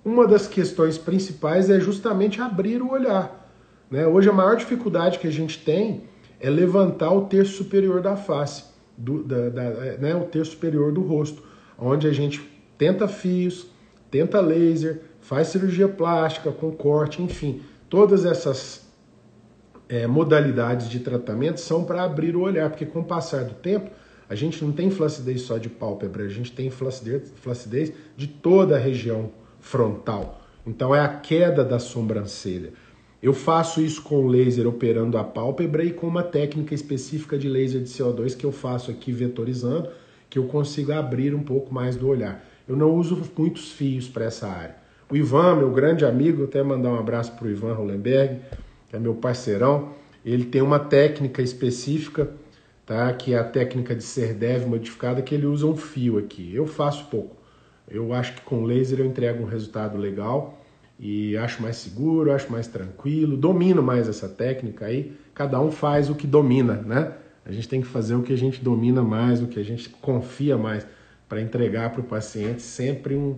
uma 0.05 0.27
das 0.27 0.47
questões 0.47 0.97
principais 0.97 1.69
é 1.69 1.81
justamente 1.81 2.41
abrir 2.41 2.81
o 2.81 2.93
olhar. 2.93 3.51
Né? 3.91 4.07
Hoje, 4.07 4.29
a 4.29 4.33
maior 4.33 4.57
dificuldade 4.57 5.19
que 5.19 5.27
a 5.27 5.33
gente 5.33 5.59
tem 5.65 6.05
é 6.41 6.49
levantar 6.49 7.11
o 7.13 7.23
terço 7.23 7.55
superior 7.57 8.01
da 8.01 8.17
face, 8.17 8.65
do, 8.97 9.25
da, 9.25 9.49
da, 9.49 9.63
né? 9.99 10.15
o 10.15 10.25
terço 10.25 10.53
superior 10.53 10.93
do 10.93 11.01
rosto, 11.01 11.43
onde 11.77 12.07
a 12.07 12.13
gente 12.13 12.41
tenta 12.79 13.09
fios, 13.09 13.67
tenta 14.11 14.41
laser, 14.41 15.03
faz 15.21 15.49
cirurgia 15.49 15.89
plástica 15.89 16.53
com 16.53 16.71
corte, 16.71 17.21
enfim, 17.21 17.63
todas 17.89 18.25
essas 18.25 18.86
é, 19.89 20.07
modalidades 20.07 20.89
de 20.89 21.01
tratamento 21.01 21.61
são 21.61 21.85
para 21.85 22.03
abrir 22.03 22.37
o 22.37 22.41
olhar, 22.41 22.69
porque 22.71 22.87
com 22.87 23.01
o 23.01 23.05
passar 23.05 23.45
do 23.45 23.55
tempo 23.55 23.91
A 24.29 24.35
gente 24.35 24.65
não 24.65 24.73
tem 24.73 24.91
flacidez 24.91 25.43
só 25.43 25.57
de 25.57 25.69
pálpebra, 25.69 26.25
a 26.25 26.29
gente 26.29 26.51
tem 26.51 26.69
flacidez, 26.69 27.33
flacidez 27.37 27.93
de 28.17 28.27
toda 28.27 28.75
a 28.75 28.79
região 28.79 29.31
frontal. 29.61 30.41
Então 30.67 30.95
é 30.95 31.01
a 31.01 31.09
queda 31.09 31.65
da 31.65 31.79
sobrancelha. 31.79 32.73
Eu 33.23 33.33
faço 33.33 33.81
isso 33.81 34.03
com 34.03 34.27
laser 34.27 34.67
operando 34.67 35.17
a 35.17 35.25
pálpebra 35.25 35.85
e 35.85 35.93
com 35.93 36.07
uma 36.09 36.23
técnica 36.23 36.75
específica 36.75 37.39
de 37.39 37.49
laser 37.49 37.81
de 37.81 37.89
CO2 37.89 38.37
que 38.37 38.45
eu 38.45 38.53
faço 38.53 38.91
aqui 38.91 39.13
vetorizando, 39.13 39.89
que 40.29 40.39
eu 40.39 40.45
consigo 40.47 40.93
abrir 40.93 41.35
um 41.35 41.43
pouco 41.43 41.73
mais 41.73 41.97
do 41.97 42.09
olhar. 42.09 42.45
Eu 42.69 42.77
não 42.77 42.93
uso 42.95 43.23
muitos 43.39 43.71
fios 43.73 44.09
para 44.09 44.25
essa 44.25 44.49
área. 44.49 44.75
O 45.09 45.17
Ivan, 45.17 45.55
meu 45.55 45.71
grande 45.71 46.05
amigo, 46.05 46.45
até 46.45 46.63
mandar 46.65 46.91
um 46.91 46.99
abraço 46.99 47.33
para 47.37 47.47
o 47.47 47.51
Ivan 47.51 47.75
Hollenberg, 47.75 48.41
que 48.51 48.66
é 48.97 49.01
meu 49.01 49.15
parceirão, 49.15 49.91
ele 50.25 50.45
tem 50.45 50.61
uma 50.61 50.79
técnica 50.79 51.41
específica, 51.41 52.31
tá? 52.85 53.13
que 53.13 53.35
é 53.35 53.39
a 53.39 53.45
técnica 53.45 53.95
de 53.95 54.03
ser 54.03 54.35
dev 54.35 54.67
modificada, 54.67 55.23
que 55.23 55.35
ele 55.35 55.47
usa 55.47 55.67
um 55.67 55.77
fio 55.77 56.19
aqui. 56.19 56.55
Eu 56.55 56.67
faço 56.67 57.07
pouco. 57.07 57.37
Eu 57.89 58.13
acho 58.13 58.35
que 58.35 58.41
com 58.41 58.65
laser 58.65 58.99
eu 58.99 59.07
entrego 59.07 59.45
um 59.45 59.47
resultado 59.47 59.97
legal 59.97 60.61
e 60.99 61.37
acho 61.37 61.63
mais 61.63 61.77
seguro, 61.77 62.33
acho 62.33 62.51
mais 62.51 62.67
tranquilo, 62.67 63.37
domino 63.37 63.83
mais 63.83 64.09
essa 64.09 64.29
técnica 64.29 64.87
aí. 64.87 65.17
Cada 65.35 65.61
um 65.61 65.71
faz 65.71 66.11
o 66.11 66.15
que 66.15 66.27
domina, 66.27 66.75
né? 66.75 67.13
A 67.45 67.53
gente 67.53 67.69
tem 67.69 67.81
que 67.81 67.87
fazer 67.87 68.17
o 68.17 68.23
que 68.23 68.33
a 68.33 68.37
gente 68.37 68.63
domina 68.63 69.03
mais, 69.03 69.41
o 69.41 69.47
que 69.47 69.61
a 69.61 69.65
gente 69.65 69.89
confia 69.89 70.59
mais, 70.59 70.85
para 71.29 71.41
entregar 71.41 71.93
para 71.93 72.01
o 72.01 72.05
paciente 72.05 72.63
sempre 72.63 73.15
um, 73.15 73.37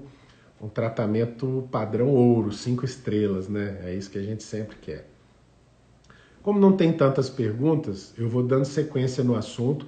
um 0.61 0.69
tratamento 0.69 1.69
padrão 1.71 2.09
ouro, 2.09 2.51
cinco 2.51 2.87
estrelas, 2.87 3.49
né? 3.49 3.81
É 3.85 3.95
isso 3.95 4.11
que 4.11 4.19
a 4.19 4.23
gente 4.23 4.43
sempre 4.43 4.77
quer. 4.81 5.18
Como 6.49 6.59
não 6.59 6.73
tem 6.73 6.95
tantas 6.95 7.29
perguntas, 7.29 8.15
eu 8.17 8.27
vou 8.27 8.43
dando 8.43 8.65
sequência 8.65 9.23
no 9.23 9.37
assunto 9.37 9.85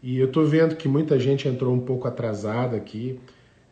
e 0.00 0.20
eu 0.20 0.28
estou 0.28 0.46
vendo 0.46 0.76
que 0.76 0.86
muita 0.86 1.18
gente 1.18 1.48
entrou 1.48 1.74
um 1.74 1.80
pouco 1.80 2.06
atrasada 2.06 2.76
aqui. 2.76 3.18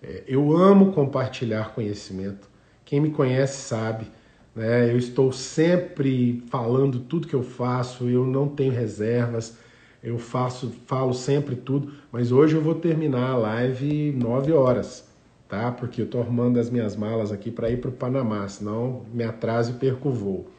É, 0.03 0.25
eu 0.27 0.57
amo 0.57 0.91
compartilhar 0.91 1.73
conhecimento. 1.77 2.49
Quem 2.85 2.99
me 2.99 3.11
conhece 3.11 3.63
sabe, 3.63 4.11
né? 4.53 4.91
Eu 4.91 4.99
estou 4.99 5.31
sempre 5.31 6.43
falando 6.51 6.99
tudo 6.99 7.29
que 7.29 7.35
eu 7.35 7.45
faço, 7.45 8.09
eu 8.09 8.27
não 8.27 8.49
tenho 8.49 8.73
reservas, 8.73 9.57
eu 10.03 10.19
faço, 10.19 10.75
falo 10.89 11.15
sempre 11.15 11.55
tudo, 11.55 11.93
mas 12.11 12.33
hoje 12.33 12.57
eu 12.57 12.61
vou 12.61 12.75
terminar 12.75 13.31
a 13.31 13.37
live 13.37 14.11
9 14.11 14.53
horas, 14.53 15.09
tá? 15.49 15.71
Porque 15.71 16.01
eu 16.01 16.07
estou 16.07 16.21
arrumando 16.21 16.59
as 16.59 16.69
minhas 16.69 16.97
malas 16.97 17.31
aqui 17.31 17.53
para 17.53 17.71
ir 17.71 17.81
para 17.81 17.91
o 17.91 17.93
Panamá, 17.93 18.49
senão 18.49 19.03
me 19.15 19.23
atraso 19.23 19.71
e 19.71 19.75
perco 19.75 20.09
o 20.09 20.13
voo. 20.13 20.55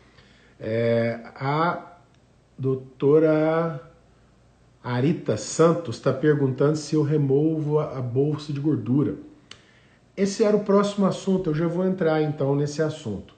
É, 0.59 1.19
a 1.35 1.97
doutora 2.57 3.81
Arita 4.83 5.35
Santos 5.35 5.97
está 5.97 6.13
perguntando 6.13 6.77
se 6.77 6.95
eu 6.95 7.01
removo 7.01 7.79
a 7.79 8.01
bolsa 8.01 8.53
de 8.53 8.59
gordura. 8.59 9.15
Esse 10.15 10.43
era 10.43 10.55
o 10.55 10.63
próximo 10.63 11.05
assunto, 11.05 11.49
eu 11.49 11.55
já 11.55 11.67
vou 11.67 11.85
entrar 11.85 12.21
então 12.21 12.55
nesse 12.55 12.81
assunto. 12.81 13.33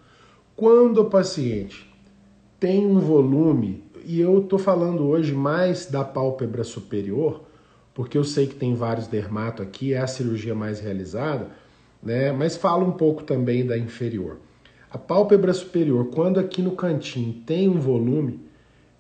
Quando 0.56 1.02
o 1.02 1.10
paciente 1.10 1.90
tem 2.60 2.86
um 2.86 3.00
volume, 3.00 3.84
e 4.04 4.20
eu 4.22 4.40
estou 4.40 4.58
falando 4.58 5.06
hoje 5.08 5.34
mais 5.34 5.86
da 5.86 6.04
pálpebra 6.04 6.64
superior, 6.64 7.42
porque 7.94 8.18
eu 8.18 8.24
sei 8.24 8.48
que 8.48 8.56
tem 8.56 8.76
vários 8.76 9.08
dermato 9.08 9.62
aqui, 9.62 9.94
é 9.94 10.00
a 10.00 10.08
cirurgia 10.08 10.54
mais 10.54 10.80
realizada, 10.80 11.50
né? 12.02 12.32
mas 12.32 12.56
falo 12.56 12.86
um 12.86 12.92
pouco 12.92 13.24
também 13.24 13.66
da 13.66 13.78
inferior. 13.78 14.38
A 14.92 14.98
pálpebra 14.98 15.54
superior, 15.54 16.10
quando 16.10 16.40
aqui 16.40 16.62
no 16.62 16.72
cantinho 16.72 17.34
tem 17.46 17.68
um 17.68 17.80
volume, 17.80 18.40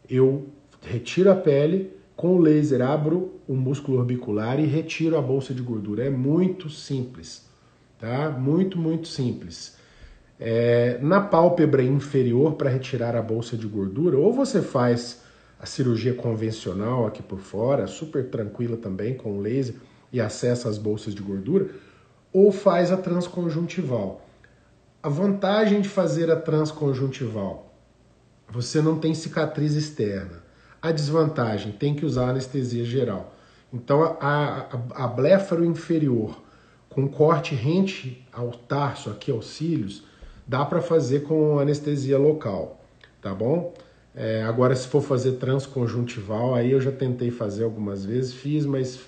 eu 0.09 0.47
retiro 0.81 1.31
a 1.31 1.35
pele, 1.35 1.91
com 2.15 2.35
o 2.35 2.39
laser 2.39 2.81
abro 2.81 3.33
o 3.47 3.55
músculo 3.55 3.99
orbicular 3.99 4.59
e 4.59 4.65
retiro 4.65 5.17
a 5.17 5.21
bolsa 5.21 5.53
de 5.53 5.61
gordura. 5.61 6.03
É 6.03 6.09
muito 6.09 6.69
simples 6.69 7.47
tá? 7.99 8.29
Muito, 8.29 8.77
muito 8.77 9.07
simples. 9.07 9.75
É, 10.39 10.99
na 11.01 11.19
pálpebra 11.19 11.81
inferior, 11.81 12.53
para 12.53 12.69
retirar 12.69 13.15
a 13.15 13.21
bolsa 13.21 13.57
de 13.57 13.67
gordura, 13.67 14.17
ou 14.17 14.31
você 14.31 14.61
faz 14.61 15.21
a 15.59 15.65
cirurgia 15.65 16.13
convencional 16.13 17.07
aqui 17.07 17.23
por 17.23 17.39
fora, 17.39 17.87
super 17.87 18.29
tranquila 18.29 18.77
também, 18.77 19.15
com 19.15 19.39
laser, 19.39 19.75
e 20.13 20.21
acessa 20.21 20.69
as 20.69 20.77
bolsas 20.77 21.15
de 21.15 21.21
gordura, 21.21 21.69
ou 22.31 22.51
faz 22.51 22.91
a 22.91 22.97
transconjuntival. 22.97 24.26
A 25.07 25.09
vantagem 25.09 25.79
de 25.79 25.87
fazer 25.87 26.29
a 26.29 26.35
transconjuntival, 26.35 27.73
você 28.49 28.81
não 28.81 28.99
tem 28.99 29.13
cicatriz 29.13 29.73
externa. 29.73 30.43
A 30.81 30.91
desvantagem, 30.91 31.71
tem 31.71 31.95
que 31.95 32.05
usar 32.05 32.31
anestesia 32.31 32.83
geral. 32.83 33.33
Então, 33.71 34.03
a, 34.03 34.17
a, 34.19 35.05
a 35.05 35.07
blefaro 35.07 35.63
inferior 35.63 36.37
com 36.89 37.07
corte 37.07 37.55
rente 37.55 38.27
ao 38.33 38.51
tarso, 38.51 39.09
aqui 39.09 39.31
aos 39.31 39.47
cílios, 39.47 40.03
dá 40.45 40.65
para 40.65 40.81
fazer 40.81 41.21
com 41.21 41.57
anestesia 41.57 42.17
local, 42.17 42.83
tá 43.21 43.33
bom? 43.33 43.73
É, 44.13 44.43
agora, 44.43 44.75
se 44.75 44.89
for 44.89 45.01
fazer 45.01 45.37
transconjuntival, 45.37 46.53
aí 46.53 46.73
eu 46.73 46.81
já 46.81 46.91
tentei 46.91 47.31
fazer 47.31 47.63
algumas 47.63 48.03
vezes, 48.03 48.33
fiz, 48.33 48.65
mas 48.65 48.99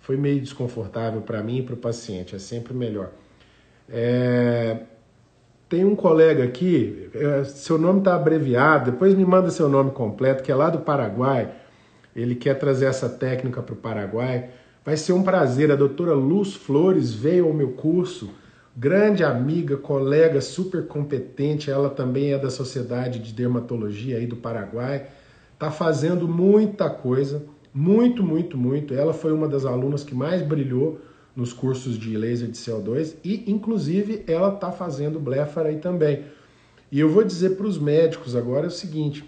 foi 0.00 0.18
meio 0.18 0.38
desconfortável 0.38 1.22
para 1.22 1.42
mim 1.42 1.60
e 1.60 1.62
para 1.62 1.72
o 1.72 1.78
paciente, 1.78 2.36
é 2.36 2.38
sempre 2.38 2.74
melhor. 2.74 3.10
É, 3.88 4.80
tem 5.68 5.84
um 5.84 5.96
colega 5.96 6.44
aqui, 6.44 7.10
é, 7.14 7.44
seu 7.44 7.76
nome 7.76 7.98
está 7.98 8.14
abreviado, 8.14 8.92
depois 8.92 9.14
me 9.14 9.24
manda 9.24 9.50
seu 9.50 9.68
nome 9.68 9.90
completo, 9.90 10.42
que 10.42 10.52
é 10.52 10.54
lá 10.54 10.70
do 10.70 10.78
Paraguai, 10.78 11.50
ele 12.14 12.34
quer 12.34 12.54
trazer 12.54 12.86
essa 12.86 13.08
técnica 13.08 13.62
para 13.62 13.74
o 13.74 13.76
Paraguai. 13.76 14.50
Vai 14.84 14.96
ser 14.96 15.12
um 15.12 15.22
prazer. 15.22 15.70
A 15.70 15.76
doutora 15.76 16.14
Luz 16.14 16.54
Flores 16.54 17.12
veio 17.12 17.46
ao 17.46 17.52
meu 17.52 17.72
curso, 17.72 18.30
grande 18.74 19.22
amiga, 19.24 19.76
colega, 19.76 20.40
super 20.40 20.86
competente. 20.86 21.70
Ela 21.70 21.90
também 21.90 22.32
é 22.32 22.38
da 22.38 22.48
Sociedade 22.48 23.18
de 23.18 23.34
Dermatologia 23.34 24.16
aí 24.16 24.26
do 24.26 24.36
Paraguai. 24.36 25.08
Tá 25.58 25.70
fazendo 25.70 26.26
muita 26.28 26.88
coisa, 26.88 27.44
muito, 27.74 28.22
muito, 28.22 28.56
muito. 28.56 28.94
Ela 28.94 29.12
foi 29.12 29.32
uma 29.32 29.48
das 29.48 29.66
alunas 29.66 30.04
que 30.04 30.14
mais 30.14 30.40
brilhou 30.40 31.00
nos 31.36 31.52
cursos 31.52 31.98
de 31.98 32.16
laser 32.16 32.48
de 32.48 32.56
CO2 32.56 33.14
e, 33.22 33.44
inclusive, 33.46 34.24
ela 34.26 34.50
tá 34.50 34.72
fazendo 34.72 35.20
blefara 35.20 35.68
aí 35.68 35.76
também. 35.76 36.24
E 36.90 36.98
eu 36.98 37.08
vou 37.08 37.22
dizer 37.22 37.50
para 37.50 37.66
os 37.66 37.78
médicos 37.78 38.34
agora 38.34 38.66
o 38.66 38.70
seguinte: 38.70 39.22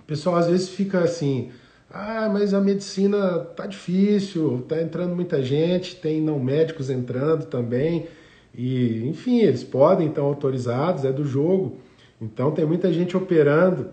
o 0.00 0.02
pessoal 0.04 0.36
às 0.36 0.46
vezes 0.46 0.70
fica 0.70 1.00
assim 1.00 1.50
ah, 1.90 2.28
mas 2.30 2.52
a 2.52 2.60
medicina 2.60 3.38
tá 3.56 3.66
difícil, 3.66 4.64
tá 4.68 4.80
entrando 4.80 5.14
muita 5.16 5.42
gente, 5.42 5.96
tem 5.96 6.20
não 6.20 6.38
médicos 6.38 6.90
entrando 6.90 7.46
também. 7.46 8.06
E, 8.54 9.06
enfim, 9.08 9.40
eles 9.40 9.64
podem, 9.64 10.08
estão 10.08 10.26
autorizados, 10.26 11.04
é 11.04 11.12
do 11.12 11.24
jogo. 11.24 11.78
Então 12.20 12.50
tem 12.50 12.66
muita 12.66 12.92
gente 12.92 13.16
operando. 13.16 13.90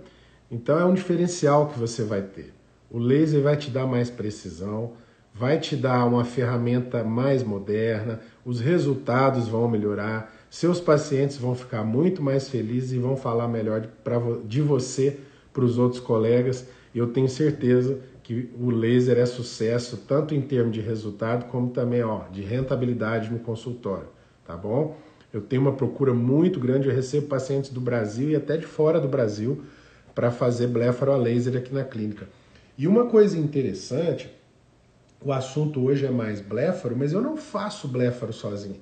Então 0.51 0.77
é 0.77 0.85
um 0.85 0.93
diferencial 0.93 1.69
que 1.69 1.79
você 1.79 2.03
vai 2.03 2.21
ter. 2.21 2.53
O 2.91 2.99
laser 2.99 3.41
vai 3.41 3.55
te 3.55 3.69
dar 3.69 3.87
mais 3.87 4.09
precisão, 4.09 4.93
vai 5.35 5.59
te 5.59 5.75
dar 5.75 6.05
uma 6.05 6.23
ferramenta 6.23 7.03
mais 7.03 7.43
moderna, 7.43 8.21
os 8.43 8.59
resultados 8.59 9.47
vão 9.47 9.67
melhorar, 9.67 10.33
seus 10.49 10.79
pacientes 10.79 11.37
vão 11.37 11.53
ficar 11.53 11.83
muito 11.83 12.23
mais 12.23 12.49
felizes 12.49 12.93
e 12.93 12.97
vão 12.97 13.17
falar 13.17 13.47
melhor 13.47 13.81
de, 13.81 13.87
pra, 14.03 14.17
de 14.45 14.61
você 14.61 15.19
para 15.53 15.63
os 15.63 15.77
outros 15.77 15.99
colegas 15.99 16.65
eu 16.95 17.07
tenho 17.07 17.27
certeza 17.27 17.99
que 18.23 18.49
o 18.57 18.69
laser 18.69 19.17
é 19.17 19.25
sucesso 19.25 19.97
tanto 20.07 20.33
em 20.33 20.41
termos 20.41 20.73
de 20.73 20.79
resultado 20.79 21.45
como 21.51 21.69
também 21.69 22.01
ó, 22.01 22.21
de 22.31 22.41
rentabilidade 22.41 23.29
no 23.29 23.39
consultório, 23.39 24.07
tá 24.47 24.55
bom? 24.55 24.97
Eu 25.33 25.41
tenho 25.41 25.61
uma 25.61 25.73
procura 25.73 26.13
muito 26.13 26.57
grande, 26.57 26.87
eu 26.87 26.95
recebo 26.95 27.27
pacientes 27.27 27.69
do 27.69 27.81
Brasil 27.81 28.29
e 28.29 28.35
até 28.35 28.55
de 28.55 28.65
fora 28.65 29.01
do 29.01 29.09
Brasil 29.09 29.63
para 30.15 30.31
fazer 30.31 30.67
blefaro 30.67 31.11
a 31.11 31.17
laser 31.17 31.57
aqui 31.57 31.73
na 31.73 31.83
clínica. 31.83 32.29
E 32.77 32.87
uma 32.87 33.07
coisa 33.07 33.37
interessante, 33.37 34.33
o 35.25 35.33
assunto 35.33 35.83
hoje 35.83 36.05
é 36.05 36.11
mais 36.11 36.39
blefaro, 36.39 36.95
mas 36.95 37.11
eu 37.11 37.21
não 37.21 37.35
faço 37.35 37.87
blefaro 37.87 38.31
sozinho. 38.31 38.79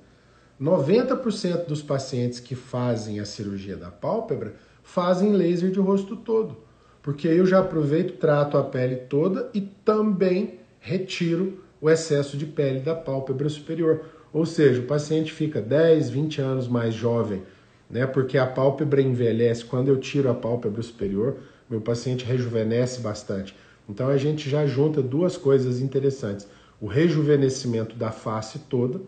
90% 0.62 1.66
dos 1.66 1.82
pacientes 1.82 2.40
que 2.40 2.54
fazem 2.54 3.20
a 3.20 3.26
cirurgia 3.26 3.76
da 3.76 3.90
pálpebra 3.90 4.54
fazem 4.84 5.32
laser 5.32 5.72
de 5.72 5.80
rosto 5.80 6.16
todo 6.16 6.58
porque 7.04 7.28
eu 7.28 7.46
já 7.46 7.60
aproveito, 7.60 8.18
trato 8.18 8.58
a 8.58 8.64
pele 8.64 8.96
toda 8.96 9.50
e 9.54 9.60
também 9.60 10.62
retiro 10.80 11.62
o 11.82 11.90
excesso 11.90 12.38
de 12.38 12.46
pele 12.46 12.80
da 12.80 12.96
pálpebra 12.96 13.50
superior. 13.50 14.06
Ou 14.32 14.46
seja, 14.46 14.80
o 14.80 14.86
paciente 14.86 15.32
fica 15.32 15.62
10, 15.62 16.10
20 16.10 16.42
anos 16.42 16.68
mais 16.68 16.94
jovem, 16.94 17.44
né? 17.90 18.08
Porque 18.08 18.38
a 18.38 18.48
pálpebra 18.48 19.02
envelhece. 19.02 19.66
Quando 19.66 19.90
eu 19.90 20.00
tiro 20.00 20.32
a 20.32 20.34
pálpebra 20.34 20.82
superior, 20.82 21.40
meu 21.70 21.82
paciente 21.82 22.24
rejuvenesce 22.24 23.02
bastante. 23.02 23.54
Então 23.88 24.08
a 24.08 24.18
gente 24.18 24.50
já 24.50 24.66
junta 24.66 25.02
duas 25.02 25.38
coisas 25.38 25.80
interessantes: 25.80 26.48
o 26.80 26.88
rejuvenescimento 26.88 27.96
da 27.96 28.12
face 28.12 28.60
toda 28.60 29.02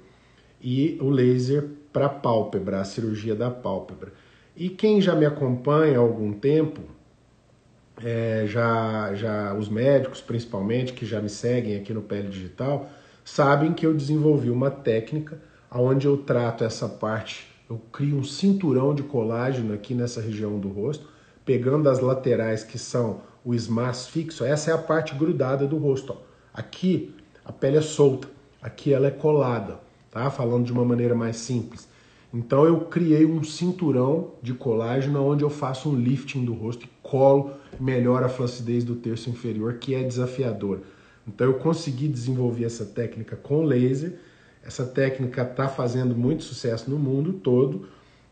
e 0.61 0.97
o 1.01 1.09
laser 1.09 1.67
para 1.91 2.07
a 2.07 2.09
pálpebra, 2.09 2.82
a 2.82 2.86
cirurgia 2.86 3.36
da 3.36 3.49
pálpebra. 3.49 4.11
E 4.55 4.69
quem 4.69 5.01
já 5.01 5.15
me 5.15 5.26
acompanha 5.26 5.97
há 5.97 6.01
algum 6.01 6.34
tempo 6.34 6.82
é, 8.03 8.45
já, 8.47 9.13
já 9.13 9.53
os 9.53 9.69
médicos 9.69 10.21
principalmente 10.21 10.93
que 10.93 11.05
já 11.05 11.21
me 11.21 11.30
seguem 11.30 11.78
aqui 11.78 11.93
no 11.93 12.01
Pele 12.01 12.28
Digital 12.28 12.89
sabem 13.23 13.73
que 13.73 13.86
eu 13.86 13.93
desenvolvi 13.93 14.49
uma 14.49 14.69
técnica 14.69 15.41
onde 15.71 16.05
eu 16.07 16.17
trato 16.17 16.63
essa 16.63 16.88
parte, 16.88 17.47
eu 17.69 17.82
crio 17.91 18.17
um 18.17 18.23
cinturão 18.23 18.93
de 18.93 19.03
colágeno 19.03 19.73
aqui 19.73 19.93
nessa 19.93 20.21
região 20.21 20.59
do 20.59 20.69
rosto, 20.69 21.07
pegando 21.43 21.89
as 21.89 21.99
laterais 21.99 22.63
que 22.63 22.78
são 22.78 23.21
o 23.46 23.54
esmaço 23.54 24.12
fixo, 24.12 24.43
essa 24.43 24.72
é 24.72 24.74
a 24.74 24.78
parte 24.78 25.14
grudada 25.14 25.68
do 25.68 25.78
rosto. 25.78 26.14
Ó. 26.14 26.18
Aqui 26.52 27.14
a 27.46 27.52
pele 27.52 27.78
é 27.78 27.82
solta, 27.82 28.28
aqui 28.60 28.91
ela 28.91 29.08
é 29.08 29.12
colada, 29.12 29.80
tá? 30.10 30.32
Falando 30.32 30.66
de 30.66 30.72
uma 30.72 30.84
maneira 30.84 31.14
mais 31.14 31.38
simples. 31.38 31.88
Então 32.34 32.66
eu 32.66 32.82
criei 32.82 33.26
um 33.26 33.43
cinturão 33.43 34.32
de 34.41 34.54
colágeno 34.54 35.24
onde 35.24 35.43
eu 35.43 35.50
faço 35.50 35.89
um 35.89 35.96
lifting 35.96 36.43
do 36.43 36.54
rosto 36.54 36.86
e 36.86 36.89
colo, 37.02 37.52
melhora 37.80 38.26
a 38.26 38.30
flacidez 38.30 38.84
do 38.84 38.96
terço 38.96 39.30
inferior, 39.30 39.76
que 39.76 39.93
é 39.93 40.04
desafiador. 40.04 40.80
Então 41.28 41.48
eu 41.48 41.54
consegui 41.54 42.08
desenvolver 42.08 42.66
essa 42.66 42.86
técnica 42.86 43.36
com 43.36 43.64
laser. 43.64 44.20
Essa 44.64 44.84
técnica 44.84 45.43
está 45.43 45.68
fazendo 45.70 46.16
muito 46.16 46.43
sucesso 46.43 46.89
no 46.89 46.98
mundo 46.98 47.34
todo. 47.34 47.88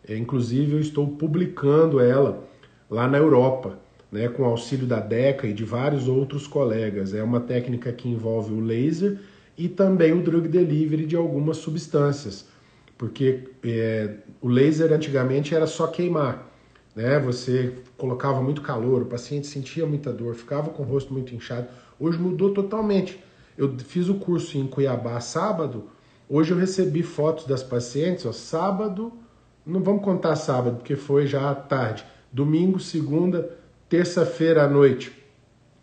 É, 0.07 0.17
inclusive 0.17 0.73
eu 0.73 0.79
estou 0.79 1.07
publicando 1.07 1.99
ela 1.99 2.43
lá 2.89 3.07
na 3.07 3.17
Europa, 3.17 3.79
né, 4.13 4.29
com 4.29 4.45
auxílio 4.45 4.87
da 4.87 5.01
DECA 5.01 5.47
e 5.47 5.53
de 5.53 5.65
vários 5.65 6.07
outros 6.07 6.47
colegas. 6.47 7.13
É 7.13 7.21
uma 7.21 7.41
técnica 7.41 7.91
que 7.91 8.07
envolve 8.07 8.53
o 8.53 8.61
laser 8.61 9.19
e 9.57 9.67
também 9.67 10.13
o 10.13 10.21
drug 10.21 10.47
delivery 10.47 11.05
de 11.05 11.15
algumas 11.15 11.57
substâncias 11.57 12.53
porque 13.03 13.49
é, 13.63 14.15
o 14.41 14.47
laser 14.47 14.93
antigamente 14.93 15.53
era 15.53 15.67
só 15.67 15.87
queimar, 15.87 16.49
né? 16.95 17.19
Você 17.19 17.73
colocava 17.97 18.41
muito 18.41 18.61
calor, 18.61 19.01
o 19.01 19.05
paciente 19.05 19.45
sentia 19.47 19.85
muita 19.85 20.11
dor, 20.13 20.35
ficava 20.35 20.69
com 20.69 20.83
o 20.83 20.85
rosto 20.85 21.11
muito 21.11 21.35
inchado. 21.35 21.67
Hoje 21.99 22.17
mudou 22.17 22.53
totalmente. 22.53 23.21
Eu 23.57 23.77
fiz 23.77 24.07
o 24.09 24.15
curso 24.15 24.57
em 24.57 24.67
Cuiabá 24.67 25.19
sábado. 25.19 25.89
Hoje 26.29 26.51
eu 26.51 26.57
recebi 26.57 27.03
fotos 27.03 27.45
das 27.45 27.61
pacientes, 27.61 28.25
ó, 28.25 28.31
sábado, 28.31 29.11
não 29.65 29.81
vamos 29.81 30.03
contar 30.03 30.37
sábado, 30.37 30.77
porque 30.77 30.95
foi 30.95 31.27
já 31.27 31.51
à 31.51 31.55
tarde. 31.55 32.05
Domingo, 32.31 32.79
segunda, 32.79 33.57
terça-feira 33.93 34.63
à 34.63 34.67
noite. 34.67 35.11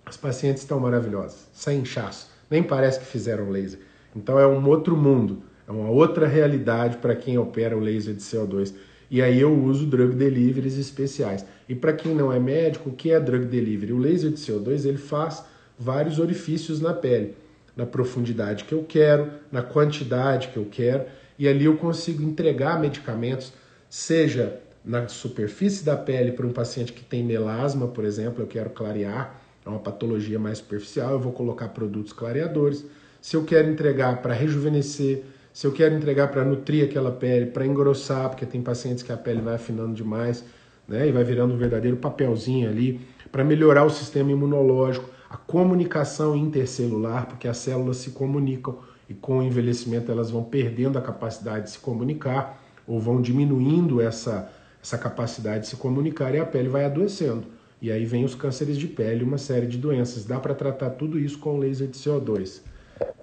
As 0.05 0.17
pacientes 0.17 0.65
estão 0.65 0.81
maravilhosas, 0.81 1.49
sem 1.53 1.79
inchaço. 1.79 2.29
Nem 2.51 2.61
parece 2.61 2.99
que 2.99 3.07
fizeram 3.07 3.51
laser. 3.51 3.79
Então 4.17 4.37
é 4.37 4.45
um 4.45 4.67
outro 4.67 4.97
mundo. 4.97 5.45
É 5.65 5.71
uma 5.71 5.89
outra 5.89 6.27
realidade 6.27 6.97
para 6.97 7.15
quem 7.15 7.39
opera 7.39 7.77
o 7.77 7.79
laser 7.79 8.13
de 8.13 8.21
CO2. 8.21 8.75
E 9.09 9.23
aí 9.23 9.41
eu 9.41 9.57
uso 9.57 9.87
drug 9.87 10.17
deliveries 10.17 10.77
especiais. 10.77 11.47
E 11.69 11.75
para 11.77 11.93
quem 11.93 12.13
não 12.13 12.33
é 12.33 12.41
médico, 12.41 12.91
o 12.91 12.93
que 12.93 13.13
é 13.13 13.21
drug 13.21 13.45
delivery? 13.45 13.93
O 13.93 13.99
laser 13.99 14.33
de 14.33 14.39
CO2 14.39 14.87
ele 14.87 14.99
faz 14.99 15.45
vários 15.79 16.19
orifícios 16.19 16.81
na 16.81 16.93
pele, 16.93 17.37
na 17.77 17.87
profundidade 17.87 18.65
que 18.65 18.73
eu 18.73 18.83
quero, 18.83 19.31
na 19.53 19.63
quantidade 19.63 20.49
que 20.49 20.57
eu 20.57 20.67
quero, 20.69 21.05
e 21.39 21.47
ali 21.47 21.67
eu 21.67 21.77
consigo 21.77 22.25
entregar 22.25 22.81
medicamentos, 22.81 23.53
seja 23.89 24.61
na 24.85 25.07
superfície 25.09 25.85
da 25.85 25.97
pele 25.97 26.33
para 26.33 26.47
um 26.47 26.53
paciente 26.53 26.93
que 26.93 27.05
tem 27.05 27.23
melasma, 27.23 27.87
por 27.89 28.05
exemplo, 28.05 28.43
eu 28.43 28.47
quero 28.47 28.71
clarear, 28.71 29.41
é 29.65 29.69
uma 29.69 29.79
patologia 29.79 30.39
mais 30.39 30.59
superficial, 30.59 31.13
eu 31.13 31.21
vou 31.21 31.33
colocar 31.33 31.69
produtos 31.69 32.13
clareadores. 32.13 32.85
Se 33.21 33.37
eu 33.37 33.45
quero 33.45 33.69
entregar 33.69 34.23
para 34.23 34.33
rejuvenescer, 34.33 35.23
se 35.53 35.67
eu 35.67 35.73
quero 35.73 35.95
entregar 35.95 36.29
para 36.29 36.45
nutrir 36.45 36.85
aquela 36.85 37.11
pele, 37.11 37.47
para 37.47 37.67
engrossar, 37.67 38.31
porque 38.31 38.47
tem 38.47 38.63
pacientes 38.63 39.03
que 39.03 39.13
a 39.13 39.17
pele 39.17 39.41
vai 39.41 39.57
afinando 39.57 39.93
demais, 39.93 40.45
né, 40.89 41.09
e 41.09 41.13
vai 41.13 41.23
virando 41.23 41.55
um 41.55 41.57
verdadeiro 41.59 41.97
papelzinho 41.97 42.69
ali, 42.69 43.01
para 43.31 43.45
melhorar 43.45 43.85
o 43.85 43.91
sistema 43.91 44.33
imunológico, 44.33 45.09
a 45.29 45.37
comunicação 45.37 46.35
intercelular, 46.35 47.27
porque 47.27 47.47
as 47.47 47.59
células 47.59 47.99
se 47.99 48.11
comunicam 48.11 48.79
e 49.09 49.15
com 49.15 49.39
o 49.39 49.43
envelhecimento 49.43 50.11
elas 50.11 50.31
vão 50.31 50.43
perdendo 50.43 50.99
a 50.99 51.03
capacidade 51.03 51.67
de 51.67 51.71
se 51.71 51.79
comunicar 51.79 52.61
ou 52.87 52.99
vão 52.99 53.21
diminuindo 53.21 54.01
essa, 54.01 54.51
essa 54.83 54.99
capacidade 54.99 55.61
de 55.61 55.69
se 55.69 55.77
comunicar 55.77 56.35
e 56.35 56.39
a 56.39 56.47
pele 56.47 56.69
vai 56.69 56.85
adoecendo. 56.85 57.47
E 57.83 57.91
aí 57.91 58.05
vem 58.05 58.25
os 58.25 58.35
cânceres 58.35 58.77
de 58.77 58.87
pele, 58.87 59.25
uma 59.25 59.39
série 59.39 59.67
de 59.67 59.79
doenças. 59.79 60.25
Dá 60.25 60.39
para 60.39 60.55
tratar 60.55 60.91
tudo 60.91 61.19
isso 61.19 61.39
com 61.39 61.59
laser 61.59 61.89
de 61.89 61.99
CO2, 61.99 62.61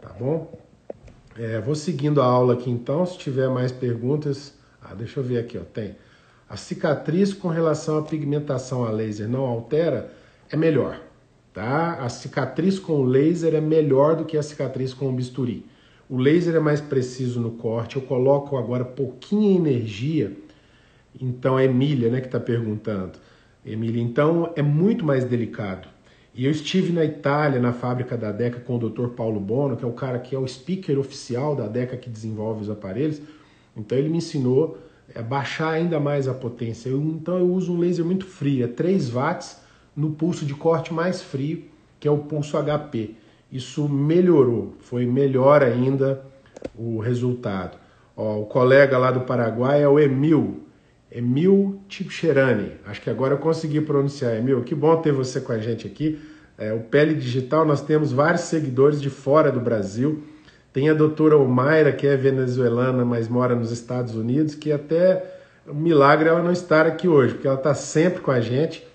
tá 0.01 0.09
bom? 0.19 0.51
É, 1.37 1.61
vou 1.61 1.75
seguindo 1.75 2.21
a 2.21 2.25
aula 2.25 2.53
aqui 2.53 2.69
então, 2.69 3.05
se 3.05 3.17
tiver 3.17 3.47
mais 3.49 3.71
perguntas. 3.71 4.55
Ah, 4.81 4.95
deixa 4.95 5.19
eu 5.19 5.23
ver 5.23 5.37
aqui, 5.37 5.57
ó, 5.57 5.61
tem. 5.61 5.95
A 6.49 6.57
cicatriz 6.57 7.33
com 7.33 7.49
relação 7.49 7.99
à 7.99 8.01
pigmentação 8.01 8.83
a 8.83 8.89
laser 8.89 9.27
não 9.27 9.41
altera? 9.41 10.11
É 10.49 10.55
melhor, 10.55 10.99
tá? 11.53 11.95
A 11.95 12.09
cicatriz 12.09 12.79
com 12.79 13.03
laser 13.03 13.53
é 13.53 13.61
melhor 13.61 14.15
do 14.15 14.25
que 14.25 14.37
a 14.37 14.41
cicatriz 14.41 14.93
com 14.93 15.09
o 15.09 15.13
bisturi. 15.13 15.65
O 16.09 16.17
laser 16.17 16.55
é 16.55 16.59
mais 16.59 16.79
preciso 16.79 17.41
no 17.41 17.51
corte, 17.51 17.97
eu 17.97 18.01
coloco 18.01 18.57
agora 18.57 18.85
pouquinha 18.85 19.55
energia. 19.55 20.31
Então, 21.19 21.57
é 21.57 21.65
Emília, 21.65 22.09
né, 22.09 22.19
que 22.21 22.27
está 22.27 22.39
perguntando. 22.39 23.13
Emília, 23.65 24.01
então 24.01 24.51
é 24.55 24.61
muito 24.61 25.05
mais 25.05 25.25
delicado. 25.25 25.87
E 26.33 26.45
eu 26.45 26.51
estive 26.51 26.93
na 26.93 27.03
Itália, 27.03 27.59
na 27.59 27.73
fábrica 27.73 28.15
da 28.15 28.31
DECA, 28.31 28.59
com 28.59 28.75
o 28.75 28.89
Dr. 28.89 29.07
Paulo 29.07 29.39
Bono, 29.39 29.75
que 29.75 29.83
é 29.83 29.87
o 29.87 29.91
cara 29.91 30.19
que 30.19 30.35
é 30.35 30.39
o 30.39 30.47
speaker 30.47 30.99
oficial 30.99 31.55
da 31.55 31.67
DECA 31.67 31.97
que 31.97 32.09
desenvolve 32.09 32.61
os 32.61 32.69
aparelhos. 32.69 33.19
Então 33.75 33.97
ele 33.97 34.07
me 34.07 34.17
ensinou 34.17 34.77
a 35.15 35.21
baixar 35.21 35.71
ainda 35.71 35.99
mais 35.99 36.27
a 36.27 36.33
potência. 36.35 36.89
Eu, 36.89 37.01
então 37.01 37.39
eu 37.39 37.51
uso 37.51 37.73
um 37.73 37.79
laser 37.79 38.05
muito 38.05 38.25
frio, 38.25 38.63
é 38.63 38.67
3 38.67 39.09
watts 39.09 39.59
no 39.95 40.11
pulso 40.11 40.45
de 40.45 40.53
corte 40.53 40.93
mais 40.93 41.23
frio, 41.23 41.63
que 41.99 42.07
é 42.07 42.11
o 42.11 42.19
pulso 42.19 42.55
HP. 42.57 43.15
Isso 43.51 43.89
melhorou, 43.89 44.75
foi 44.79 45.07
melhor 45.07 45.63
ainda 45.63 46.23
o 46.77 46.99
resultado. 46.99 47.77
Ó, 48.15 48.41
o 48.41 48.45
colega 48.45 48.97
lá 48.97 49.09
do 49.09 49.21
Paraguai 49.21 49.81
é 49.81 49.87
o 49.87 49.99
Emil, 49.99 50.66
Emil 51.11 51.81
Tipcherani. 51.87 52.73
Acho 52.85 53.01
que 53.01 53.09
agora 53.09 53.33
eu 53.33 53.37
consegui 53.37 53.81
pronunciar. 53.81 54.35
Emil, 54.35 54.63
que 54.63 54.75
bom 54.75 54.95
ter 55.01 55.11
você 55.11 55.39
com 55.39 55.51
a 55.51 55.59
gente 55.59 55.87
aqui. 55.87 56.19
É, 56.57 56.73
o 56.73 56.79
Pele 56.79 57.13
Digital, 57.13 57.65
nós 57.65 57.81
temos 57.81 58.11
vários 58.11 58.41
seguidores 58.41 59.01
de 59.01 59.09
fora 59.09 59.51
do 59.51 59.59
Brasil. 59.59 60.23
Tem 60.73 60.89
a 60.89 60.93
doutora 60.93 61.37
Omaira, 61.37 61.91
que 61.91 62.05
é 62.05 62.17
venezuelana, 62.17 63.05
mas 63.05 63.27
mora 63.27 63.55
nos 63.55 63.71
Estados 63.71 64.15
Unidos, 64.15 64.53
que 64.53 64.71
até 64.71 65.23
um 65.67 65.73
milagre 65.73 66.29
ela 66.29 66.41
não 66.41 66.51
estar 66.51 66.85
aqui 66.85 67.07
hoje, 67.07 67.33
porque 67.33 67.47
ela 67.47 67.57
está 67.57 67.73
sempre 67.73 68.21
com 68.21 68.31
a 68.31 68.39
gente 68.39 68.85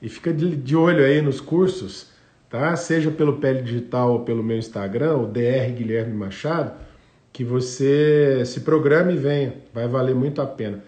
e 0.00 0.08
fica 0.08 0.32
de, 0.32 0.56
de, 0.56 0.76
olho 0.76 1.04
aí 1.04 1.22
nos 1.22 1.40
cursos, 1.40 2.10
tá? 2.50 2.74
Seja 2.76 3.10
pelo 3.10 3.38
Pele 3.38 3.62
Digital 3.62 4.12
ou 4.12 4.20
pelo 4.20 4.42
meu 4.42 4.58
Instagram, 4.58 5.16
o 5.16 5.26
DR 5.26 5.70
Guilherme 5.74 6.12
Machado, 6.12 6.72
que 7.32 7.44
você 7.44 8.42
se 8.44 8.60
programe 8.60 9.14
e 9.14 9.16
venha, 9.16 9.54
vai 9.72 9.88
valer 9.88 10.14
muito 10.14 10.42
a 10.42 10.46
pena. 10.46 10.82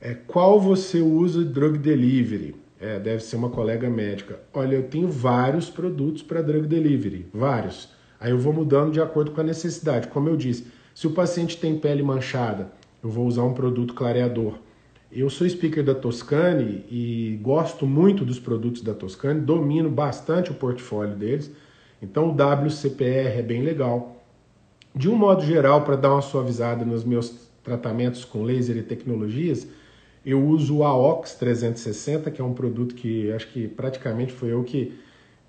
É, 0.00 0.14
qual 0.14 0.60
você 0.60 1.00
usa 1.00 1.44
drug 1.44 1.78
delivery? 1.78 2.54
É, 2.78 2.98
deve 2.98 3.22
ser 3.22 3.36
uma 3.36 3.48
colega 3.48 3.88
médica. 3.88 4.38
Olha, 4.52 4.76
eu 4.76 4.82
tenho 4.84 5.08
vários 5.08 5.70
produtos 5.70 6.22
para 6.22 6.42
drug 6.42 6.66
delivery, 6.66 7.26
vários. 7.32 7.88
Aí 8.20 8.30
eu 8.30 8.38
vou 8.38 8.52
mudando 8.52 8.92
de 8.92 9.00
acordo 9.00 9.30
com 9.30 9.40
a 9.40 9.44
necessidade. 9.44 10.08
Como 10.08 10.28
eu 10.28 10.36
disse, 10.36 10.66
se 10.94 11.06
o 11.06 11.12
paciente 11.12 11.56
tem 11.56 11.78
pele 11.78 12.02
manchada, 12.02 12.70
eu 13.02 13.08
vou 13.08 13.26
usar 13.26 13.44
um 13.44 13.54
produto 13.54 13.94
clareador. 13.94 14.54
Eu 15.10 15.30
sou 15.30 15.48
speaker 15.48 15.84
da 15.84 15.94
Toscane 15.94 16.84
e 16.90 17.38
gosto 17.40 17.86
muito 17.86 18.24
dos 18.24 18.38
produtos 18.38 18.82
da 18.82 18.92
Toscane, 18.92 19.40
domino 19.40 19.88
bastante 19.88 20.50
o 20.50 20.54
portfólio 20.54 21.14
deles. 21.14 21.50
Então 22.02 22.28
o 22.28 22.32
WCPR 22.32 23.38
é 23.38 23.42
bem 23.42 23.62
legal. 23.62 24.22
De 24.94 25.08
um 25.08 25.16
modo 25.16 25.42
geral, 25.44 25.84
para 25.84 25.96
dar 25.96 26.12
uma 26.12 26.22
suavizada 26.22 26.84
nos 26.84 27.04
meus 27.04 27.48
tratamentos 27.62 28.24
com 28.24 28.42
laser 28.42 28.76
e 28.76 28.82
tecnologias, 28.82 29.66
eu 30.26 30.44
uso 30.44 30.78
o 30.78 30.84
AOX 30.84 31.36
360, 31.36 32.32
que 32.32 32.40
é 32.40 32.44
um 32.44 32.52
produto 32.52 32.96
que 32.96 33.30
acho 33.30 33.46
que 33.52 33.68
praticamente 33.68 34.32
foi 34.32 34.52
eu 34.52 34.64
que, 34.64 34.92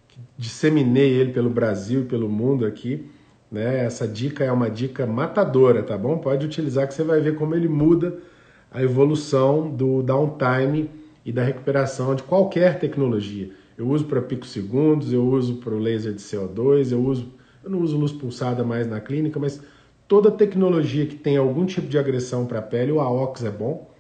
que 0.08 0.20
disseminei 0.38 1.10
ele 1.14 1.34
pelo 1.34 1.50
Brasil 1.50 2.02
e 2.02 2.06
pelo 2.06 2.30
mundo 2.30 2.64
aqui. 2.64 3.10
Né? 3.52 3.84
Essa 3.84 4.08
dica 4.08 4.44
é 4.44 4.52
uma 4.52 4.70
dica 4.70 5.08
matadora, 5.08 5.82
tá 5.82 5.98
bom? 5.98 6.20
Pode 6.20 6.46
utilizar 6.46 6.88
que 6.88 6.94
você 6.94 7.04
vai 7.04 7.20
ver 7.20 7.36
como 7.36 7.56
ele 7.56 7.68
muda 7.68 8.20
a 8.70 8.84
evolução 8.84 9.68
do 9.68 10.04
downtime 10.04 10.92
e 11.26 11.32
da 11.32 11.44
recuperação 11.44 12.14
de 12.14 12.22
qualquer 12.22 12.78
tecnologia. 12.78 13.50
Eu 13.76 13.90
uso 13.90 14.06
para 14.06 14.22
picosegundos, 14.22 15.12
eu 15.12 15.26
uso 15.26 15.56
para 15.56 15.74
o 15.74 15.80
laser 15.80 16.14
de 16.14 16.22
CO2, 16.22 16.92
eu 16.92 17.04
uso, 17.04 17.34
eu 17.64 17.70
não 17.72 17.80
uso 17.80 17.98
luz 17.98 18.12
pulsada 18.12 18.64
mais 18.64 18.86
na 18.86 19.00
clínica, 19.00 19.40
mas 19.40 19.60
toda 20.08 20.30
tecnologia 20.30 21.08
que 21.08 21.16
tem 21.16 21.36
algum 21.36 21.66
tipo 21.66 21.88
de 21.88 21.98
agressão 21.98 22.46
para 22.46 22.60
a 22.60 22.62
pele, 22.62 22.92
o 22.92 23.00
AOX 23.00 23.44
é 23.44 23.50
bom. 23.50 23.97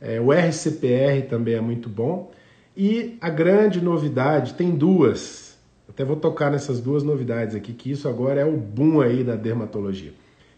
É, 0.00 0.20
o 0.20 0.32
RCPR 0.32 1.26
também 1.28 1.54
é 1.54 1.60
muito 1.60 1.88
bom. 1.88 2.30
E 2.76 3.16
a 3.20 3.30
grande 3.30 3.80
novidade, 3.80 4.54
tem 4.54 4.70
duas. 4.70 5.56
Até 5.88 6.04
vou 6.04 6.16
tocar 6.16 6.50
nessas 6.50 6.80
duas 6.80 7.02
novidades 7.02 7.54
aqui, 7.54 7.72
que 7.72 7.90
isso 7.90 8.08
agora 8.08 8.40
é 8.40 8.44
o 8.44 8.56
boom 8.56 9.00
aí 9.00 9.24
da 9.24 9.34
dermatologia. 9.34 10.12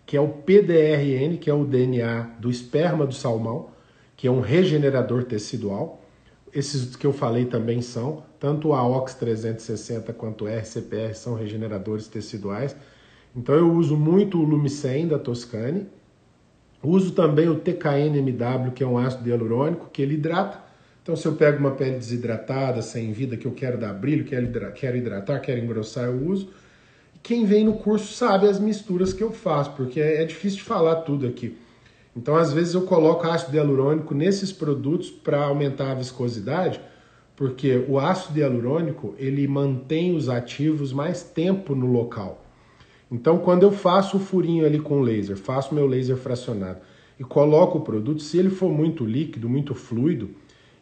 Que 0.05 0.17
é 0.17 0.21
o 0.21 0.29
PDRN, 0.29 1.37
que 1.37 1.49
é 1.49 1.55
o 1.55 1.65
DNA 1.65 2.23
do 2.41 2.51
esperma 2.51 3.07
do 3.07 3.15
salmão, 3.15 3.71
que 4.17 4.27
é 4.27 4.31
um 4.31 4.41
regenerador 4.41 5.25
tecidual. 5.25 6.03
Esses 6.53 6.97
que 6.97 7.07
eu 7.07 7.13
falei 7.13 7.45
também 7.45 7.81
são, 7.81 8.25
tanto 8.41 8.69
o 8.69 8.75
AOX 8.75 9.15
360 9.15 10.13
quanto 10.15 10.45
o 10.45 10.49
RCPR 10.49 11.15
são 11.15 11.35
regeneradores 11.35 12.09
teciduais. 12.09 12.75
Então 13.37 13.55
eu 13.55 13.73
uso 13.73 13.97
muito 13.97 14.41
o 14.41 14.43
Lumicen 14.43 15.07
da 15.07 15.19
Toscane. 15.19 15.87
Uso 16.83 17.13
também 17.13 17.49
o 17.49 17.57
TKNMW, 17.57 18.73
que 18.73 18.85
é 18.85 18.87
um 18.87 18.99
ácido 18.99 19.29
hialurônico, 19.29 19.91
que 19.93 20.01
ele 20.01 20.15
hidrata. 20.15 20.59
Então 21.03 21.17
se 21.17 21.27
eu 21.27 21.35
pego 21.35 21.59
uma 21.59 21.73
pele 21.73 21.97
desidratada, 21.97 22.83
sem 22.83 23.13
vida, 23.13 23.37
que 23.37 23.47
eu 23.47 23.53
quero 23.53 23.79
dar 23.79 23.93
brilho, 23.95 24.25
quero 24.25 24.97
hidratar, 24.97 25.41
quero 25.41 25.59
engrossar, 25.59 26.05
eu 26.05 26.27
uso. 26.29 26.51
Quem 27.23 27.45
vem 27.45 27.65
no 27.65 27.75
curso 27.75 28.13
sabe 28.13 28.47
as 28.47 28.61
misturas 28.61 29.13
que 29.13 29.23
eu 29.23 29.33
faço, 29.33 29.73
porque 29.73 30.01
é 30.01 30.25
difícil 30.25 30.59
de 30.59 30.65
falar 30.65 30.97
tudo 30.97 31.27
aqui. 31.27 31.57
Então, 32.17 32.37
às 32.37 32.53
vezes, 32.53 32.75
eu 32.75 32.83
coloco 32.83 33.27
ácido 33.27 33.57
hialurônico 33.57 34.15
nesses 34.15 34.53
produtos 34.53 35.11
para 35.11 35.45
aumentar 35.45 35.93
a 35.93 35.95
viscosidade, 35.95 36.81
porque 37.37 37.85
o 37.89 37.99
ácido 37.99 38.39
hialurônico 38.39 39.15
ele 39.19 39.47
mantém 39.47 40.15
os 40.17 40.29
ativos 40.29 40.93
mais 40.93 41.23
tempo 41.23 41.75
no 41.75 41.87
local. 41.87 42.45
Então, 43.11 43.39
quando 43.39 43.63
eu 43.63 43.73
faço 43.73 44.19
o 44.19 44.21
furinho 44.21 44.67
ali 44.67 44.79
com 44.79 45.01
laser, 45.01 45.37
faço 45.37 45.75
meu 45.75 45.87
laser 45.87 46.17
fracionado 46.17 46.81
e 47.19 47.25
coloco 47.25 47.79
o 47.79 47.81
produto, 47.81 48.23
se 48.23 48.39
ele 48.39 48.51
for 48.51 48.71
muito 48.71 49.05
líquido, 49.05 49.49
muito 49.49 49.75
fluido, 49.75 50.31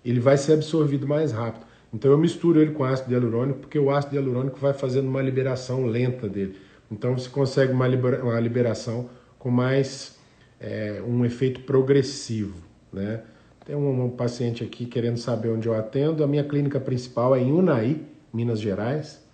ele 0.05 0.20
vai 0.20 0.37
ser 0.37 0.55
absorvido 0.55 1.07
mais 1.07 1.33
rápido. 1.33 1.66
Então 1.93 2.11
eu 2.11 2.18
misturo 2.18 2.61
ele 2.61 2.72
com 2.72 2.85
ácido 2.85 3.12
hialurônico, 3.12 3.61
porque 3.61 3.79
o 3.79 3.91
ácido 3.91 4.16
hialurônico 4.16 4.59
vai 4.59 4.72
fazendo 4.72 5.09
uma 5.09 5.22
liberação 5.22 5.87
lenta 5.87 6.29
dele. 6.29 6.57
Então 6.91 7.16
você 7.16 7.29
consegue 7.29 7.72
uma, 7.72 7.89
liberação 7.89 9.09
com 9.39 9.51
mais 9.51 10.18
é, 10.61 11.03
um 11.07 11.24
efeito 11.24 11.61
progressivo, 11.61 12.57
né? 12.93 13.22
Tem 13.64 13.74
um, 13.74 14.05
um, 14.05 14.11
paciente 14.11 14.62
aqui 14.62 14.87
querendo 14.87 15.16
saber 15.16 15.49
onde 15.49 15.66
eu 15.66 15.74
atendo. 15.74 16.22
A 16.22 16.27
minha 16.27 16.45
clínica 16.45 16.79
principal 16.79 17.35
é 17.35 17.41
em 17.41 17.51
Unai, 17.51 18.01
Minas 18.33 18.61
Gerais. 18.61 19.26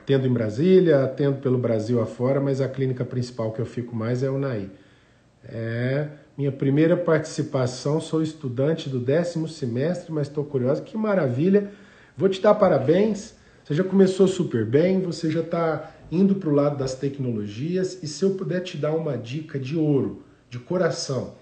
Atendo 0.00 0.26
em 0.26 0.32
Brasília, 0.32 1.04
atendo 1.04 1.38
pelo 1.38 1.58
Brasil 1.58 2.00
afora, 2.00 2.40
mas 2.40 2.60
a 2.60 2.68
clínica 2.68 3.04
principal 3.04 3.52
que 3.52 3.60
eu 3.60 3.66
fico 3.66 3.94
mais 3.94 4.22
é 4.22 4.30
Unai. 4.30 4.70
É 5.44 6.08
minha 6.36 6.50
primeira 6.50 6.96
participação, 6.96 8.00
sou 8.00 8.22
estudante 8.22 8.88
do 8.88 8.98
décimo 8.98 9.46
semestre, 9.46 10.10
mas 10.10 10.26
estou 10.26 10.42
curiosa. 10.42 10.80
Que 10.80 10.96
maravilha! 10.96 11.70
Vou 12.16 12.30
te 12.30 12.40
dar 12.40 12.54
parabéns. 12.54 13.34
Você 13.62 13.74
já 13.74 13.84
começou 13.84 14.26
super 14.26 14.64
bem, 14.64 15.02
você 15.02 15.30
já 15.30 15.40
está 15.40 15.92
indo 16.10 16.34
para 16.36 16.48
o 16.48 16.54
lado 16.54 16.78
das 16.78 16.94
tecnologias. 16.94 18.02
E 18.02 18.06
se 18.06 18.24
eu 18.24 18.30
puder 18.30 18.60
te 18.60 18.78
dar 18.78 18.92
uma 18.92 19.18
dica 19.18 19.58
de 19.58 19.76
ouro, 19.76 20.24
de 20.48 20.58
coração, 20.58 21.34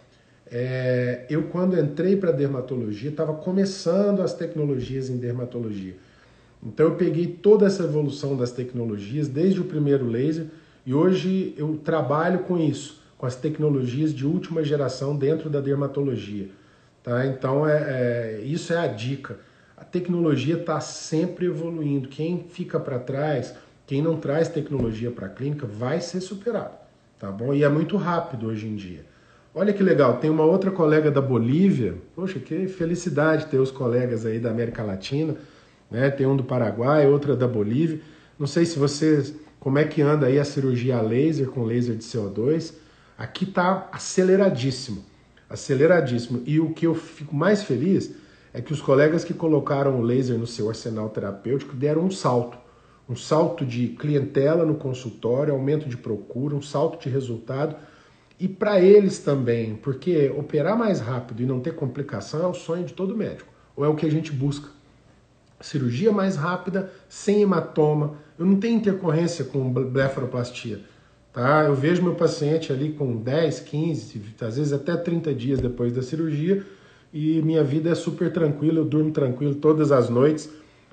é, 0.51 1.27
eu 1.31 1.45
quando 1.45 1.79
entrei 1.79 2.17
para 2.17 2.33
dermatologia 2.33 3.11
estava 3.11 3.35
começando 3.35 4.21
as 4.21 4.35
tecnologias 4.35 5.09
em 5.09 5.17
dermatologia. 5.17 5.95
Então 6.63 6.87
eu 6.87 6.95
peguei 6.97 7.27
toda 7.27 7.67
essa 7.67 7.85
evolução 7.85 8.37
das 8.37 8.51
tecnologias 8.51 9.29
desde 9.29 9.61
o 9.61 9.65
primeiro 9.65 10.07
laser 10.07 10.47
e 10.85 10.93
hoje 10.93 11.55
eu 11.57 11.77
trabalho 11.77 12.41
com 12.41 12.59
isso, 12.59 13.01
com 13.17 13.27
as 13.27 13.37
tecnologias 13.37 14.13
de 14.13 14.27
última 14.27 14.65
geração 14.65 15.17
dentro 15.17 15.49
da 15.49 15.61
dermatologia. 15.61 16.49
Tá? 17.03 17.27
Então 17.27 17.67
é, 17.67 18.41
é 18.41 18.43
isso 18.45 18.73
é 18.73 18.79
a 18.79 18.87
dica. 18.87 19.39
A 19.77 19.85
tecnologia 19.85 20.57
está 20.57 20.81
sempre 20.81 21.47
evoluindo. 21.47 22.09
Quem 22.09 22.47
fica 22.49 22.81
para 22.81 22.99
trás 22.99 23.55
quem 23.89 24.03
não 24.03 24.19
traz 24.19 24.49
tecnologia 24.49 25.11
para 25.11 25.29
a 25.29 25.31
clínica 25.31 25.67
vai 25.67 25.99
ser 26.03 26.21
superado, 26.21 26.75
tá 27.19 27.33
bom? 27.33 27.55
E 27.55 27.65
é 27.65 27.69
muito 27.71 27.97
rápido 27.97 28.49
hoje 28.49 28.69
em 28.69 28.77
dia. 28.77 29.03
Olha 29.55 29.73
que 29.73 29.83
legal, 29.83 30.19
tem 30.19 30.29
uma 30.29 30.45
outra 30.45 30.71
colega 30.71 31.11
da 31.11 31.23
Bolívia. 31.23 31.95
Poxa, 32.15 32.39
que 32.39 32.69
felicidade 32.69 33.47
ter 33.47 33.57
os 33.57 33.71
colegas 33.71 34.27
aí 34.27 34.39
da 34.39 34.51
América 34.51 34.83
Latina, 34.83 35.37
né? 35.91 36.11
Tem 36.11 36.27
um 36.27 36.37
do 36.37 36.45
Paraguai, 36.45 37.07
outra 37.07 37.37
da 37.37 37.49
Bolívia. 37.49 38.01
Não 38.39 38.47
sei 38.47 38.65
se 38.65 38.79
vocês, 38.79 39.35
como 39.59 39.79
é 39.79 39.85
que 39.85 40.03
anda 40.03 40.27
aí 40.27 40.39
a 40.39 40.45
cirurgia 40.45 41.01
laser 41.01 41.49
com 41.49 41.65
laser 41.65 41.97
de 41.97 42.05
CO2. 42.05 42.75
Aqui 43.17 43.47
tá 43.47 43.89
aceleradíssimo, 43.93 45.05
aceleradíssimo. 45.49 46.43
E 46.47 46.61
o 46.61 46.71
que 46.71 46.87
eu 46.87 46.95
fico 46.95 47.35
mais 47.35 47.63
feliz 47.63 48.15
é 48.55 48.61
que 48.61 48.73
os 48.73 48.81
colegas 48.81 49.25
que 49.25 49.35
colocaram 49.35 49.99
o 49.99 50.03
laser 50.03 50.39
no 50.39 50.47
seu 50.47 50.69
arsenal 50.69 51.09
terapêutico 51.09 51.75
deram 51.75 52.03
um 52.03 52.11
salto 52.11 52.59
um 53.09 53.17
salto 53.17 53.65
de 53.65 53.89
clientela 53.89 54.67
no 54.67 54.75
consultório, 54.75 55.55
aumento 55.55 55.89
de 55.89 55.97
procura, 55.97 56.55
um 56.55 56.61
salto 56.61 57.03
de 57.03 57.09
resultado. 57.09 57.75
E 58.39 58.47
para 58.47 58.81
eles 58.81 59.19
também, 59.19 59.75
porque 59.77 60.29
operar 60.37 60.79
mais 60.79 61.01
rápido 61.01 61.43
e 61.43 61.47
não 61.47 61.59
ter 61.59 61.75
complicação 61.75 62.43
é 62.43 62.47
o 62.47 62.55
sonho 62.55 62.85
de 62.85 62.93
todo 62.93 63.17
médico, 63.17 63.51
ou 63.75 63.85
é 63.85 63.89
o 63.89 63.97
que 63.97 64.07
a 64.07 64.11
gente 64.11 64.31
busca. 64.31 64.69
Cirurgia 65.61 66.13
mais 66.13 66.37
rápida, 66.37 66.91
sem 67.09 67.43
hematoma, 67.43 68.15
eu 68.39 68.47
não 68.47 68.57
tenho 68.57 68.77
intercorrência 68.77 69.45
com 69.45 69.73
blefaroplastia. 69.73 70.81
Tá? 71.33 71.65
Eu 71.65 71.75
vejo 71.75 72.03
meu 72.03 72.15
paciente 72.15 72.73
ali 72.73 72.93
com 72.93 73.17
10, 73.17 73.61
15, 73.61 74.23
às 74.41 74.57
vezes 74.57 74.73
até 74.73 74.97
30 74.97 75.35
dias 75.35 75.61
depois 75.61 75.93
da 75.93 76.03
cirurgia 76.03 76.65
e 77.13 77.41
minha 77.43 77.65
vida 77.65 77.91
é 77.91 77.95
super 77.95 78.33
tranquila, 78.33 78.79
eu 78.79 78.85
durmo 78.85 79.11
tranquilo 79.11 79.55
todas 79.55 79.91
as 79.91 80.09
noites 80.09 80.51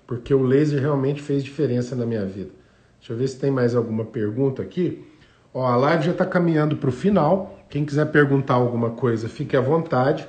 porque 0.08 0.34
o 0.34 0.44
laser 0.44 0.80
realmente 0.80 1.22
fez 1.22 1.44
diferença 1.44 1.96
na 1.96 2.06
minha 2.06 2.26
vida. 2.26 2.52
Deixa 3.00 3.14
eu 3.14 3.18
ver 3.18 3.28
se 3.28 3.40
tem 3.40 3.52
mais 3.52 3.76
alguma 3.76 4.06
pergunta 4.06 4.62
aqui. 4.62 5.06
Ó, 5.54 5.66
a 5.66 5.76
live 5.76 6.06
já 6.06 6.12
está 6.12 6.26
caminhando 6.26 6.76
para 6.78 6.90
o 6.90 6.94
final. 6.94 7.60
Quem 7.70 7.86
quiser 7.86 8.06
perguntar 8.12 8.56
alguma 8.56 8.92
coisa, 8.92 9.28
fique 9.28 9.56
à 9.56 9.62
vontade. 9.62 10.28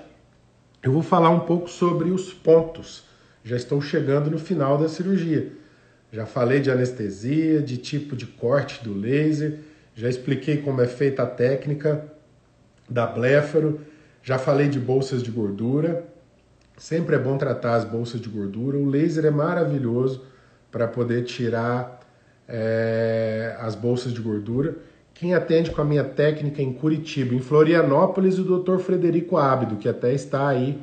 Eu 0.82 0.92
vou 0.92 1.02
falar 1.02 1.30
um 1.30 1.40
pouco 1.40 1.68
sobre 1.68 2.10
os 2.10 2.32
pontos. 2.32 3.04
Já 3.46 3.56
estou 3.56 3.80
chegando 3.80 4.30
no 4.30 4.38
final 4.38 4.76
da 4.76 4.88
cirurgia. 4.88 5.52
Já 6.12 6.26
falei 6.26 6.60
de 6.60 6.70
anestesia, 6.70 7.62
de 7.62 7.78
tipo 7.78 8.14
de 8.14 8.26
corte 8.26 8.84
do 8.84 8.92
laser, 8.92 9.60
já 9.94 10.08
expliquei 10.08 10.58
como 10.58 10.82
é 10.82 10.86
feita 10.86 11.22
a 11.22 11.26
técnica 11.26 12.04
da 12.90 13.06
bléfaro, 13.06 13.80
já 14.22 14.38
falei 14.38 14.68
de 14.68 14.78
bolsas 14.78 15.22
de 15.22 15.30
gordura, 15.30 16.04
Sempre 16.76 17.16
é 17.16 17.18
bom 17.18 17.38
tratar 17.38 17.74
as 17.74 17.84
bolsas 17.84 18.20
de 18.20 18.28
gordura. 18.28 18.76
O 18.76 18.86
laser 18.86 19.24
é 19.24 19.30
maravilhoso 19.30 20.22
para 20.70 20.86
poder 20.86 21.24
tirar 21.24 22.00
é, 22.46 23.56
as 23.58 23.74
bolsas 23.74 24.12
de 24.12 24.20
gordura. 24.20 24.76
Quem 25.14 25.34
atende 25.34 25.70
com 25.70 25.80
a 25.80 25.84
minha 25.84 26.04
técnica 26.04 26.60
em 26.60 26.74
Curitiba, 26.74 27.34
em 27.34 27.40
Florianópolis, 27.40 28.38
o 28.38 28.44
Dr. 28.44 28.76
Frederico 28.78 29.38
Ábido, 29.38 29.76
que 29.76 29.88
até 29.88 30.12
está 30.12 30.48
aí 30.48 30.78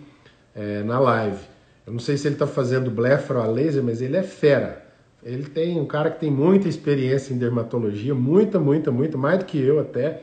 é, 0.56 0.82
na 0.82 1.00
live. 1.00 1.53
Eu 1.86 1.94
não 1.94 2.00
sei 2.00 2.18
se 2.18 2.28
ele 2.28 2.36
está 2.36 2.48
fazendo 2.48 2.90
blefaro 2.90 3.42
a 3.42 3.46
laser, 3.46 3.84
mas 3.84 4.02
ele 4.02 4.16
é 4.16 4.24
fera. 4.24 4.86
Ele 5.22 5.44
tem 5.44 5.80
um 5.80 5.86
cara 5.86 6.12
que 6.12 6.20
tem 6.20 6.32
muita 6.32 6.68
experiência 6.68 7.34
em 7.34 7.38
dermatologia, 7.38 8.14
muita, 8.14 8.60
muita, 8.60 8.92
muita, 8.92 9.18
mais 9.18 9.40
do 9.40 9.46
que 9.46 9.60
eu 9.62 9.80
até. 9.80 10.22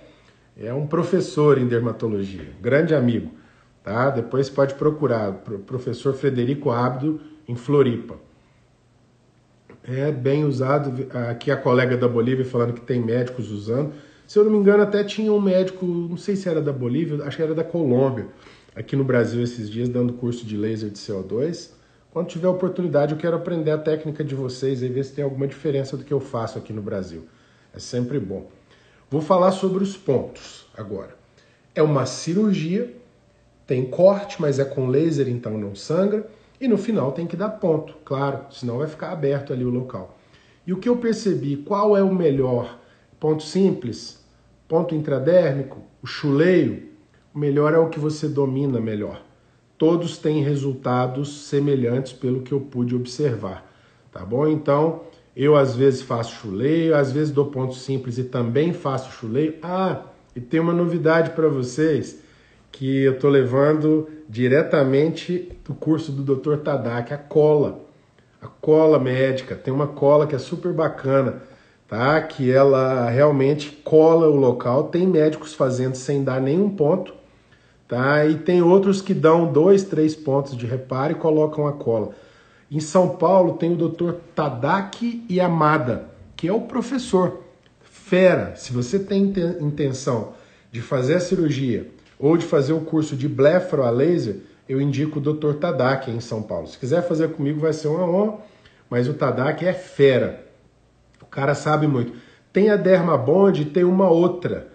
É 0.57 0.73
um 0.75 0.87
professor 0.87 1.59
em 1.59 1.67
dermatologia, 1.67 2.49
grande 2.61 2.95
amigo. 2.95 3.31
Tá? 3.83 4.11
Depois 4.11 4.51
pode 4.51 4.75
procurar, 4.75 5.33
professor 5.67 6.13
Frederico 6.13 6.71
Abdo, 6.71 7.21
em 7.49 7.57
Floripa. 7.57 8.17
É 9.83 10.13
bem 10.13 10.45
usado, 10.45 11.07
aqui 11.31 11.51
a 11.51 11.57
colega 11.57 11.97
da 11.97 12.07
Bolívia 12.07 12.45
falando 12.45 12.75
que 12.75 12.83
tem 12.83 13.01
médicos 13.01 13.51
usando. 13.51 13.93
Se 14.27 14.39
eu 14.39 14.45
não 14.45 14.53
me 14.53 14.59
engano, 14.59 14.83
até 14.83 15.03
tinha 15.03 15.33
um 15.33 15.41
médico, 15.41 15.85
não 15.85 16.17
sei 16.17 16.37
se 16.37 16.49
era 16.49 16.61
da 16.61 16.73
Bolívia, 16.73 17.25
acho 17.25 17.37
que 17.37 17.43
era 17.43 17.55
da 17.55 17.65
Colômbia, 17.65 18.27
aqui 18.75 18.97
no 18.97 19.05
Brasil 19.05 19.43
esses 19.43 19.69
dias, 19.69 19.89
dando 19.89 20.13
curso 20.13 20.45
de 20.45 20.57
laser 20.57 20.91
de 20.91 20.99
CO2. 20.99 21.71
Quando 22.11 22.29
tiver 22.29 22.49
oportunidade, 22.49 23.13
eu 23.13 23.19
quero 23.19 23.37
aprender 23.37 23.71
a 23.71 23.79
técnica 23.79 24.25
de 24.25 24.35
vocês 24.35 24.83
e 24.83 24.89
ver 24.89 25.05
se 25.05 25.13
tem 25.13 25.25
alguma 25.25 25.47
diferença 25.47 25.97
do 25.97 26.05
que 26.05 26.13
eu 26.13 26.21
faço 26.21 26.59
aqui 26.59 26.73
no 26.73 26.83
Brasil. 26.83 27.27
É 27.75 27.79
sempre 27.79 28.19
bom. 28.19 28.49
Vou 29.09 29.21
falar 29.21 29.53
sobre 29.53 29.83
os 29.83 29.97
pontos 29.97 30.67
agora. 30.77 31.17
É 31.75 31.83
uma 31.83 32.07
cirurgia 32.07 33.01
tem 33.71 33.85
corte, 33.87 34.43
mas 34.43 34.59
é 34.59 34.65
com 34.65 34.89
laser, 34.89 35.29
então 35.29 35.57
não 35.57 35.77
sangra. 35.77 36.29
E 36.61 36.67
no 36.67 36.77
final 36.77 37.13
tem 37.13 37.25
que 37.25 37.37
dar 37.37 37.51
ponto, 37.51 37.95
claro, 38.05 38.47
senão 38.51 38.79
vai 38.79 38.89
ficar 38.89 39.13
aberto 39.13 39.53
ali 39.53 39.65
o 39.65 39.71
local. 39.71 40.19
E 40.67 40.73
o 40.73 40.79
que 40.79 40.89
eu 40.89 40.97
percebi, 40.97 41.57
qual 41.57 41.97
é 41.97 42.03
o 42.03 42.13
melhor? 42.13 42.81
Ponto 43.21 43.45
simples, 43.45 44.25
ponto 44.67 44.93
intradérmico, 44.93 45.85
o 46.03 46.07
chuleio, 46.09 46.90
melhor 47.35 47.75
é 47.75 47.79
o 47.79 47.89
que 47.89 47.99
você 47.99 48.29
domina 48.29 48.81
melhor. 48.81 49.23
Todos 49.79 50.19
têm 50.19 50.43
resultados 50.43 51.47
semelhantes 51.47 52.13
pelo 52.13 52.43
que 52.43 52.53
eu 52.53 52.61
pude 52.61 52.95
observar, 52.95 53.67
tá 54.13 54.25
bom? 54.25 54.47
Então, 54.47 55.03
eu 55.35 55.57
às 55.57 55.75
vezes 55.75 56.03
faço 56.03 56.35
chuleio, 56.35 56.95
às 56.95 57.13
vezes 57.13 57.33
dou 57.33 57.47
ponto 57.47 57.75
simples 57.75 58.19
e 58.19 58.25
também 58.25 58.73
faço 58.73 59.11
chuleio. 59.13 59.55
Ah, 59.63 60.03
e 60.35 60.41
tem 60.41 60.61
uma 60.61 60.73
novidade 60.73 61.31
para 61.31 61.49
vocês 61.49 62.21
que 62.71 63.03
eu 63.05 63.15
estou 63.15 63.31
levando 63.31 64.09
diretamente 64.29 65.51
do 65.65 65.75
curso 65.75 66.13
do 66.13 66.37
Dr. 66.37 66.57
Tadak, 66.59 67.13
a 67.13 67.19
cola. 67.19 67.81
A 68.41 68.47
cola 68.47 68.99
médica. 68.99 69.55
Tem 69.55 69.73
uma 69.73 69.87
cola 69.87 70.27
que 70.27 70.35
é 70.35 70.39
super 70.39 70.73
bacana, 70.73 71.43
tá? 71.89 72.21
Que 72.23 72.51
ela 72.51 73.09
realmente 73.11 73.71
cola 73.85 74.29
o 74.29 74.37
local. 74.37 74.85
Tem 74.85 75.07
médicos 75.07 75.53
fazendo 75.53 75.95
sem 75.95 76.25
dar 76.25 76.41
nenhum 76.41 76.71
ponto, 76.71 77.15
tá? 77.91 78.25
E 78.25 78.37
tem 78.37 78.63
outros 78.63 79.03
que 79.03 79.13
dão 79.13 79.53
dois, 79.53 79.83
três 79.83 80.15
pontos 80.15 80.57
de 80.57 80.65
reparo 80.65 81.13
e 81.13 81.17
colocam 81.17 81.67
a 81.67 81.73
cola. 81.73 82.13
Em 82.71 82.79
São 82.79 83.17
Paulo 83.17 83.55
tem 83.55 83.73
o 83.73 83.89
Dr. 83.89 84.13
Tadaki 84.33 85.27
Yamada, 85.29 86.07
que 86.37 86.47
é 86.47 86.53
o 86.53 86.61
professor 86.61 87.41
fera. 87.83 88.55
Se 88.55 88.73
você 88.73 88.97
tem 88.97 89.35
intenção 89.61 90.35
de 90.71 90.81
fazer 90.81 91.17
a 91.17 91.21
cirurgia 91.21 91.91
ou 92.17 92.37
de 92.37 92.47
fazer 92.47 92.73
o 92.73 92.81
curso 92.81 93.17
de 93.17 93.29
blefaro 93.29 93.83
a 93.83 93.91
laser, 93.91 94.37
eu 94.69 94.81
indico 94.81 95.19
o 95.19 95.23
Dr. 95.23 95.55
Tadaki 95.55 96.13
em 96.13 96.21
São 96.21 96.43
Paulo. 96.43 96.69
Se 96.69 96.79
quiser 96.79 97.03
fazer 97.03 97.33
comigo 97.33 97.59
vai 97.59 97.73
ser 97.73 97.89
uma 97.89 98.09
honra, 98.09 98.39
mas 98.89 99.09
o 99.09 99.15
Tadaki 99.15 99.67
é 99.67 99.73
fera. 99.73 100.47
O 101.21 101.27
cara 101.27 101.57
sabe 101.57 101.89
muito. 101.89 102.13
Tem 102.53 102.71
a 102.71 102.77
Dermabond 102.77 103.61
e 103.61 103.65
tem 103.65 103.83
uma 103.83 104.09
outra, 104.09 104.70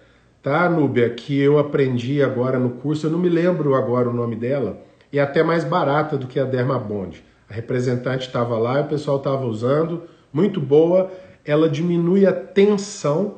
tá, 0.45 0.69
Núbia, 0.69 1.09
que 1.09 1.39
eu 1.39 1.57
aprendi 1.57 2.21
agora 2.21 2.59
no 2.59 2.69
curso, 2.69 3.07
eu 3.07 3.11
não 3.11 3.17
me 3.17 3.29
lembro 3.29 3.73
agora 3.73 4.07
o 4.07 4.13
nome 4.13 4.35
dela, 4.35 4.79
e 5.11 5.17
é 5.17 5.21
até 5.23 5.41
mais 5.41 5.63
barata 5.63 6.19
do 6.19 6.27
que 6.27 6.39
a 6.39 6.43
Dermabond. 6.43 7.23
A 7.49 7.53
representante 7.55 8.27
estava 8.27 8.55
lá 8.55 8.81
o 8.81 8.87
pessoal 8.87 9.17
estava 9.17 9.43
usando, 9.43 10.03
muito 10.31 10.61
boa. 10.61 11.11
Ela 11.43 11.67
diminui 11.67 12.27
a 12.27 12.31
tensão, 12.31 13.37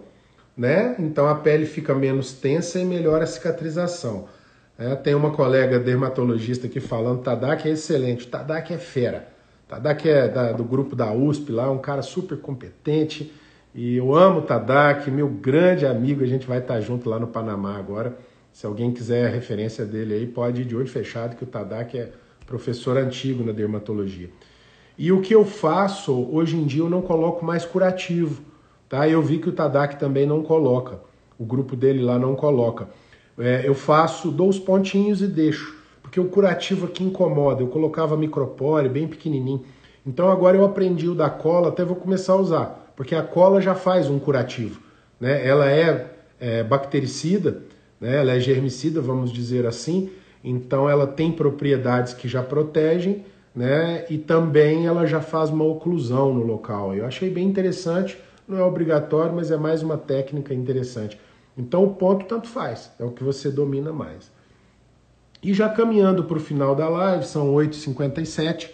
né? 0.56 0.98
Então 1.00 1.30
a 1.30 1.36
pele 1.36 1.66
fica 1.66 1.96
menos 1.96 2.34
tensa 2.34 2.78
e 2.78 2.84
melhora 2.84 3.24
a 3.24 3.28
cicatrização. 3.28 4.28
É, 4.78 4.94
tem 4.94 5.16
uma 5.16 5.32
colega 5.32 5.80
dermatologista 5.80 6.68
aqui 6.68 6.82
falando, 6.82 7.22
Tadak 7.22 7.70
é 7.70 7.72
excelente, 7.72 8.28
Tadak 8.28 8.74
é 8.74 8.78
fera. 8.78 9.30
Tadak 9.66 10.10
é 10.10 10.28
da, 10.28 10.52
do 10.52 10.66
grupo 10.66 10.94
da 10.94 11.14
USP 11.14 11.54
lá, 11.54 11.72
um 11.72 11.80
cara 11.80 12.02
super 12.02 12.38
competente. 12.38 13.32
E 13.78 13.96
eu 13.96 14.16
amo 14.16 14.40
o 14.40 14.42
Tadak, 14.42 15.12
meu 15.12 15.30
grande 15.30 15.86
amigo, 15.86 16.24
a 16.24 16.26
gente 16.26 16.48
vai 16.48 16.58
estar 16.58 16.82
junto 16.82 17.08
lá 17.08 17.20
no 17.20 17.28
Panamá 17.28 17.78
agora. 17.78 18.18
Se 18.52 18.66
alguém 18.66 18.92
quiser 18.92 19.28
a 19.28 19.30
referência 19.30 19.86
dele 19.86 20.16
aí, 20.16 20.26
pode 20.26 20.64
ir 20.64 20.66
de 20.66 20.76
olho 20.76 20.88
fechado, 20.88 21.36
que 21.36 21.44
o 21.44 21.46
Tadak 21.46 21.96
é 21.96 22.12
professor 22.48 22.98
antigo 22.98 23.44
na 23.44 23.52
dermatologia. 23.52 24.32
E 24.98 25.12
o 25.12 25.22
que 25.22 25.36
eu 25.36 25.46
faço, 25.46 26.12
hoje 26.12 26.58
em 26.58 26.66
dia 26.66 26.82
eu 26.82 26.90
não 26.90 27.04
coloco 27.04 27.46
mais 27.46 27.66
curativo, 27.66 28.42
tá? 28.90 29.08
Eu 29.08 29.22
vi 29.22 29.38
que 29.38 29.48
o 29.48 29.52
Tadak 29.52 30.00
também 30.00 30.26
não 30.26 30.42
coloca, 30.42 31.00
o 31.38 31.46
grupo 31.46 31.76
dele 31.76 32.02
lá 32.02 32.18
não 32.18 32.36
coloca. 32.36 32.90
É, 33.38 33.62
eu 33.64 33.76
faço, 33.76 34.32
dou 34.32 34.50
os 34.50 34.58
pontinhos 34.58 35.22
e 35.22 35.28
deixo, 35.28 35.78
porque 36.02 36.20
o 36.20 36.26
curativo 36.26 36.88
aqui 36.88 37.04
incomoda. 37.04 37.62
Eu 37.62 37.68
colocava 37.68 38.18
micropore 38.18 38.90
bem 38.90 39.08
pequenininho. 39.08 39.64
Então 40.04 40.32
agora 40.32 40.58
eu 40.58 40.66
aprendi 40.66 41.08
o 41.08 41.14
da 41.14 41.30
cola, 41.30 41.68
até 41.68 41.86
vou 41.86 41.96
começar 41.96 42.34
a 42.34 42.38
usar, 42.38 42.87
porque 42.98 43.14
a 43.14 43.22
cola 43.22 43.62
já 43.62 43.76
faz 43.76 44.10
um 44.10 44.18
curativo, 44.18 44.82
né? 45.20 45.48
Ela 45.48 45.72
é, 45.72 46.08
é 46.40 46.64
bactericida, 46.64 47.62
né? 48.02 48.18
Ela 48.18 48.34
é 48.34 48.40
germicida, 48.40 49.00
vamos 49.00 49.32
dizer 49.32 49.68
assim, 49.68 50.10
então 50.44 50.90
ela 50.90 51.06
tem 51.06 51.32
propriedades 51.32 52.14
que 52.14 52.28
já 52.28 52.42
protegem, 52.42 53.24
né? 53.56 54.04
E 54.10 54.18
também 54.18 54.88
ela 54.88 55.06
já 55.06 55.22
faz 55.22 55.52
uma 55.52 55.64
oclusão 55.64 56.34
no 56.34 56.44
local. 56.44 56.96
Eu 56.96 57.06
achei 57.06 57.30
bem 57.30 57.48
interessante, 57.48 58.18
não 58.48 58.58
é 58.58 58.64
obrigatório, 58.64 59.36
mas 59.36 59.52
é 59.52 59.58
mais 59.58 59.84
uma 59.84 59.98
técnica 59.98 60.52
interessante. 60.52 61.20
Então 61.56 61.84
o 61.84 61.94
ponto 61.94 62.26
tanto 62.26 62.48
faz, 62.48 62.92
é 63.00 63.04
o 63.04 63.12
que 63.12 63.24
você 63.24 63.52
domina 63.52 63.94
mais. 63.94 64.32
E 65.44 65.54
já 65.54 65.70
caminhando 65.70 66.24
para 66.24 66.38
o 66.38 66.42
final 66.42 66.74
da 66.74 66.90
live, 66.90 67.24
são 67.24 67.54
8h57, 67.54 68.72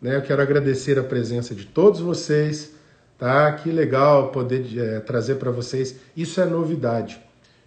né? 0.00 0.14
Eu 0.14 0.22
quero 0.22 0.40
agradecer 0.40 0.96
a 0.96 1.02
presença 1.02 1.56
de 1.56 1.64
todos 1.64 1.98
vocês, 1.98 2.73
tá? 3.18 3.52
Que 3.52 3.70
legal 3.70 4.30
poder 4.30 4.66
é, 4.78 5.00
trazer 5.00 5.36
para 5.36 5.50
vocês. 5.50 5.96
Isso 6.16 6.40
é 6.40 6.44
novidade. 6.44 7.20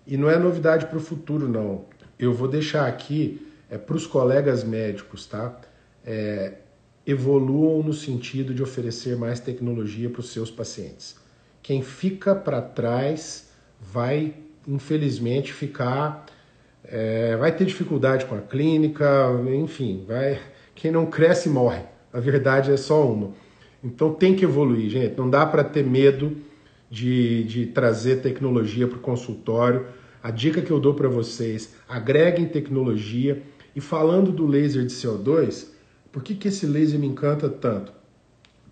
E 0.06 0.16
não 0.18 0.30
é 0.30 0.38
novidade 0.38 0.86
para 0.86 0.98
o 0.98 1.02
futuro, 1.02 1.48
não. 1.48 1.86
Eu 2.18 2.34
vou 2.34 2.48
deixar 2.48 2.88
aqui 2.88 3.46
é, 3.70 3.78
para 3.78 3.96
os 3.96 4.08
colegas 4.08 4.64
médicos, 4.64 5.26
tá? 5.26 5.60
É, 6.06 6.54
evoluam 7.06 7.84
no 7.84 7.94
sentido 7.94 8.54
de 8.54 8.64
oferecer 8.64 9.16
mais 9.16 9.40
tecnologia 9.40 10.10
para 10.10 10.20
os 10.20 10.30
seus 10.32 10.50
pacientes. 10.52 11.16
Quem 11.62 11.82
fica 11.82 12.34
para 12.34 12.62
trás 12.62 13.50
vai, 13.80 14.34
infelizmente, 14.68 15.54
ficar. 15.54 16.26
É, 16.84 17.36
vai 17.36 17.54
ter 17.54 17.66
dificuldade 17.66 18.26
com 18.26 18.36
a 18.36 18.42
clínica, 18.42 19.28
enfim, 19.54 20.06
vai. 20.08 20.40
Quem 20.74 20.92
não 20.92 21.06
cresce 21.06 21.50
morre. 21.50 21.82
A 22.14 22.20
verdade 22.20 22.72
é 22.72 22.78
só 22.78 23.06
uma. 23.06 23.34
Então 23.88 24.14
tem 24.14 24.36
que 24.36 24.44
evoluir, 24.44 24.90
gente. 24.90 25.18
Não 25.18 25.30
dá 25.30 25.46
para 25.46 25.64
ter 25.64 25.84
medo 25.84 26.36
de, 26.90 27.44
de 27.46 27.66
trazer 27.68 28.18
tecnologia 28.18 28.86
para 28.86 28.98
o 28.98 29.02
consultório. 29.02 29.88
A 30.22 30.30
dica 30.30 30.62
que 30.62 30.72
eu 30.72 30.80
dou 30.80 30.94
para 30.94 31.08
vocês: 31.08 31.74
agreguem 31.88 32.46
tecnologia 32.46 33.42
e 33.74 33.80
falando 33.80 34.32
do 34.32 34.46
laser 34.46 34.86
de 34.86 34.94
CO2, 34.94 35.68
por 36.12 36.22
que, 36.22 36.36
que 36.36 36.50
esse 36.50 36.66
laser 36.66 37.00
me 37.00 37.08
encanta 37.08 37.48
tanto? 37.48 37.94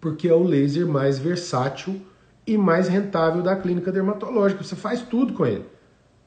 Porque 0.01 0.27
é 0.27 0.33
o 0.33 0.43
laser 0.43 0.85
mais 0.85 1.17
versátil 1.17 2.01
e 2.45 2.57
mais 2.57 2.89
rentável 2.89 3.41
da 3.41 3.55
clínica 3.55 3.91
dermatológica. 3.91 4.63
Você 4.63 4.75
faz 4.75 5.01
tudo 5.01 5.33
com 5.33 5.45
ele. 5.45 5.63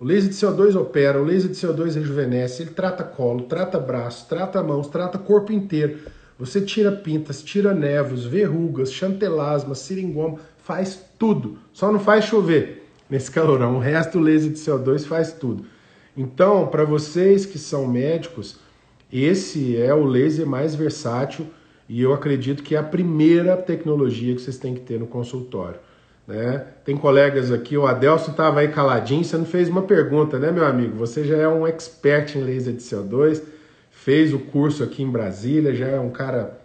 O 0.00 0.04
laser 0.04 0.30
de 0.30 0.36
CO2 0.36 0.80
opera, 0.80 1.20
o 1.20 1.24
laser 1.24 1.50
de 1.50 1.56
CO2 1.56 1.94
rejuvenesce, 1.94 2.62
ele 2.62 2.70
trata 2.70 3.04
colo, 3.04 3.42
trata 3.42 3.78
braço, 3.78 4.26
trata 4.28 4.62
mãos, 4.62 4.88
trata 4.88 5.18
corpo 5.18 5.52
inteiro. 5.52 5.98
Você 6.38 6.60
tira 6.60 6.92
pintas, 6.92 7.42
tira 7.42 7.74
nervos, 7.74 8.24
verrugas, 8.24 8.92
chantelasma, 8.92 9.74
seringoma, 9.74 10.38
faz 10.58 11.02
tudo. 11.18 11.58
Só 11.72 11.90
não 11.90 11.98
faz 11.98 12.26
chover 12.26 12.88
nesse 13.10 13.30
calorão. 13.30 13.76
O 13.76 13.80
resto, 13.80 14.18
o 14.18 14.20
laser 14.20 14.52
de 14.52 14.58
CO2 14.58 15.04
faz 15.04 15.32
tudo. 15.32 15.64
Então, 16.16 16.68
para 16.68 16.84
vocês 16.84 17.44
que 17.44 17.58
são 17.58 17.88
médicos, 17.88 18.60
esse 19.12 19.76
é 19.76 19.92
o 19.92 20.04
laser 20.04 20.46
mais 20.46 20.74
versátil 20.74 21.46
e 21.88 22.02
eu 22.02 22.12
acredito 22.12 22.62
que 22.62 22.76
é 22.76 22.78
a 22.78 22.82
primeira 22.82 23.56
tecnologia 23.56 24.34
que 24.34 24.40
vocês 24.40 24.58
têm 24.58 24.74
que 24.74 24.80
ter 24.80 25.00
no 25.00 25.06
consultório. 25.06 25.80
Né? 26.26 26.66
Tem 26.84 26.96
colegas 26.96 27.50
aqui, 27.50 27.76
o 27.76 27.86
Adelson 27.86 28.32
estava 28.32 28.60
aí 28.60 28.68
caladinho, 28.68 29.24
você 29.24 29.36
não 29.38 29.46
fez 29.46 29.68
uma 29.68 29.82
pergunta, 29.82 30.38
né, 30.38 30.52
meu 30.52 30.66
amigo? 30.66 30.94
Você 30.98 31.24
já 31.24 31.38
é 31.38 31.48
um 31.48 31.66
expert 31.66 32.36
em 32.36 32.42
laser 32.42 32.74
de 32.74 32.82
CO2, 32.82 33.42
fez 34.08 34.32
o 34.32 34.38
curso 34.38 34.82
aqui 34.82 35.02
em 35.02 35.10
Brasília, 35.10 35.74
já 35.74 35.86
é 35.86 36.00
um 36.00 36.08
cara, 36.08 36.58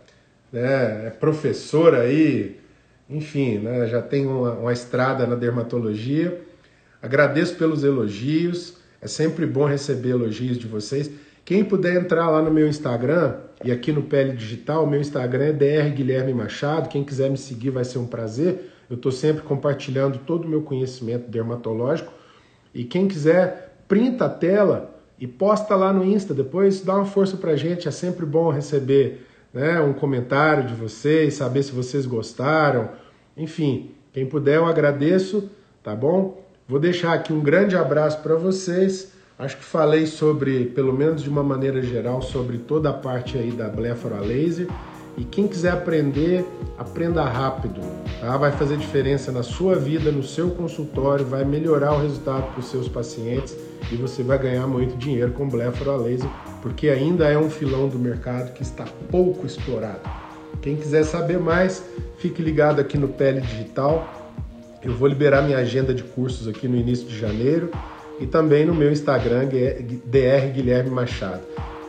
né, 0.50 1.08
é 1.08 1.10
professor 1.10 1.94
aí, 1.94 2.58
enfim, 3.10 3.58
né, 3.58 3.86
já 3.86 4.02
tem 4.02 4.26
uma, 4.26 4.54
uma 4.54 4.72
estrada 4.72 5.28
na 5.28 5.36
dermatologia. 5.36 6.40
Agradeço 7.02 7.58
pelos 7.58 7.84
elogios, 7.84 8.78
é 9.02 9.10
sempre 9.10 9.46
bom 9.46 9.66
receber 9.66 10.12
elogios 10.12 10.58
de 10.58 10.68
vocês. 10.68 11.12
Quem 11.44 11.66
puder 11.66 12.02
entrar 12.02 12.30
lá 12.30 12.42
no 12.42 12.50
meu 12.50 12.66
Instagram 12.66 13.36
e 13.62 13.74
aqui 13.74 13.92
no 13.92 14.04
Pele 14.04 14.32
Digital, 14.32 14.88
meu 14.88 15.02
Instagram 15.02 15.48
é 15.48 15.52
Dr. 15.52 15.94
Guilherme 15.96 16.34
Machado. 16.34 16.88
Quem 16.88 17.04
quiser 17.04 17.30
me 17.30 17.38
seguir 17.38 17.72
vai 17.72 17.84
ser 17.84 17.98
um 17.98 18.08
prazer. 18.08 18.72
Eu 18.90 18.96
estou 18.96 19.12
sempre 19.12 19.44
compartilhando 19.44 20.20
todo 20.20 20.46
o 20.46 20.48
meu 20.48 20.62
conhecimento 20.62 21.30
dermatológico. 21.30 22.14
E 22.74 22.86
quem 22.86 23.06
quiser, 23.06 23.80
printa 23.86 24.28
a 24.28 24.30
tela 24.30 24.93
e 25.24 25.28
posta 25.28 25.74
lá 25.74 25.94
no 25.94 26.04
Insta. 26.04 26.34
Depois 26.34 26.82
dá 26.82 26.96
uma 26.96 27.06
força 27.06 27.38
pra 27.38 27.56
gente. 27.56 27.88
É 27.88 27.92
sempre 27.92 28.26
bom 28.26 28.52
receber 28.52 29.26
né, 29.54 29.80
um 29.80 29.94
comentário 29.94 30.68
de 30.68 30.74
vocês, 30.74 31.36
saber 31.36 31.64
se 31.64 31.72
vocês 31.72 32.06
gostaram. 32.06 32.90
Enfim, 33.38 33.92
quem 34.12 34.26
puder 34.26 34.58
eu 34.58 34.66
agradeço, 34.66 35.50
tá 35.82 35.96
bom? 35.96 36.44
Vou 36.68 36.78
deixar 36.78 37.14
aqui 37.14 37.32
um 37.32 37.40
grande 37.40 37.74
abraço 37.74 38.22
para 38.22 38.36
vocês. 38.36 39.14
Acho 39.40 39.56
que 39.56 39.64
falei 39.64 40.08
sobre, 40.08 40.66
pelo 40.66 40.92
menos 40.92 41.24
de 41.24 41.30
uma 41.30 41.42
maneira 41.42 41.82
geral, 41.82 42.22
sobre 42.22 42.58
toda 42.58 42.90
a 42.90 42.94
parte 42.94 43.38
aí 43.38 43.52
da 43.52 43.70
blefaro 43.70 44.22
laser. 44.26 44.68
E 45.18 45.24
quem 45.24 45.48
quiser 45.48 45.72
aprender, 45.72 46.46
aprenda 46.78 47.24
rápido, 47.24 47.80
tá? 48.20 48.36
Vai 48.36 48.52
fazer 48.52 48.76
diferença 48.76 49.32
na 49.32 49.42
sua 49.42 49.76
vida, 49.76 50.12
no 50.12 50.24
seu 50.24 50.50
consultório, 50.50 51.26
vai 51.26 51.46
melhorar 51.46 51.94
o 51.94 52.02
resultado 52.02 52.52
para 52.52 52.60
os 52.60 52.66
seus 52.66 52.90
pacientes 52.90 53.56
e 53.92 53.96
você 53.96 54.24
vai 54.24 54.38
ganhar 54.38 54.68
muito 54.68 54.98
dinheiro 54.98 55.32
com 55.32 55.48
blefaro 55.48 55.98
laser, 55.98 56.30
porque 56.62 56.90
ainda 56.90 57.28
é 57.28 57.38
um 57.38 57.50
filão 57.50 57.88
do 57.88 58.00
mercado 58.00 58.54
que 58.54 58.62
está 58.62 58.86
pouco 59.12 59.46
explorado. 59.46 60.02
Quem 60.62 60.76
quiser 60.76 61.04
saber 61.04 61.40
mais, 61.40 61.84
fique 62.18 62.42
ligado 62.42 62.80
aqui 62.80 62.98
no 62.98 63.08
Pele 63.08 63.42
Digital. 63.42 64.08
Eu 64.82 64.94
vou 64.94 65.08
liberar 65.08 65.42
minha 65.42 65.58
agenda 65.58 65.94
de 65.94 66.04
cursos 66.04 66.48
aqui 66.48 66.68
no 66.68 66.78
início 66.78 67.08
de 67.08 67.18
janeiro 67.18 67.70
e 68.20 68.26
também 68.26 68.66
no 68.66 68.74
meu 68.74 68.92
Instagram, 68.92 69.48
DR 69.48 70.52
Guilherme 70.54 70.90
Machado. 70.90 71.42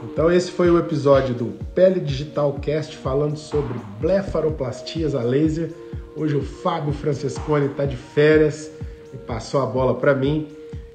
Então 0.03 0.31
esse 0.31 0.51
foi 0.51 0.71
o 0.71 0.79
episódio 0.79 1.35
do 1.35 1.47
Pele 1.75 2.01
Digital 2.01 2.53
Cast 2.61 2.97
falando 2.97 3.37
sobre 3.37 3.75
blefaroplastias 4.01 5.15
a 5.15 5.23
laser. 5.23 5.71
Hoje 6.15 6.37
o 6.37 6.43
Fábio 6.43 6.93
Francesconi 6.93 7.67
está 7.67 7.85
de 7.87 7.97
férias 7.97 8.71
e 9.13 9.17
passou 9.17 9.63
a 9.63 9.67
bola 9.67 9.95
para 9.95 10.15
mim. 10.15 10.49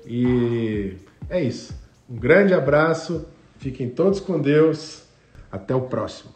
E 0.10 0.98
é 1.30 1.40
isso. 1.44 1.72
Um 2.10 2.16
grande 2.16 2.56
abraço, 2.56 3.28
fiquem 3.60 3.88
todos 3.88 4.20
com 4.20 4.42
Deus. 4.42 5.04
Até 5.52 5.76
o 5.76 5.82
próximo. 5.82 6.32